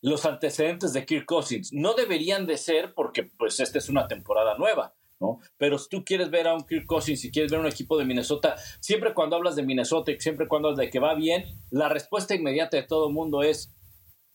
los 0.00 0.26
antecedentes 0.26 0.92
de 0.92 1.06
Kirk 1.06 1.24
Cousins. 1.24 1.72
No 1.72 1.94
deberían 1.94 2.46
de 2.46 2.56
ser 2.56 2.94
porque 2.94 3.24
pues 3.24 3.60
esta 3.60 3.78
es 3.78 3.88
una 3.88 4.08
temporada 4.08 4.58
nueva. 4.58 4.94
¿No? 5.20 5.40
Pero 5.56 5.78
si 5.78 5.88
tú 5.88 6.04
quieres 6.04 6.30
ver 6.30 6.48
a 6.48 6.54
un 6.54 6.64
Kirk 6.64 6.86
Cousins, 6.86 7.20
si 7.20 7.30
quieres 7.30 7.50
ver 7.50 7.60
un 7.60 7.66
equipo 7.66 7.96
de 7.96 8.04
Minnesota, 8.04 8.56
siempre 8.80 9.14
cuando 9.14 9.36
hablas 9.36 9.56
de 9.56 9.62
Minnesota 9.62 10.10
y 10.12 10.20
siempre 10.20 10.48
cuando 10.48 10.68
hablas 10.68 10.84
de 10.84 10.90
que 10.90 10.98
va 10.98 11.14
bien, 11.14 11.44
la 11.70 11.88
respuesta 11.88 12.34
inmediata 12.34 12.76
de 12.76 12.82
todo 12.82 13.08
el 13.08 13.14
mundo 13.14 13.42
es 13.42 13.72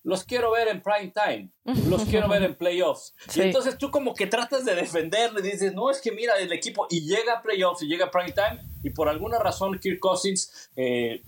los 0.03 0.23
quiero 0.23 0.51
ver 0.51 0.67
en 0.67 0.81
prime 0.81 1.13
time, 1.13 1.51
los 1.87 2.05
quiero 2.05 2.27
ver 2.27 2.43
en 2.43 2.55
playoffs. 2.55 3.13
Y 3.35 3.41
entonces 3.41 3.77
tú 3.77 3.91
como 3.91 4.15
que 4.15 4.25
tratas 4.25 4.65
de 4.65 4.73
defenderle, 4.73 5.41
dices, 5.41 5.73
no, 5.73 5.91
es 5.91 6.01
que 6.01 6.11
mira 6.11 6.39
el 6.39 6.51
equipo, 6.51 6.87
y 6.89 7.01
llega 7.01 7.33
a 7.33 7.41
playoffs 7.41 7.83
y 7.83 7.87
llega 7.87 8.05
a 8.05 8.11
prime 8.11 8.31
time, 8.31 8.61
y 8.83 8.89
por 8.89 9.09
alguna 9.09 9.37
razón 9.37 9.79
Kirk 9.79 9.99
Cousins 9.99 10.71
eh, 10.75 11.21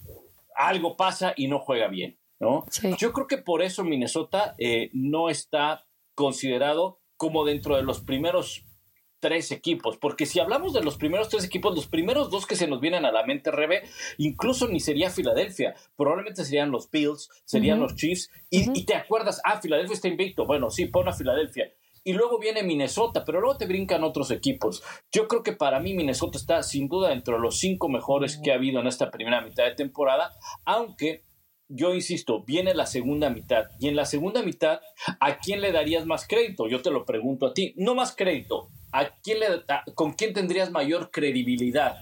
algo 0.55 0.97
pasa 0.97 1.33
y 1.35 1.47
no 1.47 1.59
juega 1.59 1.87
bien, 1.87 2.17
¿no? 2.39 2.65
Yo 2.97 3.13
creo 3.13 3.27
que 3.27 3.37
por 3.37 3.61
eso 3.61 3.83
Minnesota 3.83 4.55
eh, 4.57 4.89
no 4.93 5.29
está 5.29 5.85
considerado 6.15 6.99
como 7.15 7.45
dentro 7.45 7.75
de 7.75 7.83
los 7.83 8.01
primeros 8.01 8.65
tres 9.23 9.53
equipos, 9.53 9.95
porque 9.95 10.25
si 10.25 10.41
hablamos 10.41 10.73
de 10.73 10.83
los 10.83 10.97
primeros 10.97 11.29
tres 11.29 11.45
equipos, 11.45 11.73
los 11.73 11.88
primeros 11.88 12.29
dos 12.29 12.45
que 12.45 12.57
se 12.57 12.67
nos 12.67 12.81
vienen 12.81 13.05
a 13.05 13.12
la 13.13 13.25
mente, 13.25 13.51
Rebe, 13.51 13.83
incluso 14.17 14.67
ni 14.67 14.81
sería 14.81 15.09
Filadelfia, 15.09 15.75
probablemente 15.95 16.43
serían 16.43 16.71
los 16.71 16.91
Bills, 16.91 17.29
serían 17.45 17.79
los 17.79 17.95
Chiefs, 17.95 18.29
y, 18.49 18.83
te 18.83 18.95
acuerdas, 18.95 19.39
ah, 19.45 19.62
Filadelfia 19.62 19.93
está 19.93 20.09
invicto, 20.09 20.45
bueno, 20.45 20.69
sí, 20.69 20.88
pon 20.88 21.07
a 21.07 21.13
Filadelfia. 21.13 21.71
Y 22.03 22.12
luego 22.12 22.38
viene 22.38 22.63
Minnesota, 22.63 23.23
pero 23.23 23.39
luego 23.39 23.57
te 23.57 23.65
brincan 23.65 24.03
otros 24.03 24.29
equipos. 24.29 24.83
Yo 25.09 25.29
creo 25.29 25.41
que 25.41 25.53
para 25.53 25.79
mí 25.79 25.93
Minnesota 25.93 26.38
está 26.38 26.62
sin 26.62 26.89
duda 26.89 27.13
entre 27.13 27.39
los 27.39 27.59
cinco 27.59 27.88
mejores 27.88 28.41
que 28.43 28.51
ha 28.51 28.55
habido 28.55 28.81
en 28.81 28.88
esta 28.88 29.09
primera 29.09 29.39
mitad 29.39 29.63
de 29.63 29.75
temporada, 29.75 30.33
aunque 30.65 31.23
yo 31.69 31.95
insisto, 31.95 32.43
viene 32.43 32.73
la 32.73 32.86
segunda 32.86 33.29
mitad. 33.29 33.67
Y 33.79 33.88
en 33.88 33.95
la 33.95 34.03
segunda 34.03 34.43
mitad, 34.43 34.81
¿a 35.21 35.38
quién 35.38 35.62
le 35.62 35.71
darías 35.71 36.05
más 36.05 36.27
crédito? 36.27 36.67
Yo 36.67 36.81
te 36.81 36.91
lo 36.91 37.05
pregunto 37.05 37.47
a 37.47 37.53
ti. 37.53 37.73
No 37.77 37.95
más 37.95 38.15
crédito, 38.15 38.69
¿a 38.93 39.10
quién 39.21 39.39
le, 39.39 39.47
¿con 39.95 40.13
quién 40.13 40.34
tendrías 40.34 40.71
mayor 40.71 41.12
credibilidad? 41.12 41.97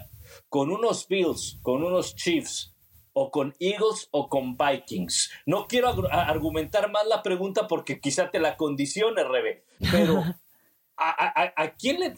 ¿Con 0.50 0.72
unos 0.72 1.08
Bills, 1.08 1.60
con 1.62 1.84
unos 1.84 2.16
Chiefs, 2.16 2.76
o 3.14 3.32
con 3.32 3.56
Eagles 3.60 4.08
o 4.12 4.30
con 4.30 4.56
Vikings? 4.56 5.32
No 5.46 5.68
quiero 5.68 5.90
argumentar 6.12 6.92
más 6.92 7.08
la 7.08 7.24
pregunta 7.24 7.68
porque 7.68 8.00
quizá 8.00 8.30
te 8.30 8.40
la 8.40 8.58
condicione, 8.58 9.24
Rebe, 9.24 9.66
pero 9.92 10.24
¿a, 10.98 11.74
quién 11.78 12.00
le, 12.00 12.14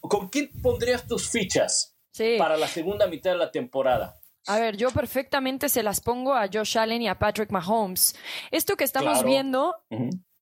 ¿con 0.00 0.28
quién 0.28 0.50
pondrías 0.62 1.06
tus 1.06 1.28
fichas 1.28 1.96
para 2.38 2.56
la 2.56 2.68
segunda 2.68 3.06
mitad 3.06 3.32
de 3.32 3.38
la 3.38 3.50
temporada? 3.50 4.18
A 4.46 4.58
ver, 4.58 4.76
yo 4.76 4.90
perfectamente 4.90 5.68
se 5.68 5.82
las 5.82 6.00
pongo 6.00 6.34
a 6.34 6.48
Josh 6.52 6.76
Allen 6.76 7.00
y 7.02 7.08
a 7.08 7.18
Patrick 7.18 7.50
Mahomes. 7.50 8.16
Esto 8.50 8.76
que 8.76 8.84
estamos 8.84 9.24
viendo 9.24 9.76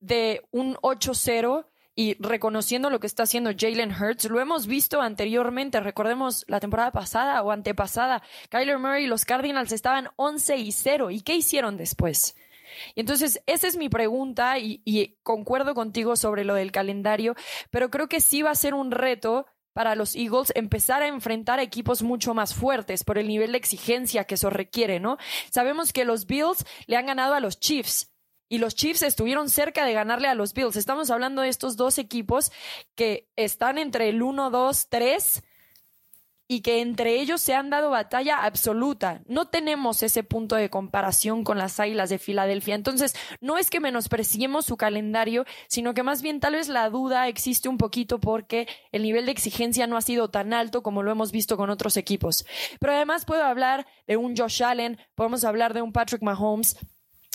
de 0.00 0.42
un 0.50 0.74
8-0 0.76 1.69
y 1.94 2.14
reconociendo 2.20 2.90
lo 2.90 3.00
que 3.00 3.06
está 3.06 3.24
haciendo 3.24 3.50
Jalen 3.56 3.92
Hurts. 3.92 4.30
Lo 4.30 4.40
hemos 4.40 4.66
visto 4.66 5.00
anteriormente, 5.00 5.80
recordemos 5.80 6.44
la 6.48 6.60
temporada 6.60 6.92
pasada 6.92 7.42
o 7.42 7.50
antepasada. 7.50 8.22
Kyler 8.48 8.78
Murray 8.78 9.04
y 9.04 9.08
los 9.08 9.24
Cardinals 9.24 9.72
estaban 9.72 10.08
11 10.16 10.56
y 10.56 10.72
0. 10.72 11.10
¿Y 11.10 11.20
qué 11.20 11.34
hicieron 11.34 11.76
después? 11.76 12.36
Y 12.94 13.00
entonces, 13.00 13.42
esa 13.46 13.66
es 13.66 13.76
mi 13.76 13.88
pregunta 13.88 14.58
y, 14.58 15.18
concuerdo 15.22 15.74
contigo 15.74 16.16
sobre 16.16 16.44
lo 16.44 16.54
del 16.54 16.72
calendario, 16.72 17.34
pero 17.70 17.90
creo 17.90 18.08
que 18.08 18.20
sí 18.20 18.42
va 18.42 18.50
a 18.50 18.54
ser 18.54 18.74
un 18.74 18.90
reto 18.90 19.46
para 19.72 19.94
los 19.94 20.16
Eagles 20.16 20.52
empezar 20.56 21.02
a 21.02 21.06
enfrentar 21.06 21.60
a 21.60 21.62
equipos 21.62 22.02
mucho 22.02 22.34
más 22.34 22.54
fuertes 22.54 23.04
por 23.04 23.18
el 23.18 23.28
nivel 23.28 23.52
de 23.52 23.58
exigencia 23.58 24.24
que 24.24 24.34
eso 24.34 24.50
requiere, 24.50 24.98
¿no? 24.98 25.16
Sabemos 25.50 25.92
que 25.92 26.04
los 26.04 26.26
Bills 26.26 26.64
le 26.86 26.96
han 26.96 27.06
ganado 27.06 27.34
a 27.34 27.40
los 27.40 27.60
Chiefs, 27.60 28.10
y 28.50 28.58
los 28.58 28.74
Chiefs 28.74 29.02
estuvieron 29.02 29.48
cerca 29.48 29.86
de 29.86 29.94
ganarle 29.94 30.28
a 30.28 30.34
los 30.34 30.52
Bills. 30.52 30.76
Estamos 30.76 31.10
hablando 31.10 31.40
de 31.40 31.48
estos 31.48 31.76
dos 31.76 31.96
equipos 31.98 32.52
que 32.96 33.30
están 33.36 33.78
entre 33.78 34.10
el 34.10 34.22
1, 34.22 34.50
2, 34.50 34.88
3 34.90 35.42
y 36.48 36.62
que 36.62 36.80
entre 36.80 37.20
ellos 37.20 37.40
se 37.40 37.54
han 37.54 37.70
dado 37.70 37.90
batalla 37.90 38.42
absoluta. 38.42 39.22
No 39.26 39.46
tenemos 39.46 40.02
ese 40.02 40.24
punto 40.24 40.56
de 40.56 40.68
comparación 40.68 41.44
con 41.44 41.58
las 41.58 41.78
Águilas 41.78 42.10
de 42.10 42.18
Filadelfia. 42.18 42.74
Entonces, 42.74 43.14
no 43.40 43.56
es 43.56 43.70
que 43.70 43.78
menospreciemos 43.78 44.66
su 44.66 44.76
calendario, 44.76 45.44
sino 45.68 45.94
que 45.94 46.02
más 46.02 46.20
bien 46.20 46.40
tal 46.40 46.54
vez 46.54 46.66
la 46.66 46.90
duda 46.90 47.28
existe 47.28 47.68
un 47.68 47.78
poquito 47.78 48.18
porque 48.18 48.66
el 48.90 49.04
nivel 49.04 49.26
de 49.26 49.32
exigencia 49.32 49.86
no 49.86 49.96
ha 49.96 50.02
sido 50.02 50.28
tan 50.28 50.52
alto 50.52 50.82
como 50.82 51.04
lo 51.04 51.12
hemos 51.12 51.30
visto 51.30 51.56
con 51.56 51.70
otros 51.70 51.96
equipos. 51.96 52.44
Pero 52.80 52.94
además 52.94 53.24
puedo 53.24 53.44
hablar 53.44 53.86
de 54.08 54.16
un 54.16 54.36
Josh 54.36 54.64
Allen, 54.64 54.98
podemos 55.14 55.44
hablar 55.44 55.72
de 55.72 55.82
un 55.82 55.92
Patrick 55.92 56.22
Mahomes, 56.22 56.76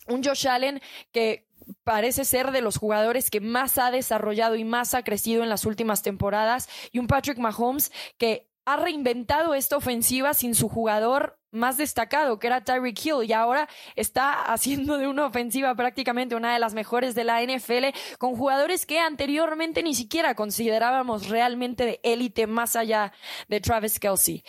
un 0.07 0.23
Josh 0.23 0.47
Allen 0.47 0.81
que 1.11 1.47
parece 1.83 2.25
ser 2.25 2.51
de 2.51 2.61
los 2.61 2.77
jugadores 2.77 3.29
que 3.29 3.41
más 3.41 3.77
ha 3.77 3.91
desarrollado 3.91 4.55
y 4.55 4.63
más 4.63 4.93
ha 4.93 5.03
crecido 5.03 5.43
en 5.43 5.49
las 5.49 5.65
últimas 5.65 6.03
temporadas 6.03 6.69
y 6.91 6.99
un 6.99 7.07
Patrick 7.07 7.37
Mahomes 7.37 7.91
que 8.17 8.49
ha 8.65 8.77
reinventado 8.77 9.53
esta 9.53 9.77
ofensiva 9.77 10.33
sin 10.33 10.55
su 10.55 10.69
jugador 10.69 11.39
más 11.51 11.77
destacado, 11.77 12.37
que 12.39 12.47
era 12.47 12.63
Tyreek 12.63 13.05
Hill, 13.05 13.23
y 13.23 13.31
ahora 13.31 13.69
está 13.95 14.41
haciendo 14.51 14.97
de 14.97 15.07
una 15.07 15.25
ofensiva 15.27 15.73
prácticamente 15.75 16.35
una 16.35 16.53
de 16.53 16.59
las 16.59 16.73
mejores 16.73 17.15
de 17.15 17.23
la 17.23 17.41
NFL, 17.41 17.95
con 18.17 18.35
jugadores 18.35 18.85
que 18.85 18.99
anteriormente 18.99 19.81
ni 19.81 19.93
siquiera 19.93 20.35
considerábamos 20.35 21.29
realmente 21.29 21.85
de 21.85 21.99
élite 22.03 22.47
más 22.47 22.75
allá 22.75 23.13
de 23.47 23.61
Travis 23.61 23.99
Kelsey. 23.99 24.43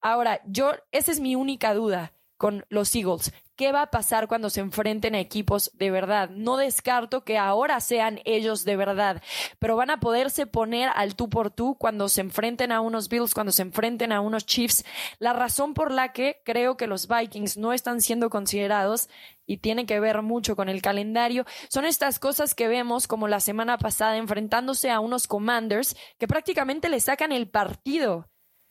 Ahora, 0.00 0.40
yo, 0.46 0.72
esa 0.90 1.12
es 1.12 1.20
mi 1.20 1.36
única 1.36 1.74
duda 1.74 2.12
con 2.36 2.64
los 2.70 2.94
Eagles. 2.94 3.32
¿Qué 3.60 3.72
va 3.72 3.82
a 3.82 3.90
pasar 3.90 4.26
cuando 4.26 4.48
se 4.48 4.60
enfrenten 4.60 5.14
a 5.14 5.20
equipos 5.20 5.70
de 5.74 5.90
verdad? 5.90 6.30
No 6.30 6.56
descarto 6.56 7.24
que 7.24 7.36
ahora 7.36 7.78
sean 7.80 8.18
ellos 8.24 8.64
de 8.64 8.74
verdad, 8.74 9.22
pero 9.58 9.76
van 9.76 9.90
a 9.90 10.00
poderse 10.00 10.46
poner 10.46 10.88
al 10.94 11.14
tú 11.14 11.28
por 11.28 11.50
tú 11.50 11.76
cuando 11.78 12.08
se 12.08 12.22
enfrenten 12.22 12.72
a 12.72 12.80
unos 12.80 13.10
Bills, 13.10 13.34
cuando 13.34 13.52
se 13.52 13.60
enfrenten 13.60 14.12
a 14.12 14.22
unos 14.22 14.46
Chiefs. 14.46 14.86
La 15.18 15.34
razón 15.34 15.74
por 15.74 15.92
la 15.92 16.14
que 16.14 16.40
creo 16.42 16.78
que 16.78 16.86
los 16.86 17.06
Vikings 17.06 17.58
no 17.58 17.74
están 17.74 18.00
siendo 18.00 18.30
considerados 18.30 19.10
y 19.44 19.58
tiene 19.58 19.84
que 19.84 20.00
ver 20.00 20.22
mucho 20.22 20.56
con 20.56 20.70
el 20.70 20.80
calendario, 20.80 21.44
son 21.68 21.84
estas 21.84 22.18
cosas 22.18 22.54
que 22.54 22.66
vemos 22.66 23.06
como 23.06 23.28
la 23.28 23.40
semana 23.40 23.76
pasada 23.76 24.16
enfrentándose 24.16 24.90
a 24.90 25.00
unos 25.00 25.26
Commanders 25.26 25.98
que 26.18 26.26
prácticamente 26.26 26.88
le 26.88 26.98
sacan 26.98 27.30
el 27.30 27.50
partido. 27.50 28.30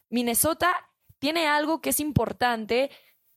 Minnesota 0.10 0.76
tiene 1.20 1.48
algo 1.48 1.80
que 1.80 1.92
es 1.92 2.00
importante 2.00 2.90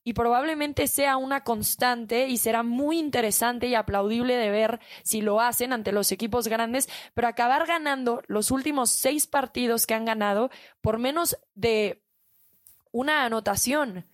y 0.03 0.13
probablemente 0.13 0.87
sea 0.87 1.17
una 1.17 1.43
constante 1.43 2.27
y 2.27 2.37
será 2.37 2.63
muy 2.63 2.99
interesante 2.99 3.67
y 3.67 3.75
aplaudible 3.75 4.35
de 4.35 4.49
ver 4.49 4.79
si 5.03 5.21
lo 5.21 5.39
hacen 5.39 5.73
ante 5.73 5.91
los 5.91 6.11
equipos 6.11 6.47
grandes, 6.47 6.89
pero 7.13 7.27
acabar 7.27 7.65
ganando 7.65 8.21
los 8.27 8.51
últimos 8.51 8.91
seis 8.91 9.27
partidos 9.27 9.85
que 9.85 9.93
han 9.93 10.05
ganado 10.05 10.49
por 10.81 10.97
menos 10.97 11.37
de 11.55 12.03
una 12.91 13.25
anotación 13.25 14.05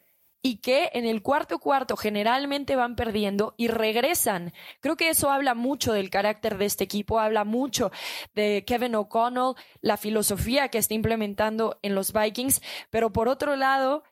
y 0.41 0.57
que 0.57 0.89
en 0.93 1.05
el 1.05 1.21
cuarto 1.21 1.59
cuarto 1.59 1.97
generalmente 1.97 2.75
van 2.75 2.95
perdiendo 2.95 3.55
y 3.57 3.67
regresan. 3.67 4.53
Creo 4.79 4.95
que 4.95 5.09
eso 5.09 5.29
habla 5.31 5.53
mucho 5.53 5.91
del 5.91 6.09
carácter 6.09 6.57
de 6.57 6.65
este 6.65 6.85
equipo, 6.85 7.19
habla 7.19 7.43
mucho 7.43 7.91
de 8.35 8.63
Kevin 8.65 8.95
O'Connell, 8.95 9.55
la 9.81 9.97
filosofía 9.97 10.69
que 10.69 10.77
está 10.77 10.93
implementando 10.93 11.77
en 11.81 11.93
los 11.93 12.13
Vikings, 12.13 12.61
pero 12.89 13.11
por 13.11 13.27
otro 13.27 13.55
lado, 13.55 14.03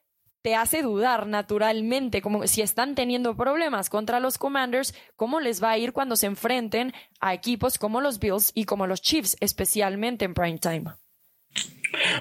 te 0.47 0.55
hace 0.55 0.81
dudar 0.81 1.27
naturalmente, 1.27 2.21
como 2.21 2.47
si 2.47 2.62
están 2.62 2.95
teniendo 2.95 3.36
problemas 3.36 3.89
contra 3.89 4.21
los 4.21 4.38
Commanders, 4.38 4.95
cómo 5.17 5.41
les 5.41 5.62
va 5.62 5.71
a 5.71 5.77
ir 5.77 5.91
cuando 5.91 6.15
se 6.15 6.27
enfrenten 6.27 6.93
a 7.19 7.33
equipos 7.33 7.77
como 7.77 7.99
los 7.99 8.17
Bills 8.17 8.53
y 8.55 8.63
como 8.63 8.88
los 8.88 9.01
Chiefs, 9.01 9.36
especialmente 9.41 10.23
en 10.23 10.33
prime 10.33 10.57
time. 10.57 10.86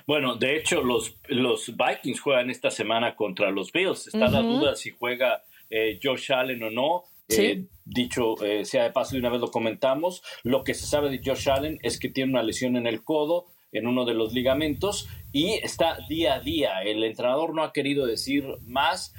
Bueno, 0.09 0.35
de 0.35 0.57
hecho, 0.57 0.83
los, 0.83 1.21
los 1.29 1.73
Vikings 1.77 2.19
juegan 2.19 2.51
esta 2.51 2.73
semana 2.73 3.15
contra 3.15 3.53
los 3.53 3.71
Bills. 3.71 4.09
Está 4.09 4.27
la 4.27 4.43
duda 4.43 4.75
si 4.75 4.91
juega 4.91 5.45
eh, 5.71 6.01
Josh 6.03 6.33
Allen 6.33 6.65
o 6.65 6.71
no. 6.71 7.05
Eh, 7.29 7.65
dicho 7.85 8.45
eh, 8.45 8.65
sea 8.65 8.83
de 8.85 8.91
paso, 8.91 9.15
de 9.15 9.21
una 9.21 9.31
vez 9.31 9.41
lo 9.41 9.53
comentamos. 9.53 10.25
Lo 10.43 10.65
que 10.65 10.75
se 10.75 10.87
sabe 10.87 11.11
de 11.11 11.21
Josh 11.25 11.49
Allen 11.49 11.79
es 11.83 12.01
que 12.01 12.09
tiene 12.09 12.33
una 12.33 12.43
lesión 12.43 12.75
en 12.75 12.89
el 12.89 13.05
codo, 13.05 13.47
en 13.79 13.87
uno 13.87 14.05
de 14.05 14.15
los 14.15 14.33
ligamentos, 14.33 15.09
y 15.33 15.55
está 15.63 15.99
día 16.09 16.35
a 16.35 16.41
día. 16.41 16.83
El 16.83 17.05
entrenador 17.05 17.55
no 17.55 17.63
ha 17.63 17.73
querido 17.73 18.07
decir 18.07 18.45
más 18.63 19.15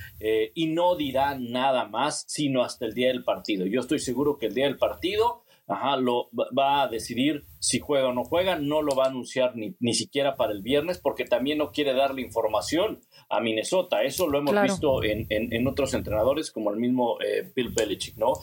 y 0.55 0.68
no 0.68 0.95
dirá 0.95 1.38
nada 1.38 1.86
más, 1.88 2.26
sino 2.28 2.64
hasta 2.64 2.86
el 2.86 2.93
día 2.93 3.10
del 3.10 3.24
partido. 3.24 3.66
Yo 3.66 3.82
estoy 3.82 3.99
seguro 3.99 4.38
que 4.38 4.47
el 4.47 4.55
día 4.55 4.66
del 4.66 4.78
partido 4.78 5.43
ajá, 5.68 5.97
lo 5.97 6.30
va 6.57 6.84
a 6.84 6.88
decidir 6.88 7.45
si 7.59 7.80
juega 7.80 8.07
o 8.07 8.13
no 8.13 8.24
juega, 8.24 8.57
no 8.57 8.82
lo 8.82 8.95
va 8.95 9.05
a 9.05 9.09
anunciar 9.09 9.55
ni, 9.55 9.76
ni 9.80 9.93
siquiera 9.93 10.36
para 10.36 10.53
el 10.53 10.61
viernes 10.61 10.97
porque 10.97 11.26
también 11.26 11.57
no 11.57 11.72
quiere 11.72 11.93
darle 11.93 12.22
información 12.22 13.01
a 13.30 13.41
Minnesota. 13.41 14.03
Eso 14.03 14.28
lo 14.28 14.39
hemos 14.39 14.59
visto 14.61 15.03
en, 15.03 15.28
en, 15.30 15.68
otros 15.68 15.93
entrenadores 15.93 16.51
como 16.51 16.72
el 16.72 16.78
mismo 16.78 17.18
eh, 17.22 17.51
Bill 17.53 17.70
Belichick, 17.70 18.18
¿no? 18.18 18.34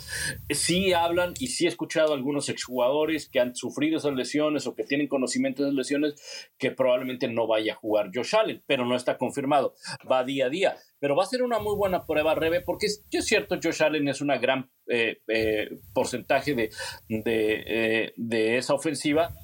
Sí 0.51 0.93
hablan 0.93 1.33
y 1.39 1.47
sí 1.49 1.65
he 1.65 1.69
escuchado 1.69 2.13
a 2.13 2.17
algunos 2.17 2.49
exjugadores 2.49 3.29
que 3.29 3.41
han 3.41 3.57
sufrido 3.57 3.97
esas 3.97 4.15
lesiones 4.15 4.67
o 4.67 4.75
que 4.75 4.85
tienen 4.85 5.09
conocimiento 5.09 5.63
de 5.63 5.69
esas 5.69 5.77
lesiones 5.77 6.51
que 6.59 6.71
probablemente 6.71 7.29
no 7.29 7.47
vaya 7.47 7.73
a 7.73 7.77
jugar 7.77 8.11
Josh 8.15 8.37
Allen, 8.37 8.63
pero 8.67 8.85
no 8.85 8.95
está 8.95 9.17
confirmado. 9.17 9.75
Va 10.11 10.25
día 10.25 10.47
a 10.47 10.51
día. 10.51 10.77
Pero 11.01 11.17
va 11.17 11.25
a 11.25 11.27
ser 11.27 11.43
una 11.43 11.59
muy 11.59 11.77
buena 11.77 12.05
prueba, 12.07 12.35
Rebe, 12.35 12.61
porque 12.61 12.87
es, 12.87 13.05
es 13.11 13.27
cierto, 13.27 13.59
Josh 13.63 13.83
Allen 13.83 14.09
es 14.09 14.21
una 14.21 14.39
gran 14.39 14.71
eh, 14.87 15.19
eh, 15.29 15.71
porcentaje 15.93 16.55
de, 16.55 16.71
de, 17.09 18.13
de 18.17 18.57
esa 18.59 18.75
ofensiva 18.75 18.95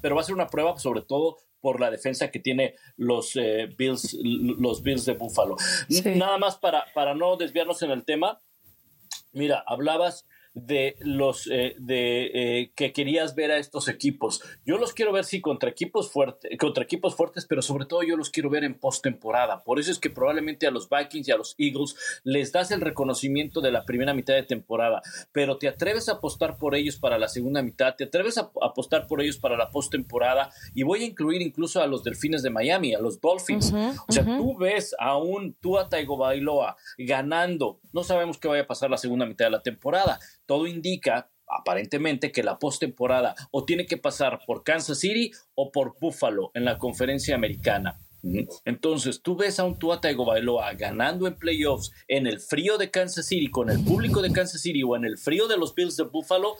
pero 0.01 0.15
va 0.15 0.21
a 0.21 0.25
ser 0.25 0.35
una 0.35 0.47
prueba 0.47 0.77
sobre 0.77 1.01
todo 1.01 1.37
por 1.59 1.79
la 1.79 1.91
defensa 1.91 2.31
que 2.31 2.39
tiene 2.39 2.75
los 2.97 3.35
eh, 3.35 3.69
Bills, 3.77 4.17
los 4.23 4.81
Bills 4.81 5.05
de 5.05 5.13
Buffalo. 5.13 5.55
Nada 6.15 6.39
más 6.39 6.57
para, 6.57 6.85
para 6.95 7.13
no 7.13 7.37
desviarnos 7.37 7.83
en 7.83 7.91
el 7.91 8.03
tema. 8.03 8.41
Mira, 9.31 9.63
hablabas 9.67 10.27
de 10.53 10.97
los 10.99 11.47
eh, 11.47 11.75
de 11.79 12.25
eh, 12.33 12.71
que 12.75 12.91
querías 12.91 13.35
ver 13.35 13.51
a 13.51 13.57
estos 13.57 13.87
equipos. 13.87 14.41
Yo 14.65 14.77
los 14.77 14.93
quiero 14.93 15.13
ver 15.13 15.23
sí 15.23 15.39
contra 15.39 15.69
equipos 15.69 16.11
fuertes, 16.11 16.57
contra 16.59 16.83
equipos 16.83 17.15
fuertes, 17.15 17.45
pero 17.45 17.61
sobre 17.61 17.85
todo 17.85 18.03
yo 18.03 18.17
los 18.17 18.29
quiero 18.29 18.49
ver 18.49 18.63
en 18.63 18.77
postemporada. 18.77 19.63
Por 19.63 19.79
eso 19.79 19.91
es 19.91 19.99
que 19.99 20.09
probablemente 20.09 20.67
a 20.67 20.71
los 20.71 20.89
Vikings 20.89 21.27
y 21.27 21.31
a 21.31 21.37
los 21.37 21.55
Eagles 21.57 21.95
les 22.23 22.51
das 22.51 22.71
el 22.71 22.81
reconocimiento 22.81 23.61
de 23.61 23.71
la 23.71 23.85
primera 23.85 24.13
mitad 24.13 24.33
de 24.33 24.43
temporada, 24.43 25.01
pero 25.31 25.57
te 25.57 25.67
atreves 25.69 26.09
a 26.09 26.13
apostar 26.13 26.57
por 26.57 26.75
ellos 26.75 26.97
para 26.97 27.17
la 27.17 27.29
segunda 27.29 27.61
mitad, 27.61 27.95
te 27.95 28.05
atreves 28.05 28.37
a 28.37 28.51
apostar 28.61 29.07
por 29.07 29.21
ellos 29.21 29.37
para 29.37 29.57
la 29.57 29.71
postemporada 29.71 30.51
y 30.73 30.83
voy 30.83 31.03
a 31.03 31.05
incluir 31.05 31.41
incluso 31.41 31.81
a 31.81 31.87
los 31.87 32.03
Delfines 32.03 32.43
de 32.43 32.49
Miami, 32.49 32.93
a 32.93 32.99
los 32.99 33.21
Dolphins. 33.21 33.73
o 34.07 34.11
sea, 34.11 34.25
tú 34.25 34.57
ves 34.57 34.93
a 34.99 35.17
un 35.17 35.53
Tua 35.53 35.87
Tagovailoa 35.87 36.75
ganando, 36.97 37.79
no 37.93 38.03
sabemos 38.03 38.37
qué 38.37 38.49
vaya 38.49 38.63
a 38.63 38.67
pasar 38.67 38.89
la 38.89 38.97
segunda 38.97 39.25
mitad 39.25 39.45
de 39.45 39.51
la 39.51 39.61
temporada 39.61 40.19
todo 40.45 40.67
indica 40.67 41.29
aparentemente 41.47 42.31
que 42.31 42.43
la 42.43 42.59
postemporada 42.59 43.35
o 43.51 43.65
tiene 43.65 43.85
que 43.85 43.97
pasar 43.97 44.39
por 44.45 44.63
Kansas 44.63 44.99
City 44.99 45.31
o 45.55 45.71
por 45.71 45.97
Buffalo 45.99 46.51
en 46.53 46.65
la 46.65 46.77
conferencia 46.77 47.35
americana. 47.35 47.99
Entonces, 48.65 49.21
tú 49.21 49.35
ves 49.35 49.59
a 49.59 49.63
un 49.63 49.79
Tua 49.79 49.99
Tagovailoa 49.99 50.73
ganando 50.73 51.27
en 51.27 51.35
playoffs 51.35 51.91
en 52.07 52.27
el 52.27 52.39
frío 52.39 52.77
de 52.77 52.91
Kansas 52.91 53.25
City 53.25 53.49
con 53.49 53.69
el 53.69 53.83
público 53.83 54.21
de 54.21 54.31
Kansas 54.31 54.61
City 54.61 54.83
o 54.83 54.95
en 54.95 55.05
el 55.05 55.17
frío 55.17 55.47
de 55.47 55.57
los 55.57 55.73
Bills 55.73 55.97
de 55.97 56.03
Buffalo, 56.03 56.55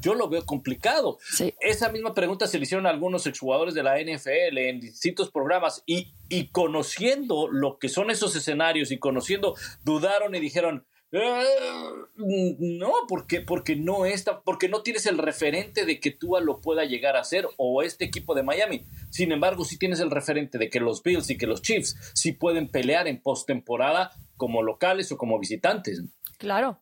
yo 0.00 0.14
lo 0.14 0.28
veo 0.28 0.46
complicado. 0.46 1.18
Esa 1.60 1.90
misma 1.90 2.14
pregunta 2.14 2.46
se 2.46 2.58
le 2.58 2.64
hicieron 2.64 2.86
a 2.86 2.90
algunos 2.90 3.26
exjugadores 3.26 3.74
de 3.74 3.82
la 3.82 4.00
NFL 4.00 4.56
en 4.56 4.80
distintos 4.80 5.30
programas 5.30 5.82
y, 5.84 6.08
y 6.30 6.48
conociendo 6.48 7.48
lo 7.48 7.78
que 7.78 7.90
son 7.90 8.10
esos 8.10 8.34
escenarios 8.34 8.90
y 8.90 8.98
conociendo, 8.98 9.56
dudaron 9.84 10.34
y 10.34 10.40
dijeron, 10.40 10.86
no, 12.16 12.92
porque, 13.08 13.40
porque 13.40 13.76
no 13.76 14.04
está, 14.04 14.42
porque 14.42 14.68
no 14.68 14.82
tienes 14.82 15.06
el 15.06 15.18
referente 15.18 15.86
de 15.86 16.00
que 16.00 16.10
Tua 16.10 16.40
lo 16.40 16.60
pueda 16.60 16.84
llegar 16.84 17.16
a 17.16 17.20
hacer 17.20 17.46
o 17.56 17.82
este 17.82 18.04
equipo 18.04 18.34
de 18.34 18.42
Miami. 18.42 18.84
Sin 19.10 19.30
embargo, 19.30 19.64
sí 19.64 19.78
tienes 19.78 20.00
el 20.00 20.10
referente 20.10 20.58
de 20.58 20.70
que 20.70 20.80
los 20.80 21.02
Bills 21.02 21.30
y 21.30 21.38
que 21.38 21.46
los 21.46 21.62
Chiefs 21.62 21.96
sí 22.14 22.32
pueden 22.32 22.68
pelear 22.68 23.06
en 23.06 23.22
postemporada 23.22 24.10
como 24.36 24.62
locales 24.62 25.12
o 25.12 25.16
como 25.16 25.38
visitantes. 25.38 26.02
Claro, 26.38 26.80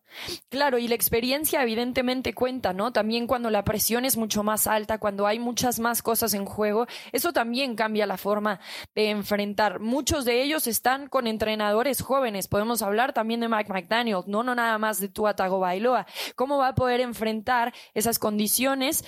claro, 0.48 0.78
y 0.78 0.88
la 0.88 0.94
experiencia 0.94 1.62
evidentemente 1.62 2.34
cuenta, 2.34 2.72
¿no? 2.72 2.92
También 2.92 3.26
cuando 3.26 3.50
la 3.50 3.64
presión 3.64 4.04
es 4.04 4.16
mucho 4.16 4.42
más 4.42 4.66
alta, 4.66 4.98
cuando 4.98 5.26
hay 5.26 5.38
muchas 5.38 5.78
más 5.78 6.02
cosas 6.02 6.34
en 6.34 6.44
juego, 6.44 6.86
eso 7.12 7.32
también 7.32 7.74
cambia 7.74 8.06
la 8.06 8.16
forma 8.16 8.60
de 8.94 9.10
enfrentar. 9.10 9.80
Muchos 9.80 10.24
de 10.24 10.42
ellos 10.42 10.66
están 10.66 11.08
con 11.08 11.26
entrenadores 11.26 12.02
jóvenes, 12.02 12.48
podemos 12.48 12.82
hablar 12.82 13.12
también 13.12 13.40
de 13.40 13.48
Mike 13.48 13.72
McDaniel, 13.72 14.22
no, 14.26 14.42
no 14.42 14.54
nada 14.54 14.78
más 14.78 15.00
de 15.00 15.08
Tuatago 15.08 15.60
Bailoa. 15.60 16.06
¿Cómo 16.34 16.58
va 16.58 16.68
a 16.68 16.74
poder 16.74 17.00
enfrentar 17.00 17.72
esas 17.94 18.18
condiciones 18.18 19.04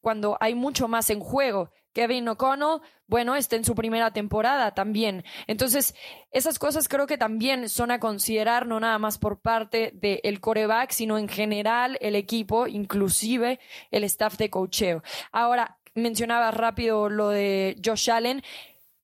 cuando 0.00 0.36
hay 0.40 0.54
mucho 0.54 0.88
más 0.88 1.10
en 1.10 1.20
juego? 1.20 1.70
Kevin 1.96 2.28
O'Connell, 2.28 2.82
bueno, 3.06 3.36
está 3.36 3.56
en 3.56 3.64
su 3.64 3.74
primera 3.74 4.12
temporada 4.12 4.74
también. 4.74 5.24
Entonces, 5.46 5.94
esas 6.30 6.58
cosas 6.58 6.88
creo 6.88 7.06
que 7.06 7.16
también 7.16 7.70
son 7.70 7.90
a 7.90 8.00
considerar, 8.00 8.66
no 8.66 8.78
nada 8.78 8.98
más 8.98 9.16
por 9.16 9.40
parte 9.40 9.92
del 9.94 10.38
coreback, 10.40 10.90
sino 10.90 11.16
en 11.16 11.26
general 11.26 11.96
el 12.02 12.14
equipo, 12.14 12.66
inclusive 12.66 13.60
el 13.90 14.04
staff 14.04 14.36
de 14.36 14.50
cocheo. 14.50 15.02
Ahora, 15.32 15.78
mencionaba 15.94 16.50
rápido 16.50 17.08
lo 17.08 17.30
de 17.30 17.80
Josh 17.82 18.10
Allen. 18.10 18.42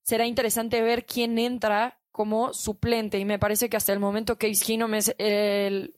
Será 0.02 0.26
interesante 0.26 0.82
ver 0.82 1.06
quién 1.06 1.38
entra 1.38 1.98
como 2.10 2.52
suplente 2.52 3.18
y 3.18 3.24
me 3.24 3.38
parece 3.38 3.70
que 3.70 3.78
hasta 3.78 3.94
el 3.94 4.00
momento 4.00 4.36
Case 4.36 4.62
Keenum 4.66 4.92
es 4.92 5.14
el 5.16 5.96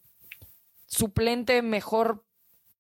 suplente 0.87 1.61
mejor 1.61 2.25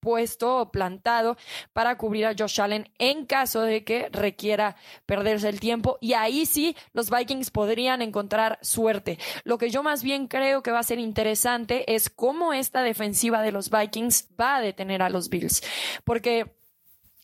puesto 0.04 0.58
o 0.58 0.70
plantado 0.70 1.36
para 1.72 1.96
cubrir 1.96 2.26
a 2.26 2.34
Josh 2.38 2.60
Allen 2.60 2.90
en 2.98 3.24
caso 3.24 3.62
de 3.62 3.82
que 3.82 4.10
requiera 4.12 4.76
perderse 5.06 5.48
el 5.48 5.58
tiempo 5.58 5.98
y 6.00 6.12
ahí 6.12 6.44
sí 6.44 6.76
los 6.92 7.10
Vikings 7.10 7.50
podrían 7.50 8.02
encontrar 8.02 8.58
suerte. 8.60 9.18
Lo 9.44 9.56
que 9.56 9.70
yo 9.70 9.82
más 9.82 10.02
bien 10.02 10.28
creo 10.28 10.62
que 10.62 10.70
va 10.70 10.80
a 10.80 10.84
ser 10.84 10.98
interesante 10.98 11.94
es 11.94 12.10
cómo 12.10 12.52
esta 12.52 12.82
defensiva 12.82 13.40
de 13.40 13.52
los 13.52 13.70
Vikings 13.70 14.28
va 14.38 14.56
a 14.56 14.60
detener 14.60 15.00
a 15.02 15.08
los 15.08 15.30
Bills, 15.30 15.62
porque 16.04 16.54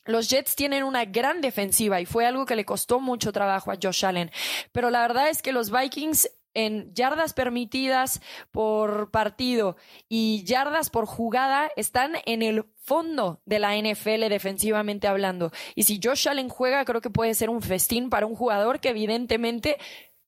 los 0.07 0.31
Jets 0.31 0.57
tienen 0.57 0.83
una 0.83 1.05
gran 1.05 1.43
defensiva 1.43 2.01
y 2.01 2.07
fue 2.07 2.27
algo 2.27 2.47
que 2.47 2.57
le 2.57 2.65
costó 2.65 2.99
mucho 2.99 3.31
trabajo 3.33 3.71
a 3.71 3.79
Josh 3.81 4.07
Allen. 4.07 4.33
Pero 4.73 4.91
la 4.91 5.03
verdad 5.03 5.29
es 5.29 5.43
que 5.43 5.53
los 5.53 5.71
Vikings 5.71 6.31
en 6.55 6.95
yardas 6.95 7.33
permitidas 7.33 8.21
por 8.51 9.11
partido 9.11 9.77
y 10.09 10.45
yardas 10.45 10.91
por 10.91 11.07
jugada 11.07 11.71
están 11.77 12.15
en 12.27 12.43
el 12.43 12.65
fondo 12.83 13.41
de 13.45 13.59
la 13.59 13.77
NFL 13.77 14.29
defensivamente 14.29 15.07
hablando. 15.07 15.53
Y 15.75 15.85
si 15.85 16.01
Josh 16.03 16.29
Allen 16.29 16.49
juega, 16.49 16.85
creo 16.85 17.01
que 17.01 17.11
puede 17.11 17.35
ser 17.35 17.51
un 17.51 17.63
festín 17.63 18.11
para 18.11 18.27
un 18.27 18.35
jugador 18.35 18.81
que 18.81 18.91
evidentemente 18.91 19.77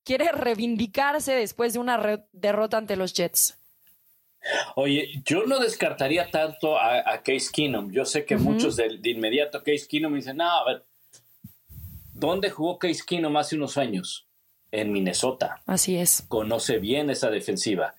quiere 0.04 0.30
reivindicarse 0.32 1.32
después 1.32 1.72
de 1.72 1.78
una 1.78 2.24
derrota 2.32 2.76
ante 2.76 2.96
los 2.96 3.14
Jets. 3.14 3.58
Oye, 4.74 5.22
yo 5.24 5.46
no 5.46 5.60
descartaría 5.60 6.30
tanto 6.30 6.76
a, 6.76 7.22
Case 7.22 7.48
Keenum. 7.52 7.92
Yo 7.92 8.04
sé 8.04 8.24
que 8.24 8.36
muchos 8.36 8.74
de, 8.74 8.98
de, 8.98 9.10
inmediato 9.10 9.62
Case 9.62 9.86
Keenum 9.88 10.14
dicen, 10.14 10.38
no, 10.38 10.50
a 10.50 10.64
ver, 10.64 10.84
¿dónde 12.12 12.50
jugó 12.50 12.78
Case 12.78 13.02
Keenum 13.06 13.36
hace 13.36 13.54
unos 13.54 13.78
años? 13.78 14.26
En 14.72 14.90
Minnesota. 14.90 15.62
Así 15.66 15.96
es. 15.96 16.24
Conoce 16.28 16.78
bien 16.78 17.10
esa 17.10 17.30
defensiva. 17.30 17.94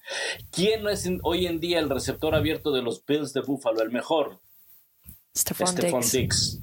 ¿Quién 0.51 0.85
es 0.87 1.09
hoy 1.21 1.47
en 1.47 1.59
día 1.59 1.79
el 1.79 1.89
receptor 1.89 2.35
abierto 2.35 2.71
de 2.71 2.81
los 2.81 3.05
Bills 3.05 3.31
de 3.31 3.41
Buffalo? 3.41 3.81
El 3.81 3.91
mejor. 3.91 4.41
Stephon, 5.35 6.01
Diggs. 6.11 6.59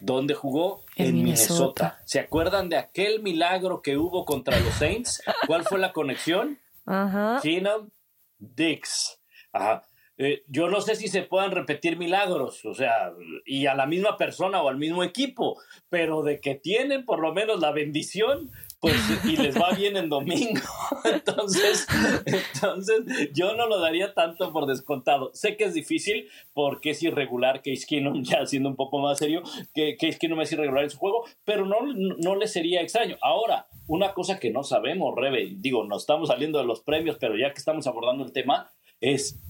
¿Dónde 0.00 0.34
jugó? 0.34 0.82
En, 0.96 1.14
Minnesota. 1.14 2.00
¿Se 2.04 2.18
acuerdan 2.18 2.68
de 2.68 2.76
aquel 2.76 3.22
milagro 3.22 3.82
que 3.82 3.96
hubo 3.96 4.24
contra 4.24 4.58
los 4.58 4.74
Saints? 4.74 5.22
¿Cuál 5.46 5.62
fue 5.64 5.78
la 5.78 5.92
conexión? 5.92 6.58
Ajá. 6.84 7.38
Keenum, 7.40 7.90
Dix. 8.38 9.20
Ajá. 9.52 9.86
Eh, 10.18 10.44
yo 10.46 10.68
no 10.68 10.80
sé 10.80 10.96
si 10.96 11.08
se 11.08 11.22
puedan 11.22 11.52
repetir 11.52 11.96
milagros, 11.96 12.64
o 12.64 12.74
sea, 12.74 13.12
y 13.46 13.66
a 13.66 13.74
la 13.74 13.86
misma 13.86 14.16
persona 14.16 14.62
o 14.62 14.68
al 14.68 14.76
mismo 14.76 15.02
equipo, 15.02 15.58
pero 15.88 16.22
de 16.22 16.38
que 16.38 16.54
tienen 16.54 17.04
por 17.06 17.20
lo 17.20 17.32
menos 17.32 17.60
la 17.60 17.72
bendición, 17.72 18.50
pues, 18.82 18.96
y 19.24 19.36
les 19.36 19.56
va 19.56 19.70
bien 19.70 19.96
en 19.96 20.08
domingo. 20.08 20.60
Entonces, 21.04 21.86
entonces, 22.26 23.30
yo 23.32 23.54
no 23.54 23.68
lo 23.68 23.78
daría 23.78 24.12
tanto 24.12 24.52
por 24.52 24.66
descontado. 24.66 25.30
Sé 25.34 25.56
que 25.56 25.64
es 25.64 25.74
difícil 25.74 26.28
porque 26.52 26.90
es 26.90 27.02
irregular 27.04 27.62
Case 27.62 27.86
Keenum, 27.86 28.24
ya 28.24 28.44
siendo 28.44 28.68
un 28.68 28.74
poco 28.74 28.98
más 28.98 29.18
serio, 29.18 29.44
que 29.72 29.96
Case 29.96 30.18
Keenum 30.18 30.40
es 30.40 30.50
irregular 30.50 30.82
en 30.82 30.90
su 30.90 30.98
juego, 30.98 31.24
pero 31.44 31.64
no, 31.64 31.76
no 31.84 32.34
le 32.34 32.48
sería 32.48 32.82
extraño. 32.82 33.16
Ahora, 33.22 33.68
una 33.86 34.14
cosa 34.14 34.40
que 34.40 34.50
no 34.50 34.64
sabemos, 34.64 35.14
Rebe, 35.14 35.52
digo, 35.58 35.84
nos 35.84 36.02
estamos 36.02 36.28
saliendo 36.28 36.58
de 36.58 36.64
los 36.64 36.80
premios, 36.80 37.18
pero 37.20 37.36
ya 37.36 37.52
que 37.52 37.58
estamos 37.58 37.86
abordando 37.86 38.24
el 38.24 38.32
tema, 38.32 38.72
es 39.00 39.40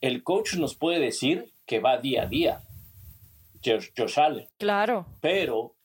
el 0.00 0.24
coach 0.24 0.54
nos 0.54 0.74
puede 0.74 0.98
decir 0.98 1.52
que 1.66 1.78
va 1.78 1.98
día 1.98 2.24
a 2.24 2.26
día. 2.26 2.62
Josh, 3.64 4.18
Allen. 4.18 4.48
Claro. 4.58 5.06
Pero 5.20 5.75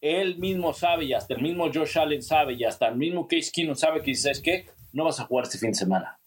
él 0.00 0.38
mismo 0.38 0.72
sabe 0.72 1.04
y 1.04 1.12
hasta 1.12 1.34
el 1.34 1.42
mismo 1.42 1.70
Josh 1.72 1.98
Allen 1.98 2.22
sabe 2.22 2.54
y 2.54 2.64
hasta 2.64 2.88
el 2.88 2.96
mismo 2.96 3.26
Case 3.28 3.50
Keenum 3.52 3.74
sabe 3.74 4.00
que 4.00 4.12
dices 4.12 4.40
que 4.40 4.66
no 4.92 5.04
vas 5.04 5.20
a 5.20 5.24
jugar 5.24 5.44
este 5.44 5.58
fin 5.58 5.70
de 5.70 5.76
semana. 5.76 6.18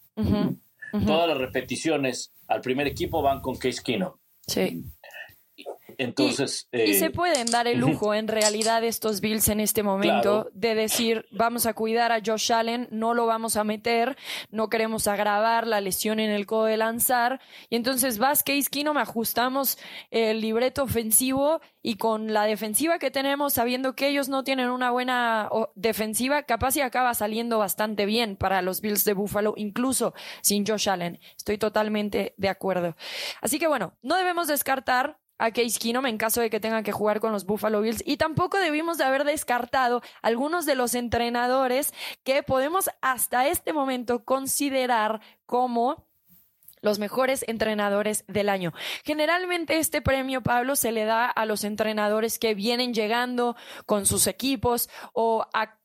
Todas 1.06 1.28
las 1.28 1.38
repeticiones 1.38 2.32
al 2.46 2.60
primer 2.60 2.86
equipo 2.86 3.20
van 3.20 3.40
con 3.40 3.56
Case 3.56 3.82
Keenum. 3.82 4.12
Sí. 4.46 4.84
Entonces. 5.98 6.68
Y, 6.72 6.94
se 6.94 7.06
eh, 7.06 7.10
pueden 7.10 7.46
dar 7.46 7.66
el 7.66 7.78
lujo, 7.78 8.14
en 8.14 8.28
realidad, 8.28 8.84
estos 8.84 9.20
Bills 9.20 9.48
en 9.48 9.60
este 9.60 9.82
momento, 9.82 10.50
de 10.52 10.74
decir, 10.74 11.26
vamos 11.30 11.66
a 11.66 11.74
cuidar 11.74 12.12
a 12.12 12.20
Josh 12.24 12.52
Allen, 12.52 12.88
no 12.90 13.14
lo 13.14 13.26
vamos 13.26 13.56
a 13.56 13.64
meter, 13.64 14.16
no 14.50 14.68
queremos 14.68 15.08
agravar 15.08 15.66
la 15.66 15.80
lesión 15.80 16.20
en 16.20 16.30
el 16.30 16.46
codo 16.46 16.64
de 16.64 16.76
lanzar. 16.76 17.40
Y 17.70 17.76
entonces 17.76 18.18
Vázquez, 18.18 18.68
Kino, 18.68 18.94
me 18.94 19.00
ajustamos 19.00 19.78
el 20.10 20.40
libreto 20.40 20.82
ofensivo 20.82 21.60
y 21.82 21.96
con 21.96 22.32
la 22.32 22.44
defensiva 22.44 22.98
que 22.98 23.10
tenemos, 23.10 23.52
sabiendo 23.52 23.94
que 23.94 24.08
ellos 24.08 24.28
no 24.28 24.42
tienen 24.42 24.70
una 24.70 24.90
buena 24.90 25.50
defensiva, 25.74 26.42
capaz 26.44 26.76
y 26.76 26.80
acaba 26.80 27.12
saliendo 27.14 27.58
bastante 27.58 28.06
bien 28.06 28.36
para 28.36 28.62
los 28.62 28.80
Bills 28.80 29.04
de 29.04 29.12
Buffalo, 29.12 29.54
incluso 29.56 30.14
sin 30.40 30.66
Josh 30.66 30.88
Allen. 30.88 31.20
Estoy 31.36 31.58
totalmente 31.58 32.34
de 32.36 32.48
acuerdo. 32.48 32.96
Así 33.40 33.58
que 33.58 33.66
bueno, 33.66 33.98
no 34.02 34.16
debemos 34.16 34.48
descartar 34.48 35.18
a 35.38 35.50
Case 35.50 35.78
Keenum 35.78 36.06
en 36.06 36.18
caso 36.18 36.40
de 36.40 36.50
que 36.50 36.60
tengan 36.60 36.84
que 36.84 36.92
jugar 36.92 37.20
con 37.20 37.32
los 37.32 37.44
Buffalo 37.44 37.80
Bills 37.80 38.02
y 38.06 38.16
tampoco 38.16 38.58
debimos 38.58 38.98
de 38.98 39.04
haber 39.04 39.24
descartado 39.24 40.02
algunos 40.22 40.66
de 40.66 40.74
los 40.74 40.94
entrenadores 40.94 41.92
que 42.22 42.42
podemos 42.42 42.90
hasta 43.00 43.48
este 43.48 43.72
momento 43.72 44.24
considerar 44.24 45.20
como 45.46 46.06
los 46.84 46.98
mejores 46.98 47.44
entrenadores 47.48 48.24
del 48.28 48.50
año. 48.50 48.74
Generalmente 49.04 49.78
este 49.78 50.02
premio, 50.02 50.42
Pablo, 50.42 50.76
se 50.76 50.92
le 50.92 51.04
da 51.04 51.26
a 51.26 51.46
los 51.46 51.64
entrenadores 51.64 52.38
que 52.38 52.54
vienen 52.54 52.92
llegando 52.92 53.56
con 53.86 54.04
sus 54.04 54.26
equipos 54.26 54.90
o 55.14 55.46
a 55.54 55.78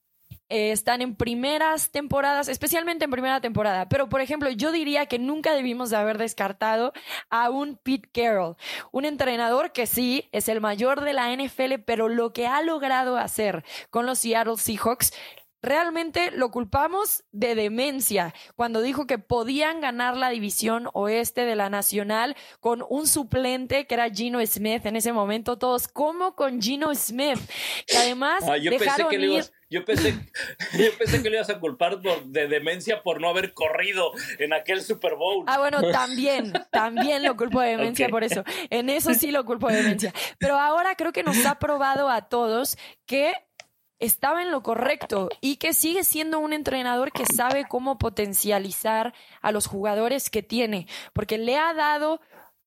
eh, 0.50 0.72
están 0.72 1.02
en 1.02 1.16
primeras 1.16 1.92
temporadas, 1.92 2.48
especialmente 2.48 3.06
en 3.06 3.12
primera 3.12 3.40
temporada. 3.42 3.88
Pero, 3.88 4.10
por 4.10 4.22
ejemplo, 4.22 4.50
yo 4.50 4.72
diría 4.72 5.06
que 5.06 5.20
nunca 5.20 5.54
debimos 5.54 5.90
de 5.90 5.98
haber 5.98 6.18
descartado 6.18 6.92
a 7.30 7.50
un 7.50 7.78
Pete 7.78 8.10
Carroll, 8.12 8.56
un 8.92 9.06
entrenador 9.06 9.72
que 9.72 9.86
sí 9.86 10.28
es 10.32 10.50
el 10.50 10.62
mayor 10.62 11.02
de 11.02 11.14
la 11.14 11.32
NFL, 11.36 11.82
pero 11.86 12.10
lo 12.10 12.34
que 12.34 12.48
ha 12.48 12.62
logrado 12.62 13.18
hacer 13.18 13.64
con 13.90 14.06
los 14.06 14.20
Seattle 14.20 14.58
Seahawks 14.58 15.14
realmente 15.62 16.32
lo 16.32 16.52
culpamos 16.52 17.24
de 17.32 17.56
demencia 17.56 18.34
cuando 18.56 18.82
dijo 18.82 19.08
que 19.08 19.18
podían 19.18 19.82
ganar 19.82 20.16
la 20.16 20.30
división 20.30 20.90
oeste 20.94 21.46
de 21.46 21.56
la 21.56 21.70
Nacional 21.70 22.36
con 22.60 22.84
un 22.90 23.08
suplente 23.08 23.86
que 23.86 23.96
era 23.96 24.10
Gino 24.10 24.46
Smith 24.46 24.86
en 24.86 24.96
ese 24.96 25.12
momento. 25.12 25.58
Todos, 25.58 25.88
¿cómo 25.88 26.36
con 26.36 26.62
Gino 26.62 26.94
Smith? 26.96 27.40
Que 27.88 27.98
además 27.98 28.44
ah, 28.48 28.58
yo 28.58 28.72
dejaron 28.72 29.10
pensé 29.10 29.28
que 29.28 29.34
ir... 29.34 29.59
Yo 29.70 29.86
pensé, 29.86 30.14
yo 30.74 30.98
pensé 30.98 31.22
que 31.22 31.30
le 31.30 31.38
ibas 31.38 31.50
a 31.50 31.60
culpar 31.60 32.00
de 32.00 32.48
demencia 32.48 33.04
por 33.04 33.22
no 33.22 33.30
haber 33.30 33.54
corrido 33.54 34.12
en 34.40 34.54
aquel 34.54 34.82
Super 34.82 35.16
Bowl. 35.16 35.46
Ah, 35.48 35.60
bueno, 35.60 35.80
también, 35.92 36.54
también 36.72 37.24
lo 37.24 37.36
culpo 37.38 37.62
de 37.62 37.70
demencia 37.70 38.10
por 38.10 38.24
eso. 38.24 38.44
En 38.70 38.90
eso 38.90 39.14
sí 39.14 39.32
lo 39.32 39.46
culpo 39.46 39.68
de 39.68 39.78
demencia. 39.78 40.14
Pero 40.40 40.58
ahora 40.58 40.96
creo 40.96 41.12
que 41.12 41.24
nos 41.24 41.46
ha 41.46 41.60
probado 41.60 42.10
a 42.10 42.24
todos 42.24 42.78
que 43.06 43.34
estaba 44.00 44.42
en 44.42 44.50
lo 44.50 44.64
correcto 44.64 45.30
y 45.42 45.58
que 45.58 45.74
sigue 45.74 46.04
siendo 46.04 46.40
un 46.40 46.54
entrenador 46.54 47.12
que 47.12 47.26
sabe 47.26 47.66
cómo 47.68 47.98
potencializar 47.98 49.14
a 49.42 49.52
los 49.52 49.68
jugadores 49.68 50.30
que 50.30 50.42
tiene, 50.42 50.88
porque 51.14 51.38
le 51.38 51.58
ha 51.58 51.74
dado 51.74 52.22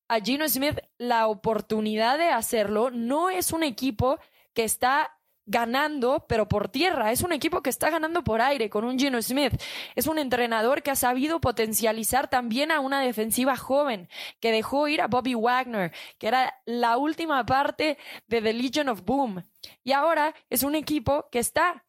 a 0.07 0.19
Gino 0.19 0.47
Smith 0.47 0.79
la 0.97 1.27
oportunidad 1.27 2.17
de 2.17 2.29
hacerlo. 2.29 2.91
No 2.91 3.29
es 3.29 3.51
un 3.51 3.63
equipo 3.63 4.19
que 4.53 4.63
está 4.63 5.12
ganando, 5.45 6.25
pero 6.27 6.47
por 6.47 6.69
tierra. 6.69 7.11
Es 7.11 7.21
un 7.21 7.33
equipo 7.33 7.61
que 7.61 7.69
está 7.69 7.89
ganando 7.89 8.23
por 8.23 8.41
aire 8.41 8.69
con 8.69 8.85
un 8.85 8.97
Gino 8.97 9.21
Smith. 9.21 9.53
Es 9.95 10.07
un 10.07 10.17
entrenador 10.17 10.81
que 10.81 10.91
ha 10.91 10.95
sabido 10.95 11.41
potencializar 11.41 12.29
también 12.29 12.71
a 12.71 12.79
una 12.79 13.01
defensiva 13.01 13.55
joven, 13.55 14.09
que 14.39 14.51
dejó 14.51 14.87
ir 14.87 15.01
a 15.01 15.07
Bobby 15.07 15.35
Wagner, 15.35 15.91
que 16.17 16.27
era 16.27 16.59
la 16.65 16.97
última 16.97 17.45
parte 17.45 17.97
de 18.27 18.41
The 18.41 18.53
Legion 18.53 18.89
of 18.89 19.03
Boom. 19.03 19.43
Y 19.83 19.91
ahora 19.91 20.33
es 20.49 20.63
un 20.63 20.75
equipo 20.75 21.27
que 21.31 21.39
está 21.39 21.85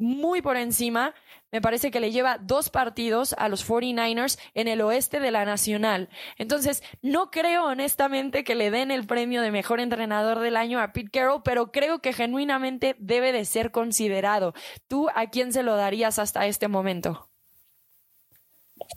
muy 0.00 0.42
por 0.42 0.56
encima. 0.56 1.14
Me 1.52 1.60
parece 1.60 1.90
que 1.90 2.00
le 2.00 2.12
lleva 2.12 2.38
dos 2.38 2.70
partidos 2.70 3.34
a 3.34 3.48
los 3.48 3.68
49ers 3.68 4.38
en 4.54 4.68
el 4.68 4.80
oeste 4.80 5.20
de 5.20 5.30
la 5.30 5.44
Nacional. 5.44 6.08
Entonces, 6.38 6.82
no 7.02 7.30
creo 7.30 7.64
honestamente 7.64 8.44
que 8.44 8.54
le 8.54 8.70
den 8.70 8.90
el 8.90 9.06
premio 9.06 9.42
de 9.42 9.50
mejor 9.50 9.80
entrenador 9.80 10.38
del 10.38 10.56
año 10.56 10.80
a 10.80 10.92
Pete 10.92 11.10
Carroll, 11.10 11.42
pero 11.44 11.72
creo 11.72 12.00
que 12.00 12.12
genuinamente 12.12 12.96
debe 12.98 13.32
de 13.32 13.44
ser 13.44 13.70
considerado. 13.70 14.54
¿Tú 14.86 15.08
a 15.14 15.28
quién 15.28 15.52
se 15.52 15.62
lo 15.62 15.76
darías 15.76 16.18
hasta 16.18 16.46
este 16.46 16.68
momento? 16.68 17.30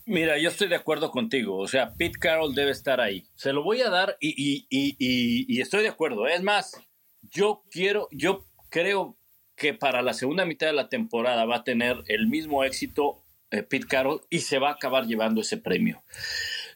Mira, 0.06 0.38
yo 0.38 0.50
estoy 0.50 0.68
de 0.68 0.76
acuerdo 0.76 1.12
contigo. 1.12 1.58
O 1.58 1.68
sea, 1.68 1.94
Pete 1.94 2.20
Carroll 2.20 2.56
debe 2.56 2.72
estar 2.72 3.00
ahí. 3.00 3.26
Se 3.36 3.54
lo 3.54 3.64
voy 3.64 3.82
a 3.82 3.90
dar 3.90 4.18
y, 4.20 4.66
y, 4.70 5.62
estoy 5.62 5.84
de 5.84 5.90
acuerdo. 5.90 6.28
Es 6.28 6.42
más, 6.42 6.74
yo 7.22 7.64
quiero, 7.70 8.08
yo 8.12 8.46
creo 8.70 9.18
que 9.56 9.74
para 9.74 10.02
la 10.02 10.14
segunda 10.14 10.46
mitad 10.46 10.68
de 10.68 10.74
la 10.74 10.90
temporada 10.90 11.46
va 11.46 11.58
a 11.58 11.64
tener 11.64 12.04
el 12.08 12.28
mismo 12.28 12.64
éxito 12.64 13.24
eh, 13.52 13.64
Pete 13.64 13.88
Carroll 13.88 14.22
y 14.30 14.40
se 14.40 14.60
va 14.60 14.70
a 14.70 14.74
acabar 14.74 15.06
llevando 15.06 15.42
ese 15.42 15.58
premio. 15.58 16.04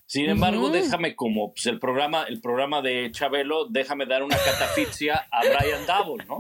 Sin 0.08 0.30
embargo, 0.30 0.70
déjame 0.70 1.18
como 1.18 1.52
pues, 1.52 1.66
el 1.66 1.80
programa, 1.80 2.24
el 2.30 2.40
programa 2.40 2.82
de 2.82 3.12
Chabelo, 3.12 3.66
déjame 3.66 4.06
dar 4.06 4.24
una 4.24 4.38
catafixia 4.38 5.28
a 5.30 5.42
Brian 5.42 5.86
Double, 5.86 6.24
¿no? 6.26 6.38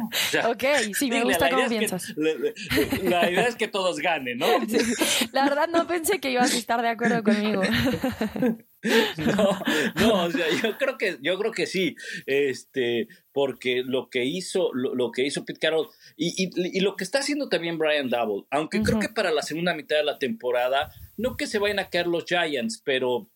ok, 0.49 0.63
sí, 0.93 1.09
me 1.09 1.21
gusta 1.23 1.49
cómo 1.49 1.67
piensas. 1.67 2.13
la, 2.15 3.29
idea 3.29 3.45
es 3.45 3.57
que 3.57 3.67
todos 3.67 3.97
ganen, 3.99 4.37
¿no? 4.37 4.47
la 5.33 5.43
verdad 5.43 5.67
no 5.67 5.85
pensé 5.85 6.21
que 6.21 6.31
ibas 6.31 6.53
a 6.53 6.57
estar 6.57 6.81
de 6.81 6.87
acuerdo 6.87 7.21
conmigo. 7.23 7.61
No, 9.17 9.59
no, 9.95 10.23
o 10.25 10.31
sea, 10.31 10.45
yo 10.61 10.77
creo 10.77 10.97
que, 10.97 11.17
yo 11.21 11.37
creo 11.37 11.51
que 11.51 11.65
sí, 11.65 11.95
este, 12.25 13.07
porque 13.31 13.83
lo 13.83 14.09
que 14.09 14.25
hizo, 14.25 14.71
lo, 14.73 15.11
que 15.11 15.25
hizo 15.25 15.45
Pete 15.45 15.59
Carroll 15.59 15.89
y, 16.15 16.49
y, 16.55 16.79
lo 16.79 16.95
que 16.95 17.03
está 17.03 17.19
haciendo 17.19 17.49
también 17.49 17.77
Brian 17.77 18.09
Double, 18.09 18.45
aunque 18.51 18.81
creo 18.83 18.99
que 18.99 19.09
para 19.09 19.31
la 19.31 19.41
segunda 19.41 19.73
mitad 19.73 19.97
de 19.97 20.03
la 20.03 20.19
temporada, 20.19 20.91
no 21.17 21.37
que 21.37 21.47
se 21.47 21.59
vayan 21.59 21.79
a 21.79 21.89
caer 21.89 22.07
los 22.07 22.25
Giants, 22.25 22.81
pero, 22.85 23.29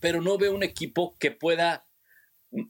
pero 0.00 0.20
no 0.20 0.38
veo 0.38 0.54
un 0.54 0.62
equipo 0.62 1.16
que 1.18 1.30
pueda 1.30 1.87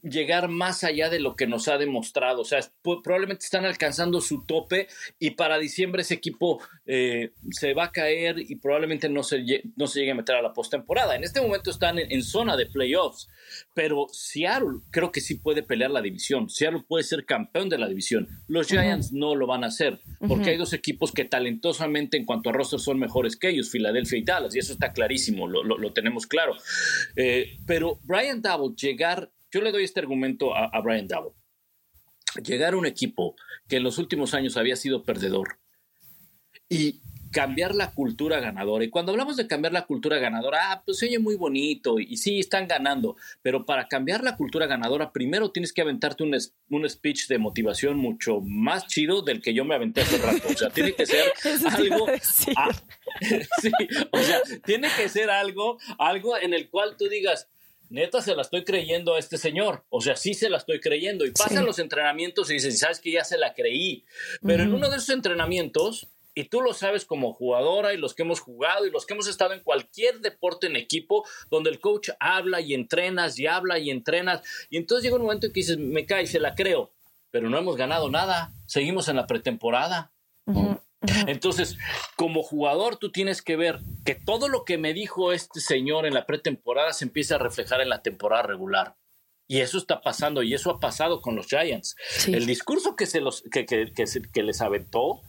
llegar 0.03 0.49
más 0.49 0.83
allá 0.83 1.09
de 1.09 1.19
lo 1.19 1.35
que 1.35 1.47
nos 1.47 1.67
ha 1.67 1.77
demostrado. 1.77 2.41
O 2.41 2.45
sea, 2.45 2.59
probablemente 2.81 3.45
están 3.45 3.65
alcanzando 3.65 4.19
su 4.21 4.43
tope 4.43 4.87
y 5.19 5.31
para 5.31 5.57
diciembre 5.57 6.01
ese 6.01 6.15
equipo 6.15 6.61
eh, 6.85 7.31
se 7.51 7.73
va 7.73 7.85
a 7.85 7.91
caer 7.91 8.39
y 8.39 8.55
probablemente 8.55 9.09
no 9.09 9.23
se, 9.23 9.43
no 9.75 9.87
se 9.87 9.99
llegue 9.99 10.11
a 10.11 10.15
meter 10.15 10.35
a 10.35 10.41
la 10.41 10.53
postemporada. 10.53 11.15
En 11.15 11.23
este 11.23 11.41
momento 11.41 11.71
están 11.71 11.97
en, 11.99 12.19
zona 12.23 12.57
de 12.57 12.65
playoffs, 12.65 13.29
pero 13.73 14.07
Seattle 14.11 14.81
creo 14.91 15.11
que 15.11 15.21
sí 15.21 15.35
puede 15.35 15.63
pelear 15.63 15.91
la 15.91 16.01
división. 16.01 16.49
Seattle 16.49 16.83
puede 16.87 17.03
ser 17.03 17.25
campeón 17.25 17.69
de 17.69 17.77
la 17.77 17.87
división. 17.87 18.27
Los 18.47 18.67
Giants 18.67 19.13
no 19.13 19.35
lo 19.35 19.47
van 19.47 19.63
a 19.63 19.67
hacer 19.67 20.01
porque 20.27 20.51
hay 20.51 20.57
dos 20.57 20.73
equipos 20.73 21.11
que 21.11 21.25
talentosamente 21.25 22.17
en 22.17 22.25
cuanto 22.25 22.49
a 22.49 22.53
roster 22.53 22.79
son 22.79 22.99
mejores 22.99 23.37
que 23.37 23.49
ellos, 23.49 23.71
Filadelfia 23.71 24.19
y 24.19 24.23
Dallas, 24.23 24.55
y 24.55 24.59
eso 24.59 24.73
está 24.73 24.91
clarísimo, 24.91 25.47
lo, 25.47 25.93
tenemos 25.93 26.27
claro. 26.27 26.55
Eh, 27.15 27.57
pero 27.65 27.99
Brian 28.03 28.41
Double 28.41 28.75
llegar 28.75 29.31
yo 29.51 29.61
le 29.61 29.71
doy 29.71 29.83
este 29.83 29.99
argumento 29.99 30.55
a, 30.55 30.79
Brian 30.81 31.07
Double. 31.07 31.31
Llegar 32.43 32.73
a 32.73 32.77
un 32.77 32.85
equipo 32.85 33.35
que 33.67 33.77
en 33.77 33.83
los 33.83 33.97
últimos 33.97 34.33
años 34.33 34.57
había 34.57 34.75
sido 34.75 35.03
perdedor 35.03 35.59
y 36.69 37.01
cambiar 37.31 37.75
la 37.75 37.91
cultura 37.93 38.39
ganadora. 38.39 38.83
Y 38.83 38.89
cuando 38.89 39.11
hablamos 39.11 39.37
de 39.37 39.47
cambiar 39.47 39.73
la 39.73 39.85
cultura 39.85 40.17
ganadora, 40.17 40.71
ah, 40.71 40.83
pues 40.83 40.97
se 40.99 41.07
oye 41.07 41.19
muy 41.19 41.35
bonito 41.35 41.99
y, 41.99 42.17
sí, 42.17 42.39
están 42.39 42.67
ganando, 42.67 43.17
pero 43.41 43.65
para 43.65 43.87
cambiar 43.87 44.23
la 44.23 44.35
cultura 44.35 44.65
ganadora, 44.65 45.11
primero 45.11 45.51
tienes 45.51 45.73
que 45.73 45.81
aventarte 45.81 46.23
un, 46.23 46.35
un 46.69 46.89
speech 46.89 47.27
de 47.27 47.37
motivación 47.37 47.97
mucho 47.97 48.41
más 48.41 48.87
chido 48.87 49.21
del 49.21 49.41
que 49.41 49.53
yo 49.53 49.65
me 49.65 49.75
aventé 49.75 50.01
hace 50.01 50.17
rato. 50.17 50.47
O 50.47 50.57
sea, 50.57 50.69
tiene 50.69 50.93
que 50.93 51.05
ser 51.05 51.31
algo... 51.71 52.07
sí, 52.21 53.71
o 54.11 54.19
sea, 54.19 54.41
tiene 54.65 54.87
que 54.95 55.09
ser 55.09 55.29
algo, 55.29 55.77
algo 55.97 56.37
en 56.37 56.53
el 56.53 56.69
cual 56.69 56.95
tú 56.97 57.07
digas, 57.09 57.47
neta 57.89 58.21
se 58.21 58.35
la 58.35 58.41
estoy 58.41 58.63
creyendo 58.63 59.15
a 59.15 59.19
este 59.19 59.37
señor. 59.37 59.83
O 59.89 60.01
sea, 60.01 60.15
sí 60.15 60.33
se 60.33 60.49
la 60.49 60.57
estoy 60.57 60.79
creyendo. 60.79 61.25
Y 61.25 61.31
pasan 61.31 61.65
los 61.65 61.79
entrenamientos 61.79 62.49
y 62.49 62.55
dices, 62.55 62.79
sabes 62.79 62.99
que 62.99 63.11
ya 63.11 63.23
se 63.23 63.37
la 63.37 63.53
creí. 63.53 64.05
Pero 64.45 64.63
en 64.63 64.73
uno 64.73 64.89
de 64.89 64.97
esos 64.97 65.09
entrenamientos, 65.09 66.07
y 66.35 66.45
tú 66.45 66.61
lo 66.61 66.73
sabes 66.73 67.05
como 67.05 67.33
jugadora 67.33 67.93
y 67.93 67.97
los 67.97 68.13
que 68.13 68.23
hemos 68.23 68.39
jugado 68.39 68.85
y 68.85 68.91
los 68.91 69.05
que 69.05 69.13
hemos 69.13 69.27
estado 69.27 69.53
en 69.53 69.61
cualquier 69.61 70.21
deporte 70.21 70.67
en 70.67 70.75
equipo, 70.75 71.25
donde 71.49 71.69
el 71.69 71.79
coach 71.79 72.09
habla 72.19 72.61
y 72.61 72.73
entrenas 72.73 73.37
y 73.39 73.47
habla 73.47 73.79
y 73.79 73.89
entrenas. 73.89 74.41
Y 74.69 74.77
entonces 74.77 75.03
llega 75.03 75.17
un 75.17 75.23
momento 75.23 75.47
en 75.47 75.53
que 75.53 75.59
dices, 75.59 75.77
me 75.77 76.05
cae, 76.05 76.27
se 76.27 76.39
la 76.39 76.55
creo. 76.55 76.91
Pero 77.31 77.49
no 77.49 77.57
hemos 77.57 77.75
ganado 77.75 78.09
nada. 78.09 78.53
Seguimos 78.65 79.07
en 79.07 79.17
la 79.17 79.27
pretemporada. 79.27 80.11
Entonces, 81.27 81.77
como 82.15 82.43
jugador, 82.43 82.97
tú 82.97 83.11
tienes 83.11 83.41
que 83.41 83.55
ver 83.55 83.79
que 84.05 84.15
todo 84.15 84.49
lo 84.49 84.65
que 84.65 84.77
me 84.77 84.93
dijo 84.93 85.31
este 85.31 85.61
señor 85.61 86.05
en 86.05 86.13
la 86.13 86.25
pretemporada 86.25 86.93
se 86.93 87.05
empieza 87.05 87.35
a 87.35 87.39
reflejar 87.39 87.81
en 87.81 87.89
la 87.89 88.01
temporada 88.01 88.43
regular. 88.43 88.95
Y 89.47 89.61
eso 89.61 89.77
está 89.79 90.01
pasando, 90.01 90.43
y 90.43 90.53
eso 90.53 90.69
ha 90.69 90.79
pasado 90.79 91.21
con 91.21 91.35
los 91.35 91.47
Giants. 91.47 91.95
El 92.27 92.45
discurso 92.45 92.95
que, 92.95 93.07
se 93.07 93.19
los, 93.19 93.43
que, 93.51 93.65
que, 93.65 93.91
que 94.31 94.43
les 94.43 94.61
aventó, 94.61 95.21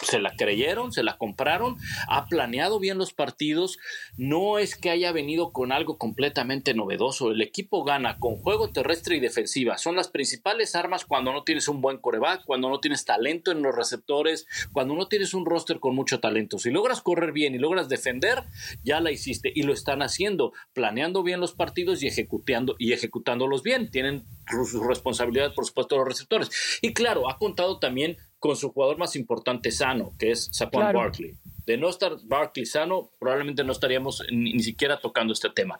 se 0.00 0.18
la 0.20 0.34
creyeron, 0.36 0.92
se 0.92 1.02
la 1.02 1.18
compraron, 1.18 1.76
ha 2.08 2.26
planeado 2.26 2.80
bien 2.80 2.98
los 2.98 3.12
partidos, 3.12 3.78
no 4.16 4.58
es 4.58 4.76
que 4.76 4.90
haya 4.90 5.12
venido 5.12 5.52
con 5.52 5.70
algo 5.70 5.98
completamente 5.98 6.74
novedoso, 6.74 7.30
el 7.30 7.42
equipo 7.42 7.84
gana 7.84 8.18
con 8.18 8.36
juego 8.36 8.70
terrestre 8.70 9.16
y 9.16 9.20
defensiva, 9.20 9.78
son 9.78 9.96
las 9.96 10.08
principales 10.08 10.74
armas 10.74 11.04
cuando 11.04 11.32
no 11.32 11.44
tienes 11.44 11.68
un 11.68 11.80
buen 11.80 11.98
coreback, 11.98 12.44
cuando 12.44 12.68
no 12.68 12.80
tienes 12.80 13.04
talento 13.04 13.52
en 13.52 13.62
los 13.62 13.74
receptores, 13.74 14.46
cuando 14.72 14.94
no 14.94 15.08
tienes 15.08 15.34
un 15.34 15.44
roster 15.44 15.78
con 15.78 15.94
mucho 15.94 16.20
talento, 16.20 16.58
si 16.58 16.70
logras 16.70 17.02
correr 17.02 17.32
bien 17.32 17.54
y 17.54 17.58
logras 17.58 17.88
defender, 17.88 18.42
ya 18.82 19.00
la 19.00 19.10
hiciste 19.10 19.52
y 19.54 19.62
lo 19.62 19.72
están 19.72 20.02
haciendo, 20.02 20.52
planeando 20.72 21.22
bien 21.22 21.40
los 21.40 21.52
partidos 21.52 22.02
y 22.02 22.06
ejecutando 22.06 22.76
y 22.78 22.92
ejecutándolos 22.92 23.62
bien, 23.62 23.90
tienen 23.90 24.24
su 24.70 24.82
responsabilidad 24.82 25.54
por 25.54 25.66
supuesto 25.66 25.96
los 25.96 26.08
receptores. 26.08 26.50
Y 26.80 26.92
claro, 26.92 27.30
ha 27.30 27.38
contado 27.38 27.78
también 27.78 28.16
con 28.42 28.56
su 28.56 28.72
jugador 28.72 28.98
más 28.98 29.14
importante 29.14 29.70
sano, 29.70 30.16
que 30.18 30.32
es 30.32 30.48
Saquon 30.50 30.92
Barkley. 30.92 31.36
De 31.64 31.76
no 31.76 31.88
estar 31.88 32.16
Barkley 32.24 32.66
sano, 32.66 33.12
probablemente 33.20 33.62
no 33.62 33.70
estaríamos 33.70 34.20
ni, 34.32 34.58
siquiera 34.58 34.98
tocando 34.98 35.32
este 35.32 35.48
tema. 35.50 35.78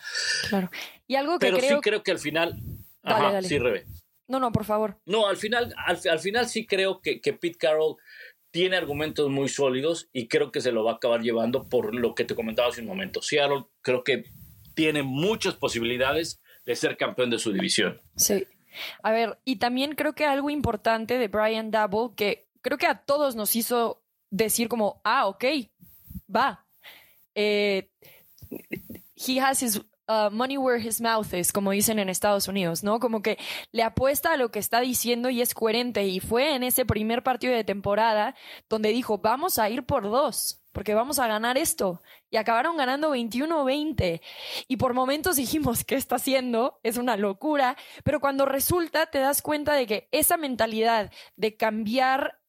Claro. 0.49 0.71
Y 1.09 1.17
algo 1.17 1.41
que 1.41 1.47
Pero 1.47 1.59
creo... 1.59 1.77
sí 1.77 1.81
creo 1.83 2.03
que 2.05 2.13
al 2.13 2.21
final... 2.21 2.63
Ajá, 3.03 3.43
sí, 3.43 3.59
Rebe. 3.59 3.85
No, 4.29 4.39
no, 4.39 4.53
por 4.53 4.65
favor. 4.65 4.97
No, 5.07 5.27
al 5.27 5.37
final, 5.39 5.75
al, 5.77 6.21
final 6.21 6.47
sí 6.47 6.65
creo 6.65 7.01
que, 7.01 7.21
que 7.21 7.33
Pete 7.33 7.59
Carroll 7.59 7.97
tiene 8.53 8.77
argumentos 8.77 9.29
muy 9.29 9.49
sólidos 9.49 10.09
y 10.13 10.29
creo 10.29 10.53
que 10.53 10.61
se 10.61 10.71
lo 10.71 10.85
va 10.85 10.93
a 10.93 10.95
acabar 10.95 11.21
llevando 11.21 11.69
por 11.69 11.93
lo 11.93 12.15
que 12.15 12.25
te 12.25 12.37
comentaba 12.37 12.69
hace 12.69 12.83
un 12.83 12.87
momento. 12.87 13.23
Seattle 13.23 13.65
creo 13.81 14.05
que 14.05 14.23
tiene 14.75 15.03
muchas 15.03 15.57
posibilidades 15.57 16.41
de 16.65 16.77
ser 16.77 16.97
campeón 16.97 17.29
de 17.29 17.41
su 17.41 17.53
división. 17.53 18.01
Sí. 18.15 18.47
A 19.03 19.11
ver, 19.11 19.41
y 19.45 19.57
también 19.57 19.97
creo 19.97 20.15
que 20.15 20.27
algo 20.27 20.49
importante 20.49 21.19
de 21.19 21.27
Brian 21.27 21.73
Double, 21.73 22.15
que 22.17 22.52
creo 22.63 22.79
que 22.79 22.87
a 22.87 23.05
todos 23.05 23.37
nos 23.37 23.55
hizo 23.57 24.03
decir 24.31 24.69
como, 24.69 25.01
ah, 25.05 25.27
ok, 25.27 25.45
va. 26.35 26.67
Eh, 27.35 27.91
he 29.17 29.41
has 29.41 29.63
his 29.63 29.79
uh, 30.09 30.31
money 30.31 30.57
where 30.57 30.79
his 30.79 31.01
mouth 31.01 31.33
is, 31.35 31.53
como 31.53 31.71
dicen 31.73 31.99
en 31.99 32.09
Estados 32.09 32.49
Unidos, 32.49 32.83
¿no? 32.83 33.01
Como 33.01 33.23
que 33.23 33.39
le 33.73 33.83
apuesta 33.83 34.33
a 34.33 34.37
lo 34.37 34.51
que 34.51 34.59
está 34.59 34.81
diciendo 34.81 35.31
y 35.31 35.43
es 35.43 35.55
coherente. 35.55 36.07
Y 36.07 36.21
fue 36.21 36.55
en 36.55 36.63
ese 36.63 36.85
primer 36.85 37.23
partido 37.23 37.55
de 37.55 37.65
temporada 37.65 38.35
donde 38.69 38.91
dijo, 38.91 39.19
vamos 39.19 39.59
a 39.59 39.69
ir 39.69 39.85
por 39.85 40.05
dos 40.05 40.63
porque 40.73 40.95
vamos 40.95 41.19
a 41.19 41.27
ganar 41.27 41.59
esto. 41.59 42.03
Y 42.31 42.39
acabaron 42.39 42.77
ganando 42.77 43.15
21-20. 43.15 44.21
Y 44.69 44.77
por 44.79 44.95
momentos 44.95 45.37
dijimos, 45.37 45.85
¿qué 45.87 45.95
está 45.95 46.17
haciendo? 46.17 46.81
Es 46.83 46.97
una 46.97 47.17
locura. 47.17 47.77
Pero 48.05 48.21
cuando 48.21 48.47
resulta, 48.47 49.07
te 49.07 49.19
das 49.19 49.43
cuenta 49.43 49.75
de 49.75 49.87
que 49.87 50.09
esa 50.11 50.37
mentalidad 50.37 51.13
de 51.37 51.57
cambiar 51.57 52.42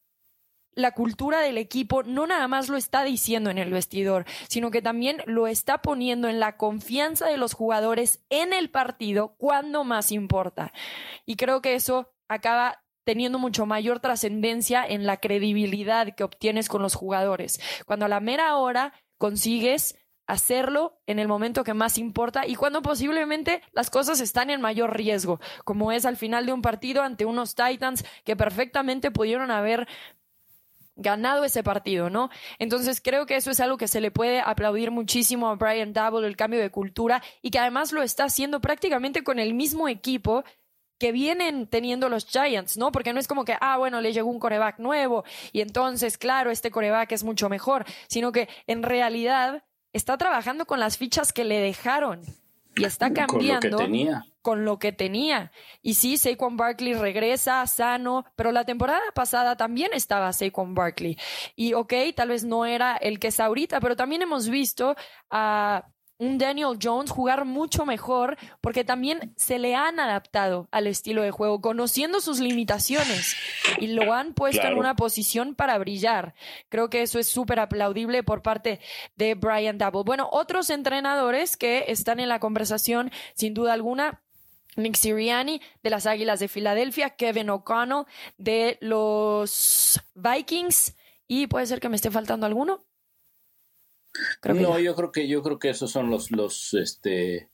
la 0.76 0.91
cultura 0.91 1.39
del 1.39 1.57
equipo 1.57 2.03
no 2.03 2.28
nada 2.28 2.47
más 2.47 2.69
lo 2.69 2.78
está 2.78 3.03
diciendo 3.03 3.49
en 3.49 3.57
el 3.57 3.71
vestidor, 3.71 4.26
sino 4.47 4.71
que 4.71 4.82
también 4.82 5.21
lo 5.26 5.47
está 5.47 5.82
poniendo 5.82 6.28
en 6.28 6.39
la 6.39 6.57
confianza 6.57 7.28
de 7.28 7.38
los 7.38 7.53
jugadores 7.53 8.24
en 8.30 8.53
el 8.53 8.69
partido 8.69 9.36
cuando 9.38 9.84
más 9.84 10.11
importa. 10.11 10.74
Y 11.26 11.36
creo 11.36 11.61
que 11.61 11.76
eso 11.76 12.11
acaba 12.28 12.84
teniendo 13.03 13.39
mucho 13.39 13.65
mayor 13.65 13.99
trascendencia 13.99 14.86
en 14.86 15.05
la 15.05 15.17
credibilidad 15.17 16.15
que 16.15 16.24
obtienes 16.24 16.69
con 16.69 16.82
los 16.82 16.95
jugadores. 16.95 17.59
Cuando 17.86 18.05
a 18.05 18.09
la 18.09 18.19
mera 18.19 18.55
hora 18.55 18.93
consigues 19.17 19.95
hacerlo 20.26 21.01
en 21.05 21.19
el 21.19 21.28
momento 21.28 21.63
que 21.63 21.74
más 21.74 21.97
importa 21.97 22.47
y 22.47 22.55
cuando 22.55 22.82
posiblemente 22.82 23.61
las 23.74 23.89
cosas 23.89 24.21
están 24.21 24.49
en 24.49 24.61
mayor 24.61 24.95
riesgo, 24.95 25.39
como 25.65 25.91
es 25.91 26.05
al 26.05 26.17
final 26.17 26.45
de 26.45 26.53
un 26.53 26.61
partido 26.61 27.03
ante 27.03 27.26
unos 27.26 27.55
Titans 27.55 28.05
que 28.24 28.36
perfectamente 28.36 29.11
pudieron 29.11 29.51
haber 29.51 29.88
ganado 30.96 31.44
ese 31.44 31.64
partido, 31.64 32.10
¿no? 32.10 32.30
Entonces 32.60 33.02
creo 33.02 33.26
que 33.26 33.36
eso 33.36 33.52
es 33.52 33.60
algo 33.60 33.78
que 33.78 33.88
se 33.88 34.02
le 34.02 34.12
puede 34.12 34.39
aplaudir 34.39 34.91
muchísimo 34.91 35.50
a 35.50 35.56
Brian 35.56 35.94
Double, 35.94 36.28
el 36.28 36.38
cambio 36.38 36.60
de 36.60 36.70
cultura, 36.70 37.24
y 37.41 37.52
que 37.52 37.60
además 37.60 37.91
lo 37.91 38.04
está 38.04 38.26
haciendo 38.26 38.62
prácticamente 38.62 39.24
con 39.24 39.39
el 39.39 39.54
mismo 39.54 39.88
equipo 39.88 40.44
que 41.00 41.12
vienen 41.12 41.68
teniendo 41.68 42.08
los 42.08 42.26
Giants, 42.28 42.78
¿no? 42.78 42.91
Porque 42.91 43.14
no 43.14 43.20
es 43.20 43.28
como 43.28 43.44
que, 43.44 43.58
ah, 43.60 43.78
bueno, 43.78 44.00
le 44.00 44.14
llegó 44.14 44.30
un 44.30 44.39
coreback 44.39 44.80
nuevo 44.80 45.26
y 45.52 45.62
entonces, 45.62 46.18
claro, 46.18 46.52
este 46.52 46.72
coreback 46.72 47.12
es 47.12 47.24
mucho 47.24 47.50
mejor, 47.50 47.86
sino 48.08 48.32
que 48.32 48.48
en 48.68 48.84
realidad 48.84 49.64
está 49.91 50.18
trabajando 50.18 50.66
con 50.66 50.80
las 50.80 50.98
fichas 50.98 51.34
que 51.34 51.44
le 51.44 51.60
dejaron 51.60 52.22
y 52.76 52.86
está 52.86 53.13
cambiando. 53.13 53.69
Con 53.69 53.71
lo 53.71 53.78
que 53.78 53.84
tenía 53.84 54.26
con 54.43 54.65
lo 54.65 54.78
que 54.78 54.91
tenía. 54.91 55.51
Y 55.82 55.95
sí, 55.95 56.17
Saquon 56.17 56.57
Barkley 56.57 56.93
regresa 56.93 57.65
sano, 57.65 58.26
pero 58.36 58.51
la 58.51 58.65
temporada 58.65 59.01
pasada 59.15 59.55
también 59.55 59.91
estaba 59.93 60.34
Saquon 60.34 60.76
Barkley. 60.76 61.17
Y 61.55 61.74
ok, 61.74 61.93
tal 62.13 62.28
vez 62.30 62.43
no 62.43 62.65
era 62.65 62.97
el 62.97 63.19
que 63.19 63.30
es 63.30 63.39
ahorita, 63.39 63.80
pero 63.80 63.95
también 63.95 64.21
hemos 64.21 64.49
visto 64.49 64.95
a 65.32 65.88
un 66.24 66.38
Daniel 66.38 66.78
Jones 66.82 67.11
jugar 67.11 67.45
mucho 67.45 67.86
mejor 67.86 68.38
porque 68.61 68.84
también 68.84 69.34
se 69.36 69.59
le 69.59 69.76
han 69.76 69.99
adaptado 69.99 70.67
al 70.71 70.88
estilo 70.88 71.21
de 71.21 71.32
juego, 71.32 71.61
conociendo 71.61 72.21
sus 72.21 72.39
limitaciones 72.39 73.36
y 73.80 73.88
lo 73.88 74.13
han 74.13 74.34
puesto 74.34 74.65
en 74.67 74.78
una 74.78 74.95
posición 74.95 75.55
para 75.55 75.78
brillar. 75.78 76.34
Creo 76.69 76.89
que 76.89 77.01
eso 77.01 77.19
es 77.19 77.28
súper 77.28 77.59
aplaudible 77.59 78.24
por 78.24 78.41
parte 78.41 78.80
de 79.15 79.36
Brian 79.36 79.78
Double. 79.78 80.03
Bueno, 80.05 80.30
otros 80.32 80.69
entrenadores 80.69 81.57
que 81.57 81.86
están 81.88 82.19
en 82.19 82.30
la 82.30 82.39
conversación, 82.39 83.11
sin 83.36 83.53
duda 83.53 83.74
alguna, 83.74 84.21
Nick 84.76 84.95
Siriani 84.95 85.61
de 85.84 85.89
las 85.89 86.05
Águilas 86.05 86.39
de 86.39 86.47
Filadelfia, 86.47 87.11
Kevin 87.11 87.49
O'Connell 87.49 88.05
de 88.38 88.78
los 88.82 89.99
Vikings 90.15 90.95
y 91.28 91.47
puede 91.47 91.65
ser 91.67 91.80
que 91.80 91.89
me 91.89 91.95
esté 91.95 92.11
faltando 92.11 92.45
alguno. 92.45 92.84
No, 94.43 94.80
yo 94.80 94.95
creo 94.95 95.11
que 95.11 95.28
yo 95.28 95.41
creo 95.41 95.59
que 95.59 95.70
esos 95.70 95.91
son 95.91 96.09
los 96.09 96.32
los 96.32 96.74
este 96.74 97.49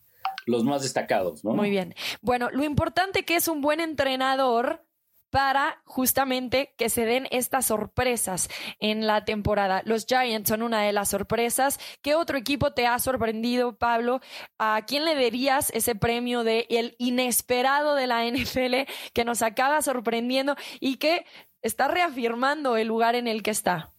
los 0.46 0.64
más 0.64 0.82
destacados, 0.82 1.44
¿no? 1.44 1.54
Muy 1.54 1.70
bien. 1.70 1.94
Bueno, 2.22 2.50
lo 2.52 2.64
importante 2.64 3.24
que 3.24 3.36
es 3.36 3.48
un 3.48 3.62
buen 3.62 3.80
entrenador 3.80 4.84
para 5.30 5.82
justamente 5.86 6.74
que 6.78 6.90
se 6.90 7.06
den 7.06 7.28
estas 7.32 7.68
sorpresas 7.68 8.50
en 8.80 9.06
la 9.06 9.26
temporada. 9.26 9.82
Los 9.86 10.06
Giants 10.06 10.50
son 10.50 10.64
una 10.64 10.82
de 10.82 10.92
las 10.92 11.10
sorpresas. 11.10 11.80
¿Qué 12.02 12.16
otro 12.16 12.38
equipo 12.38 12.74
te 12.74 12.88
ha 12.88 12.98
sorprendido, 13.00 13.78
Pablo? 13.78 14.22
¿A 14.58 14.86
quién 14.88 15.06
le 15.06 15.16
darías 15.16 15.72
ese 15.76 15.96
premio 15.96 16.44
de 16.44 16.66
el 16.70 16.96
inesperado 16.98 17.96
de 17.96 18.08
la 18.08 18.26
NFL 18.30 18.90
que 19.14 19.26
nos 19.26 19.42
acaba 19.42 19.82
sorprendiendo 19.82 20.56
y 20.80 20.98
que 20.98 21.26
está 21.62 21.88
reafirmando 21.88 22.78
el 22.78 22.88
lugar 22.88 23.16
en 23.16 23.28
el 23.28 23.44
que 23.44 23.52
está? 23.52 23.94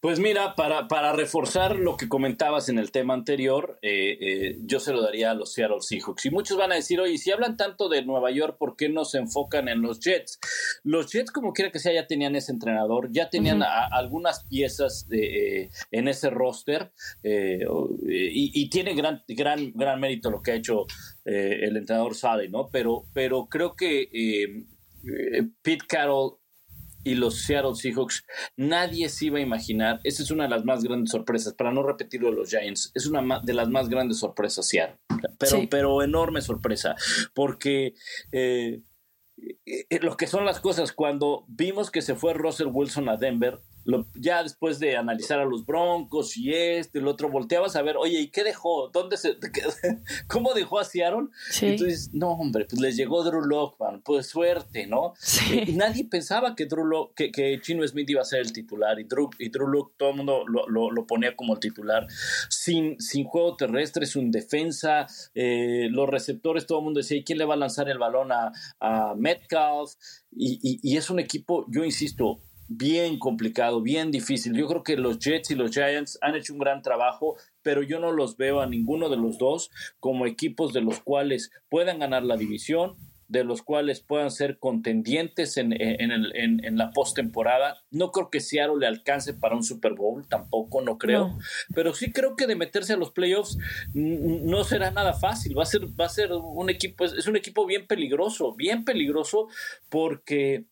Pues 0.00 0.20
mira, 0.20 0.54
para, 0.54 0.86
para, 0.86 1.12
reforzar 1.12 1.76
lo 1.76 1.96
que 1.96 2.08
comentabas 2.08 2.68
en 2.68 2.78
el 2.78 2.92
tema 2.92 3.14
anterior, 3.14 3.78
eh, 3.82 4.16
eh, 4.20 4.58
yo 4.62 4.78
se 4.78 4.92
lo 4.92 5.02
daría 5.02 5.32
a 5.32 5.34
los 5.34 5.52
Seattle 5.52 5.80
Seahawks. 5.80 6.26
Y 6.26 6.30
muchos 6.30 6.56
van 6.56 6.70
a 6.70 6.76
decir, 6.76 7.00
oye, 7.00 7.18
si 7.18 7.32
hablan 7.32 7.56
tanto 7.56 7.88
de 7.88 8.04
Nueva 8.04 8.30
York, 8.30 8.56
¿por 8.58 8.76
qué 8.76 8.88
no 8.88 9.04
se 9.04 9.18
enfocan 9.18 9.68
en 9.68 9.82
los 9.82 9.98
Jets? 9.98 10.38
Los 10.84 11.12
Jets, 11.12 11.32
como 11.32 11.52
quiera 11.52 11.72
que 11.72 11.80
sea, 11.80 11.92
ya 11.92 12.06
tenían 12.06 12.36
ese 12.36 12.52
entrenador, 12.52 13.10
ya 13.10 13.28
tenían 13.28 13.62
algunas 13.62 14.44
piezas 14.44 15.08
de, 15.08 15.62
eh, 15.62 15.70
en 15.90 16.06
ese 16.06 16.30
roster 16.30 16.92
y, 17.22 18.70
tiene 18.70 18.94
gran, 18.94 19.24
gran, 19.26 19.72
gran 19.74 19.98
mérito 19.98 20.30
lo 20.30 20.42
que 20.42 20.52
ha 20.52 20.54
hecho 20.54 20.86
el 21.24 21.76
entrenador 21.76 22.14
Sade, 22.14 22.48
¿no? 22.48 22.68
Pero, 22.70 23.04
pero 23.12 23.46
creo 23.46 23.74
que 23.74 24.64
Pete 25.62 25.86
Carroll 25.88 26.40
y 27.04 27.14
los 27.14 27.42
Seattle 27.42 27.74
Seahawks, 27.74 28.24
nadie 28.56 29.08
se 29.08 29.26
iba 29.26 29.38
a 29.38 29.42
imaginar, 29.42 30.00
esa 30.04 30.22
es 30.22 30.30
una 30.30 30.44
de 30.44 30.50
las 30.50 30.64
más 30.64 30.82
grandes 30.82 31.10
sorpresas, 31.10 31.54
para 31.54 31.72
no 31.72 31.82
repetirlo 31.82 32.30
de 32.30 32.36
los 32.36 32.50
Giants, 32.50 32.92
es 32.94 33.06
una 33.06 33.40
de 33.40 33.54
las 33.54 33.68
más 33.68 33.88
grandes 33.88 34.18
sorpresas 34.18 34.66
Seattle, 34.68 34.98
pero, 35.38 35.58
pero 35.70 36.02
enorme 36.02 36.40
sorpresa, 36.40 36.94
porque 37.34 37.94
eh, 38.32 38.82
eh, 39.66 40.00
lo 40.02 40.16
que 40.16 40.26
son 40.26 40.44
las 40.44 40.60
cosas, 40.60 40.92
cuando 40.92 41.44
vimos 41.48 41.90
que 41.90 42.02
se 42.02 42.14
fue 42.14 42.34
Russell 42.34 42.68
Wilson 42.72 43.08
a 43.08 43.16
Denver, 43.16 43.60
ya 44.14 44.42
después 44.42 44.78
de 44.78 44.96
analizar 44.96 45.40
a 45.40 45.44
los 45.44 45.64
Broncos 45.64 46.36
y 46.36 46.52
este, 46.52 46.98
el 46.98 47.08
otro, 47.08 47.30
volteabas 47.30 47.76
a 47.76 47.82
ver, 47.82 47.96
oye, 47.96 48.20
¿y 48.20 48.28
qué 48.28 48.44
dejó? 48.44 48.88
¿Dónde 48.88 49.16
se, 49.16 49.36
¿Cómo 50.28 50.52
dejó 50.54 50.78
a 50.78 50.84
Seattle? 50.84 51.28
Y 51.60 51.66
entonces, 51.66 52.10
no, 52.12 52.32
hombre, 52.32 52.66
pues 52.68 52.80
les 52.80 52.96
llegó 52.96 53.24
Drew 53.24 53.42
Lockman, 53.42 54.02
pues 54.02 54.28
suerte, 54.28 54.86
¿no? 54.86 55.14
Y 55.50 55.72
nadie 55.72 56.04
pensaba 56.04 56.54
que 56.54 56.66
Drew 56.66 57.12
que, 57.14 57.30
que, 57.30 57.60
Chino 57.60 57.86
Smith 57.86 58.08
iba 58.10 58.22
a 58.22 58.24
ser 58.24 58.40
el 58.40 58.52
titular 58.52 58.98
y 58.98 59.04
Drew, 59.04 59.30
y 59.38 59.50
Drew 59.50 59.66
Lock, 59.66 59.92
todo 59.96 60.10
el 60.10 60.16
mundo 60.16 60.44
lo, 60.46 60.90
lo, 60.90 61.06
ponía 61.06 61.34
como 61.34 61.54
el 61.54 61.60
titular. 61.60 62.06
Sin, 62.48 63.00
sin 63.00 63.24
juego 63.24 63.56
terrestre, 63.56 64.06
sin 64.06 64.30
defensa, 64.30 65.06
eh, 65.34 65.88
los 65.90 66.08
receptores, 66.08 66.66
todo 66.66 66.78
el 66.78 66.84
mundo 66.84 66.98
decía, 66.98 67.16
¿y 67.16 67.24
quién 67.24 67.38
le 67.38 67.44
va 67.44 67.54
a 67.54 67.58
lanzar 67.58 67.88
el 67.88 67.98
balón 67.98 68.32
a, 68.32 68.52
a 68.78 69.14
Metcalf? 69.16 69.92
y, 70.32 70.78
y 70.82 70.96
es 70.96 71.10
un 71.10 71.18
equipo, 71.18 71.66
yo 71.68 71.84
insisto, 71.84 72.40
bien 72.70 73.18
complicado, 73.18 73.82
bien 73.82 74.12
difícil. 74.12 74.54
Yo 74.54 74.68
creo 74.68 74.84
que 74.84 74.96
los 74.96 75.18
Jets 75.18 75.50
y 75.50 75.56
los 75.56 75.72
Giants 75.72 76.18
han 76.22 76.36
hecho 76.36 76.52
un 76.52 76.60
gran 76.60 76.82
trabajo, 76.82 77.36
pero 77.62 77.82
yo 77.82 77.98
no 77.98 78.12
los 78.12 78.36
veo 78.36 78.60
a 78.60 78.66
ninguno 78.66 79.08
de 79.08 79.16
los 79.16 79.38
dos 79.38 79.70
como 79.98 80.24
equipos 80.24 80.72
de 80.72 80.80
los 80.80 81.00
cuales 81.00 81.50
puedan 81.68 81.98
ganar 81.98 82.22
la 82.22 82.36
división, 82.36 82.94
de 83.26 83.42
los 83.42 83.62
cuales 83.62 84.00
puedan 84.00 84.30
ser 84.30 84.58
contendientes 84.58 85.56
en, 85.56 85.72
en, 85.72 86.78
la 86.78 86.92
postemporada. 86.92 87.82
No 87.90 88.12
creo 88.12 88.30
que 88.30 88.40
Seattle 88.40 88.78
le 88.78 88.86
alcance 88.86 89.34
para 89.34 89.56
un 89.56 89.64
Super 89.64 89.94
Bowl, 89.94 90.26
tampoco, 90.28 90.80
no 90.80 90.96
creo. 90.96 91.38
Pero 91.74 91.92
sí 91.92 92.12
creo 92.12 92.36
que 92.36 92.46
de 92.46 92.56
meterse 92.56 92.92
a 92.92 92.96
los 92.96 93.10
playoffs 93.10 93.58
no 93.94 94.62
será 94.62 94.92
nada 94.92 95.12
fácil. 95.12 95.58
Va 95.58 95.64
a 95.64 95.66
ser, 95.66 95.86
va 96.00 96.06
a 96.06 96.08
ser 96.08 96.32
un 96.32 96.70
equipo, 96.70 97.04
es 97.04 97.26
un 97.26 97.36
equipo 97.36 97.66
bien 97.66 97.86
peligroso, 97.88 98.54
bien 98.54 98.84
peligroso 98.84 99.48
porque 99.88 100.66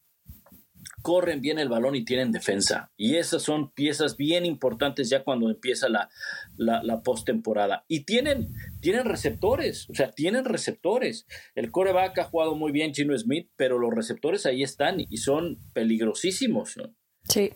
corren 1.03 1.41
bien 1.41 1.59
el 1.59 1.69
balón 1.69 1.95
y 1.95 2.05
tienen 2.05 2.33
defensa. 2.33 2.91
Y 2.97 3.17
esas 3.17 3.43
son 3.43 3.71
piezas 3.73 4.17
bien 4.17 4.45
importantes 4.45 5.09
ya 5.09 5.25
cuando 5.25 5.49
empieza 5.51 5.89
la, 5.89 6.09
la, 6.57 7.03
postemporada. 7.03 7.85
Y 7.89 8.05
tienen, 8.05 8.49
tienen 8.81 9.05
receptores, 9.05 9.89
o 9.91 9.95
sea, 9.95 10.11
tienen 10.11 10.45
receptores. 10.45 11.27
El 11.55 11.71
coreback 11.71 12.19
ha 12.19 12.25
jugado 12.25 12.55
muy 12.55 12.73
bien 12.73 12.93
Chino 12.93 13.17
Smith, 13.17 13.49
pero 13.57 13.79
los 13.79 13.95
receptores 13.95 14.47
ahí 14.47 14.63
están 14.63 15.01
y 15.01 15.17
son 15.19 15.59
peligrosísimos. 15.73 16.77
Sí. 17.29 17.53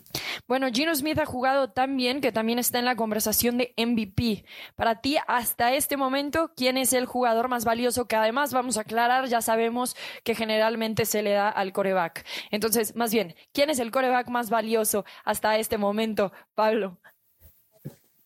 Bueno, 0.47 0.69
Gino 0.71 0.95
Smith 0.95 1.19
ha 1.19 1.25
jugado 1.25 1.71
tan 1.71 1.97
bien 1.97 2.21
que 2.21 2.31
también 2.31 2.59
está 2.59 2.79
en 2.79 2.85
la 2.85 2.97
conversación 2.97 3.57
de 3.57 3.73
MVP. 3.77 4.45
Para 4.77 5.01
ti, 5.01 5.17
hasta 5.27 5.75
este 5.75 5.97
momento, 5.97 6.53
¿quién 6.57 6.77
es 6.77 6.93
el 6.93 7.07
jugador 7.07 7.49
más 7.49 7.65
valioso? 7.65 8.07
Que 8.07 8.17
además, 8.17 8.53
vamos 8.53 8.77
a 8.77 8.83
aclarar, 8.83 9.29
ya 9.29 9.41
sabemos 9.41 9.97
que 10.25 10.35
generalmente 10.35 11.07
se 11.07 11.23
le 11.23 11.33
da 11.33 11.49
al 11.49 11.73
coreback. 11.73 12.27
Entonces, 12.51 12.95
más 12.97 13.13
bien, 13.13 13.35
¿quién 13.53 13.71
es 13.71 13.79
el 13.79 13.91
coreback 13.91 14.29
más 14.29 14.51
valioso 14.51 15.05
hasta 15.25 15.57
este 15.57 15.79
momento, 15.79 16.33
Pablo? 16.55 16.99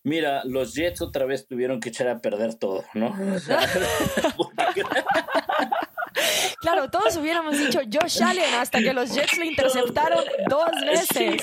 Mira, 0.03 0.43
los 0.45 0.73
Jets 0.73 1.01
otra 1.01 1.25
vez 1.25 1.47
tuvieron 1.47 1.79
que 1.79 1.89
echar 1.89 2.07
a 2.07 2.19
perder 2.19 2.55
todo, 2.55 2.83
¿no? 2.93 3.15
Claro, 6.61 6.89
todos 6.89 7.17
hubiéramos 7.17 7.57
dicho 7.57 7.79
Josh 7.91 8.23
Allen 8.23 8.53
hasta 8.55 8.79
que 8.79 8.93
los 8.93 9.13
Jets 9.13 9.37
le 9.37 9.47
interceptaron 9.47 10.23
dos 10.49 10.71
veces. 10.85 11.41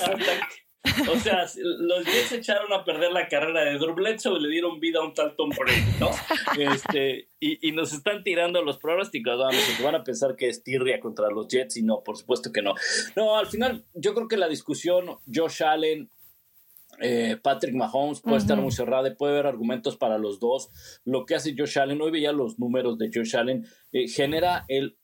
o 1.09 1.19
sea, 1.19 1.45
los 1.55 2.05
Jets 2.05 2.31
echaron 2.33 2.71
a 2.73 2.83
perder 2.83 3.11
la 3.11 3.27
carrera 3.27 3.63
de 3.63 3.77
Drew 3.77 3.95
Bledsoe 3.95 4.37
y 4.37 4.41
le 4.43 4.49
dieron 4.49 4.79
vida 4.79 4.99
a 4.99 5.03
un 5.03 5.13
tal 5.13 5.35
Tom 5.35 5.49
Brady, 5.49 5.83
¿no? 5.99 6.09
Este, 6.57 7.29
y, 7.39 7.71
nos 7.71 7.93
están 7.93 8.23
tirando 8.23 8.61
los 8.61 8.77
pronósticos, 8.77 9.37
vamos, 9.37 9.63
que 9.77 9.83
van 9.83 9.95
a 9.95 10.03
pensar 10.03 10.35
que 10.35 10.49
es 10.49 10.63
tirria 10.63 10.99
contra 10.99 11.29
los 11.29 11.47
Jets 11.47 11.77
y 11.77 11.83
no, 11.83 12.03
por 12.03 12.17
supuesto 12.17 12.51
que 12.51 12.61
no. 12.61 12.73
No, 13.15 13.37
al 13.37 13.47
final 13.47 13.85
yo 13.93 14.13
creo 14.13 14.27
que 14.27 14.37
la 14.37 14.47
discusión 14.47 15.17
Josh 15.33 15.63
Allen 15.63 16.09
eh, 17.01 17.37
Patrick 17.41 17.75
Mahomes 17.75 18.21
puede 18.21 18.37
estar 18.37 18.57
muy 18.57 18.71
cerrada 18.71 19.09
y 19.09 19.15
puede 19.15 19.33
haber 19.33 19.47
argumentos 19.47 19.97
para 19.97 20.17
los 20.17 20.39
dos. 20.39 20.69
Lo 21.03 21.25
que 21.25 21.35
hace 21.35 21.55
Josh 21.57 21.79
Allen, 21.79 22.01
hoy 22.01 22.11
veía 22.11 22.31
los 22.31 22.59
números 22.59 22.97
de 22.97 23.09
Josh 23.13 23.35
Allen, 23.35 23.65
eh, 23.91 24.07
genera 24.07 24.65
el 24.67 24.97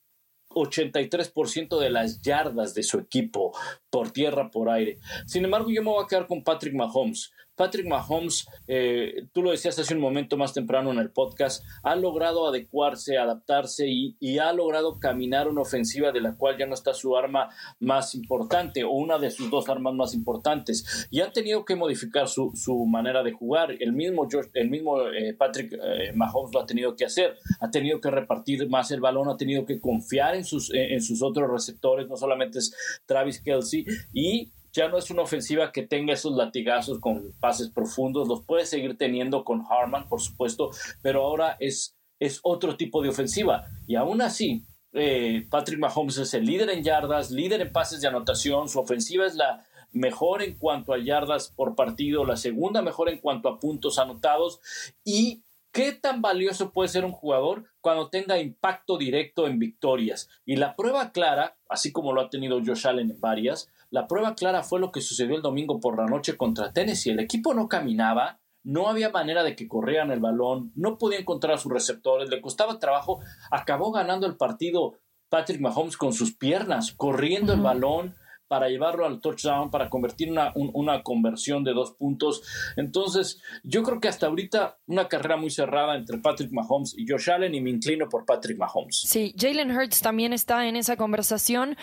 83% 0.53 1.79
de 1.79 1.89
las 1.89 2.21
yardas 2.21 2.73
de 2.73 2.83
su 2.83 2.99
equipo 2.99 3.51
por 3.89 4.11
tierra, 4.11 4.49
por 4.49 4.69
aire. 4.69 4.97
Sin 5.25 5.43
embargo, 5.45 5.69
yo 5.69 5.81
me 5.81 5.91
voy 5.91 6.03
a 6.03 6.07
quedar 6.07 6.27
con 6.27 6.43
Patrick 6.43 6.73
Mahomes. 6.73 7.31
Patrick 7.61 7.85
Mahomes, 7.85 8.47
eh, 8.67 9.27
tú 9.33 9.43
lo 9.43 9.51
decías 9.51 9.77
hace 9.77 9.93
un 9.93 9.99
momento 9.99 10.35
más 10.35 10.51
temprano 10.51 10.91
en 10.91 10.97
el 10.97 11.11
podcast, 11.11 11.63
ha 11.83 11.95
logrado 11.95 12.47
adecuarse, 12.47 13.19
adaptarse 13.19 13.87
y, 13.87 14.39
ha 14.39 14.51
logrado 14.51 14.99
caminar 14.99 15.47
una 15.47 15.61
ofensiva 15.61 16.11
de 16.11 16.21
la 16.21 16.35
cual 16.35 16.57
ya 16.57 16.65
no 16.65 16.73
está 16.73 16.95
su 16.95 17.15
arma 17.15 17.49
más 17.79 18.15
importante 18.15 18.83
o 18.83 18.89
una 18.89 19.19
de 19.19 19.29
sus 19.29 19.51
dos 19.51 19.69
armas 19.69 19.93
más 19.93 20.15
importantes. 20.15 21.07
Y 21.11 21.21
han 21.21 21.31
tenido 21.33 21.63
que 21.63 21.75
modificar 21.75 22.27
su, 22.27 22.51
manera 22.87 23.21
de 23.21 23.31
jugar. 23.31 23.75
El 23.79 23.93
mismo, 23.93 24.27
el 24.55 24.69
mismo 24.71 24.99
eh, 25.09 25.35
Patrick 25.35 25.73
eh, 25.73 26.13
Mahomes 26.15 26.55
lo 26.55 26.61
ha 26.61 26.65
tenido 26.65 26.95
que 26.95 27.05
hacer. 27.05 27.37
Ha 27.59 27.69
tenido 27.69 28.01
que 28.01 28.09
repartir 28.09 28.67
más 28.69 28.89
el 28.89 29.01
balón, 29.01 29.29
ha 29.29 29.37
tenido 29.37 29.67
que 29.67 29.79
confiar 29.79 30.33
en 30.33 30.45
sus, 30.45 30.73
en 30.73 30.99
sus 30.99 31.21
otros 31.21 31.47
receptores, 31.47 32.07
no 32.07 32.17
solamente 32.17 32.57
es 32.57 32.73
Travis 33.05 33.39
Kelsey, 33.39 33.85
y 34.13 34.49
ya 34.73 34.87
no 34.87 34.97
es 34.97 35.09
una 35.11 35.23
ofensiva 35.23 35.71
que 35.71 35.83
tenga 35.83 36.13
esos 36.13 36.33
latigazos 36.33 36.99
con 36.99 37.33
pases 37.39 37.69
profundos, 37.69 38.27
los 38.27 38.43
puede 38.43 38.65
seguir 38.65 38.97
teniendo 38.97 39.43
con 39.43 39.63
Harman, 39.69 40.07
por 40.07 40.21
supuesto, 40.21 40.71
pero 41.01 41.23
ahora 41.23 41.57
es, 41.59 41.95
es 42.19 42.39
otro 42.43 42.77
tipo 42.77 43.01
de 43.01 43.09
ofensiva. 43.09 43.65
Y 43.87 43.95
aún 43.95 44.21
así, 44.21 44.63
eh, 44.93 45.45
Patrick 45.49 45.79
Mahomes 45.79 46.17
es 46.17 46.33
el 46.33 46.45
líder 46.45 46.69
en 46.69 46.83
yardas, 46.83 47.31
líder 47.31 47.61
en 47.61 47.71
pases 47.71 48.01
de 48.01 48.07
anotación, 48.07 48.69
su 48.69 48.79
ofensiva 48.79 49.25
es 49.25 49.35
la 49.35 49.65
mejor 49.91 50.41
en 50.41 50.57
cuanto 50.57 50.93
a 50.93 50.99
yardas 50.99 51.49
por 51.49 51.75
partido, 51.75 52.25
la 52.25 52.37
segunda 52.37 52.81
mejor 52.81 53.09
en 53.09 53.19
cuanto 53.19 53.49
a 53.49 53.59
puntos 53.59 53.99
anotados 53.99 54.61
y 55.03 55.43
¿Qué 55.71 55.93
tan 55.93 56.21
valioso 56.21 56.73
puede 56.73 56.89
ser 56.89 57.05
un 57.05 57.13
jugador 57.13 57.63
cuando 57.79 58.09
tenga 58.09 58.37
impacto 58.37 58.97
directo 58.97 59.47
en 59.47 59.57
victorias? 59.57 60.27
Y 60.45 60.57
la 60.57 60.75
prueba 60.75 61.13
clara, 61.13 61.55
así 61.69 61.93
como 61.93 62.11
lo 62.11 62.19
ha 62.19 62.29
tenido 62.29 62.59
Josh 62.59 62.87
Allen 62.87 63.09
en 63.09 63.21
varias, 63.21 63.69
la 63.91 64.07
prueba 64.07 64.35
clara 64.35 64.63
fue 64.63 64.79
lo 64.79 64.91
que 64.91 65.01
sucedió 65.01 65.35
el 65.35 65.41
domingo 65.41 65.79
por 65.79 65.97
la 65.97 66.05
noche 66.05 66.37
contra 66.37 66.71
Tennessee. 66.71 67.11
El 67.11 67.19
equipo 67.19 67.53
no 67.53 67.67
caminaba, 67.67 68.39
no 68.63 68.87
había 68.87 69.09
manera 69.09 69.43
de 69.43 69.55
que 69.55 69.67
corrieran 69.67 70.11
el 70.11 70.21
balón, 70.21 70.71
no 70.75 70.97
podía 70.97 71.19
encontrar 71.19 71.55
a 71.55 71.57
sus 71.57 71.71
receptores, 71.71 72.29
le 72.29 72.41
costaba 72.41 72.79
trabajo, 72.79 73.19
acabó 73.51 73.91
ganando 73.91 74.27
el 74.27 74.37
partido 74.37 74.93
Patrick 75.29 75.59
Mahomes 75.59 75.97
con 75.97 76.13
sus 76.13 76.35
piernas, 76.35 76.93
corriendo 76.93 77.53
el 77.53 77.59
balón, 77.59 78.15
para 78.51 78.67
llevarlo 78.67 79.05
al 79.05 79.21
touchdown, 79.21 79.71
para 79.71 79.89
convertir 79.89 80.29
una, 80.29 80.51
una 80.55 81.03
conversión 81.03 81.63
de 81.63 81.71
dos 81.71 81.91
puntos. 81.93 82.41
Entonces, 82.75 83.41
yo 83.63 83.81
creo 83.81 84.01
que 84.01 84.09
hasta 84.09 84.27
ahorita 84.27 84.77
una 84.87 85.07
carrera 85.07 85.37
muy 85.37 85.49
cerrada 85.49 85.95
entre 85.95 86.17
Patrick 86.17 86.51
Mahomes 86.51 86.93
y 86.97 87.07
Josh 87.07 87.29
Allen 87.29 87.55
y 87.55 87.61
me 87.61 87.69
inclino 87.69 88.09
por 88.09 88.25
Patrick 88.25 88.57
Mahomes. 88.57 89.03
Sí, 89.07 89.33
Jalen 89.39 89.71
Hurts 89.71 90.01
también 90.01 90.33
está 90.33 90.67
en 90.67 90.75
esa 90.75 90.97
conversación 90.97 91.77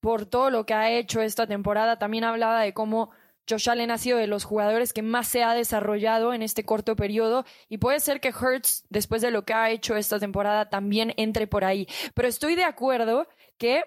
por 0.00 0.24
todo 0.24 0.48
lo 0.48 0.64
que 0.64 0.72
ha 0.72 0.90
hecho 0.90 1.20
esta 1.20 1.46
temporada. 1.46 1.98
También 1.98 2.24
hablaba 2.24 2.62
de 2.62 2.72
cómo 2.72 3.10
Josh 3.46 3.68
Allen 3.68 3.90
ha 3.90 3.98
sido 3.98 4.16
de 4.16 4.26
los 4.26 4.44
jugadores 4.44 4.94
que 4.94 5.02
más 5.02 5.28
se 5.28 5.42
ha 5.42 5.52
desarrollado 5.52 6.32
en 6.32 6.40
este 6.40 6.64
corto 6.64 6.96
periodo 6.96 7.44
y 7.68 7.76
puede 7.76 8.00
ser 8.00 8.20
que 8.20 8.30
Hurts, 8.30 8.86
después 8.88 9.20
de 9.20 9.30
lo 9.30 9.44
que 9.44 9.52
ha 9.52 9.68
hecho 9.68 9.94
esta 9.94 10.18
temporada, 10.18 10.70
también 10.70 11.12
entre 11.18 11.46
por 11.46 11.66
ahí. 11.66 11.86
Pero 12.14 12.28
estoy 12.28 12.54
de 12.54 12.64
acuerdo 12.64 13.28
que 13.58 13.84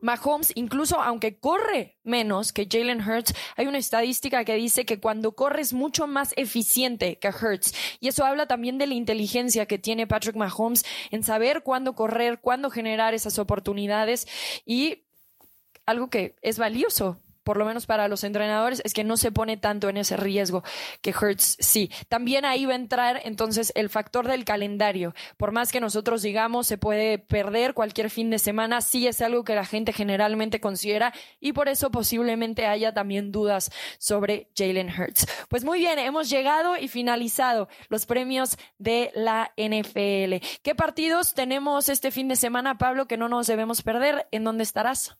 Mahomes, 0.00 0.52
incluso 0.54 1.00
aunque 1.00 1.38
corre 1.38 1.98
menos 2.02 2.52
que 2.52 2.66
Jalen 2.70 3.00
Hurts, 3.00 3.34
hay 3.56 3.66
una 3.66 3.78
estadística 3.78 4.44
que 4.44 4.54
dice 4.54 4.84
que 4.84 5.00
cuando 5.00 5.32
corre 5.32 5.62
es 5.62 5.72
mucho 5.72 6.06
más 6.06 6.32
eficiente 6.36 7.18
que 7.18 7.28
Hurts. 7.28 7.74
Y 8.00 8.08
eso 8.08 8.24
habla 8.24 8.46
también 8.46 8.78
de 8.78 8.86
la 8.86 8.94
inteligencia 8.94 9.66
que 9.66 9.78
tiene 9.78 10.06
Patrick 10.06 10.36
Mahomes 10.36 10.84
en 11.10 11.22
saber 11.22 11.62
cuándo 11.62 11.94
correr, 11.94 12.40
cuándo 12.40 12.70
generar 12.70 13.14
esas 13.14 13.38
oportunidades 13.38 14.26
y 14.64 15.04
algo 15.86 16.08
que 16.08 16.36
es 16.42 16.58
valioso 16.58 17.20
por 17.50 17.56
lo 17.56 17.64
menos 17.64 17.84
para 17.84 18.06
los 18.06 18.22
entrenadores, 18.22 18.80
es 18.84 18.94
que 18.94 19.02
no 19.02 19.16
se 19.16 19.32
pone 19.32 19.56
tanto 19.56 19.88
en 19.88 19.96
ese 19.96 20.16
riesgo 20.16 20.62
que 21.02 21.10
Hertz 21.10 21.56
sí. 21.58 21.90
También 22.08 22.44
ahí 22.44 22.64
va 22.64 22.74
a 22.74 22.76
entrar 22.76 23.20
entonces 23.24 23.72
el 23.74 23.88
factor 23.88 24.28
del 24.28 24.44
calendario. 24.44 25.16
Por 25.36 25.50
más 25.50 25.72
que 25.72 25.80
nosotros 25.80 26.22
digamos 26.22 26.68
se 26.68 26.78
puede 26.78 27.18
perder 27.18 27.74
cualquier 27.74 28.08
fin 28.08 28.30
de 28.30 28.38
semana, 28.38 28.82
sí 28.82 29.08
es 29.08 29.20
algo 29.20 29.42
que 29.42 29.56
la 29.56 29.64
gente 29.64 29.92
generalmente 29.92 30.60
considera 30.60 31.12
y 31.40 31.52
por 31.52 31.68
eso 31.68 31.90
posiblemente 31.90 32.66
haya 32.66 32.94
también 32.94 33.32
dudas 33.32 33.72
sobre 33.98 34.46
Jalen 34.56 34.90
Hurts. 34.96 35.26
Pues 35.48 35.64
muy 35.64 35.80
bien, 35.80 35.98
hemos 35.98 36.30
llegado 36.30 36.76
y 36.76 36.86
finalizado 36.86 37.68
los 37.88 38.06
premios 38.06 38.58
de 38.78 39.10
la 39.16 39.52
NFL. 39.56 40.46
¿Qué 40.62 40.76
partidos 40.76 41.34
tenemos 41.34 41.88
este 41.88 42.12
fin 42.12 42.28
de 42.28 42.36
semana, 42.36 42.78
Pablo, 42.78 43.08
que 43.08 43.16
no 43.16 43.28
nos 43.28 43.48
debemos 43.48 43.82
perder? 43.82 44.28
¿En 44.30 44.44
dónde 44.44 44.62
estarás? 44.62 45.16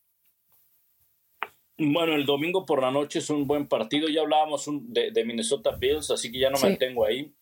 Bueno, 1.83 2.14
el 2.14 2.26
domingo 2.26 2.66
por 2.66 2.83
la 2.83 2.91
noche 2.91 3.20
es 3.20 3.31
un 3.31 3.47
buen 3.47 3.66
partido. 3.66 4.09
Ya 4.09 4.20
hablábamos 4.20 4.68
de, 4.68 5.24
Minnesota 5.24 5.70
Bills, 5.70 6.11
así 6.11 6.31
que 6.31 6.39
ya 6.39 6.51
no 6.51 6.59
me 6.61 6.76
tengo 6.76 7.07
ahí. 7.07 7.33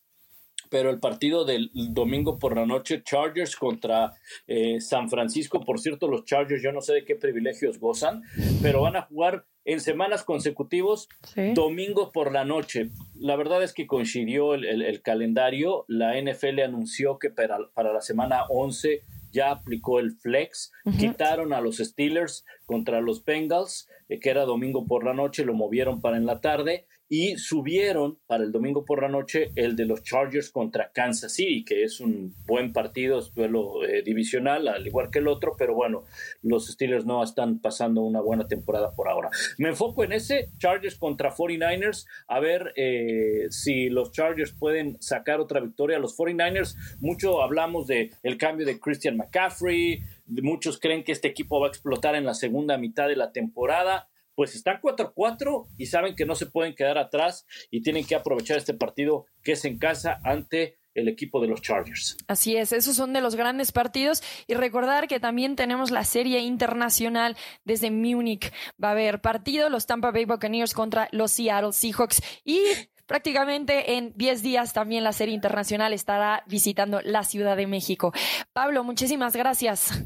Pero 0.69 0.91
el 0.91 0.99
partido 0.99 1.43
del 1.43 1.69
domingo 1.73 2.39
por 2.39 2.55
la 2.55 2.65
noche, 2.65 3.03
Chargers 3.03 3.55
contra 3.57 4.13
eh, 4.47 4.79
San 4.79 5.09
Francisco. 5.09 5.59
Por 5.65 5.79
cierto, 5.79 6.07
los 6.07 6.23
Chargers, 6.23 6.63
yo 6.63 6.71
no 6.71 6.79
sé 6.79 6.93
de 6.93 7.05
qué 7.05 7.15
privilegios 7.15 7.79
gozan, 7.79 8.21
pero 8.61 8.83
van 8.83 8.95
a 8.95 9.01
jugar 9.01 9.45
en 9.65 9.81
semanas 9.81 10.23
consecutivos, 10.23 11.09
domingo 11.53 12.11
por 12.11 12.31
la 12.31 12.45
noche. 12.45 12.91
La 13.15 13.35
verdad 13.35 13.61
es 13.61 13.73
que 13.73 13.87
coincidió 13.87 14.53
el, 14.53 15.01
calendario. 15.01 15.85
La 15.87 16.19
NFL 16.19 16.61
anunció 16.61 17.19
que 17.19 17.29
para, 17.29 17.57
para 17.73 17.91
la 17.91 18.01
semana 18.01 18.45
11 18.49 19.03
ya 19.31 19.51
aplicó 19.51 19.99
el 19.99 20.11
flex, 20.11 20.71
quitaron 20.97 21.53
a 21.53 21.61
los 21.61 21.77
Steelers 21.77 22.45
contra 22.65 23.01
los 23.01 23.23
Bengals, 23.23 23.87
que 24.17 24.29
era 24.29 24.45
domingo 24.45 24.85
por 24.87 25.03
la 25.03 25.13
noche, 25.13 25.45
lo 25.45 25.53
movieron 25.53 26.01
para 26.01 26.17
en 26.17 26.25
la 26.25 26.41
tarde 26.41 26.87
y 27.09 27.37
subieron 27.37 28.19
para 28.27 28.43
el 28.43 28.51
domingo 28.51 28.85
por 28.85 29.01
la 29.01 29.09
noche 29.09 29.51
el 29.55 29.75
de 29.75 29.85
los 29.85 30.03
Chargers 30.03 30.51
contra 30.51 30.91
Kansas 30.93 31.33
City, 31.33 31.65
que 31.65 31.83
es 31.83 31.99
un 31.99 32.35
buen 32.45 32.71
partido, 32.71 33.17
es 33.17 33.33
duelo 33.33 33.83
eh, 33.83 34.03
divisional, 34.03 34.67
al 34.67 34.85
igual 34.85 35.09
que 35.09 35.17
el 35.17 35.27
otro, 35.27 35.55
pero 35.57 35.73
bueno, 35.73 36.03
los 36.43 36.67
Steelers 36.67 37.05
no 37.05 37.23
están 37.23 37.59
pasando 37.59 38.01
una 38.01 38.21
buena 38.21 38.47
temporada 38.47 38.93
por 38.93 39.09
ahora. 39.09 39.31
Me 39.57 39.69
enfoco 39.69 40.03
en 40.03 40.13
ese, 40.13 40.51
Chargers 40.59 40.95
contra 40.95 41.33
49ers, 41.33 42.05
a 42.27 42.39
ver 42.39 42.73
eh, 42.75 43.47
si 43.49 43.89
los 43.89 44.11
Chargers 44.11 44.53
pueden 44.53 45.01
sacar 45.01 45.39
otra 45.39 45.59
victoria. 45.59 45.97
Los 45.97 46.15
49ers, 46.15 46.75
mucho 46.99 47.41
hablamos 47.41 47.87
de 47.87 48.11
el 48.21 48.37
cambio 48.37 48.67
de 48.67 48.79
Christian 48.79 49.17
McCaffrey, 49.17 50.03
muchos 50.27 50.79
creen 50.79 51.03
que 51.03 51.11
este 51.11 51.27
equipo 51.27 51.59
va 51.59 51.67
a 51.67 51.69
explotar 51.69 52.13
en 52.13 52.25
la 52.25 52.35
segunda 52.35 52.77
mitad 52.77 53.07
de 53.07 53.15
la 53.15 53.31
temporada 53.31 54.07
pues 54.39 54.55
están 54.55 54.79
4-4 54.79 55.67
y 55.77 55.87
saben 55.87 56.15
que 56.15 56.25
no 56.25 56.33
se 56.33 56.45
pueden 56.45 56.73
quedar 56.73 56.97
atrás 56.97 57.45
y 57.69 57.81
tienen 57.81 58.05
que 58.05 58.15
aprovechar 58.15 58.55
este 58.57 58.73
partido 58.73 59.25
que 59.43 59.51
es 59.51 59.65
en 59.65 59.77
casa 59.77 60.17
ante 60.23 60.79
el 60.93 61.09
equipo 61.09 61.41
de 61.41 61.49
los 61.49 61.61
Chargers. 61.61 62.15
Así 62.25 62.55
es, 62.55 62.71
esos 62.71 62.95
son 62.95 63.11
de 63.11 63.19
los 63.19 63.35
grandes 63.35 63.73
partidos 63.73 64.23
y 64.47 64.53
recordar 64.53 65.09
que 65.09 65.19
también 65.19 65.57
tenemos 65.57 65.91
la 65.91 66.05
serie 66.05 66.39
internacional 66.39 67.35
desde 67.65 67.91
Múnich. 67.91 68.53
Va 68.81 68.87
a 68.87 68.91
haber 68.91 69.19
partido 69.19 69.67
los 69.67 69.87
Tampa 69.87 70.11
Bay 70.11 70.23
Buccaneers 70.23 70.73
contra 70.73 71.09
los 71.11 71.31
Seattle 71.31 71.73
Seahawks 71.73 72.21
y 72.45 72.61
prácticamente 73.07 73.97
en 73.97 74.13
10 74.15 74.41
días 74.41 74.71
también 74.71 75.03
la 75.03 75.11
serie 75.11 75.35
internacional 75.35 75.91
estará 75.91 76.45
visitando 76.47 77.01
la 77.03 77.25
Ciudad 77.25 77.57
de 77.57 77.67
México. 77.67 78.13
Pablo, 78.53 78.85
muchísimas 78.85 79.35
gracias. 79.35 80.01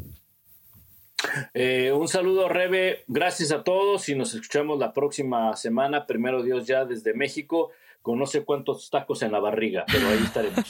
Eh, 1.53 1.91
un 1.91 2.07
saludo, 2.07 2.49
Rebe. 2.49 3.03
Gracias 3.07 3.51
a 3.51 3.63
todos 3.63 4.09
y 4.09 4.15
nos 4.15 4.33
escuchamos 4.33 4.79
la 4.79 4.93
próxima 4.93 5.55
semana. 5.55 6.05
Primero 6.05 6.43
Dios 6.43 6.67
ya 6.67 6.85
desde 6.85 7.13
México, 7.13 7.71
con 8.01 8.19
no 8.19 8.25
sé 8.25 8.43
cuántos 8.43 8.89
tacos 8.89 9.21
en 9.23 9.31
la 9.31 9.39
barriga, 9.39 9.85
pero 9.91 10.07
ahí 10.09 10.19
estaremos. 10.23 10.65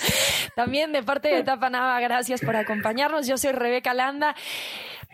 También 0.54 0.92
de 0.92 1.02
parte 1.02 1.28
de 1.34 1.42
Tapanava, 1.42 1.98
gracias 2.00 2.40
por 2.40 2.56
acompañarnos. 2.56 3.26
Yo 3.26 3.38
soy 3.38 3.52
Rebeca 3.52 3.94
Landa. 3.94 4.36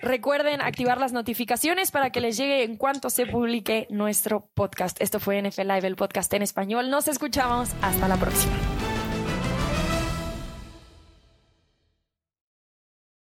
Recuerden 0.03 0.63
activar 0.63 0.99
las 0.99 1.13
notificaciones 1.13 1.91
para 1.91 2.11
que 2.11 2.21
les 2.21 2.37
llegue 2.37 2.63
en 2.63 2.77
cuanto 2.77 3.11
se 3.11 3.27
publique 3.27 3.87
nuestro 3.91 4.49
podcast. 4.55 5.01
Esto 5.01 5.21
fue 5.21 5.41
NFL 5.41 5.69
Live, 5.69 5.87
el 5.87 5.97
podcast 5.97 6.33
en 6.35 6.43
español. 6.43 6.91
Nos 6.91 7.07
escuchamos. 7.09 7.71
Hasta 7.83 8.09
la 8.09 8.17
próxima. 8.17 8.80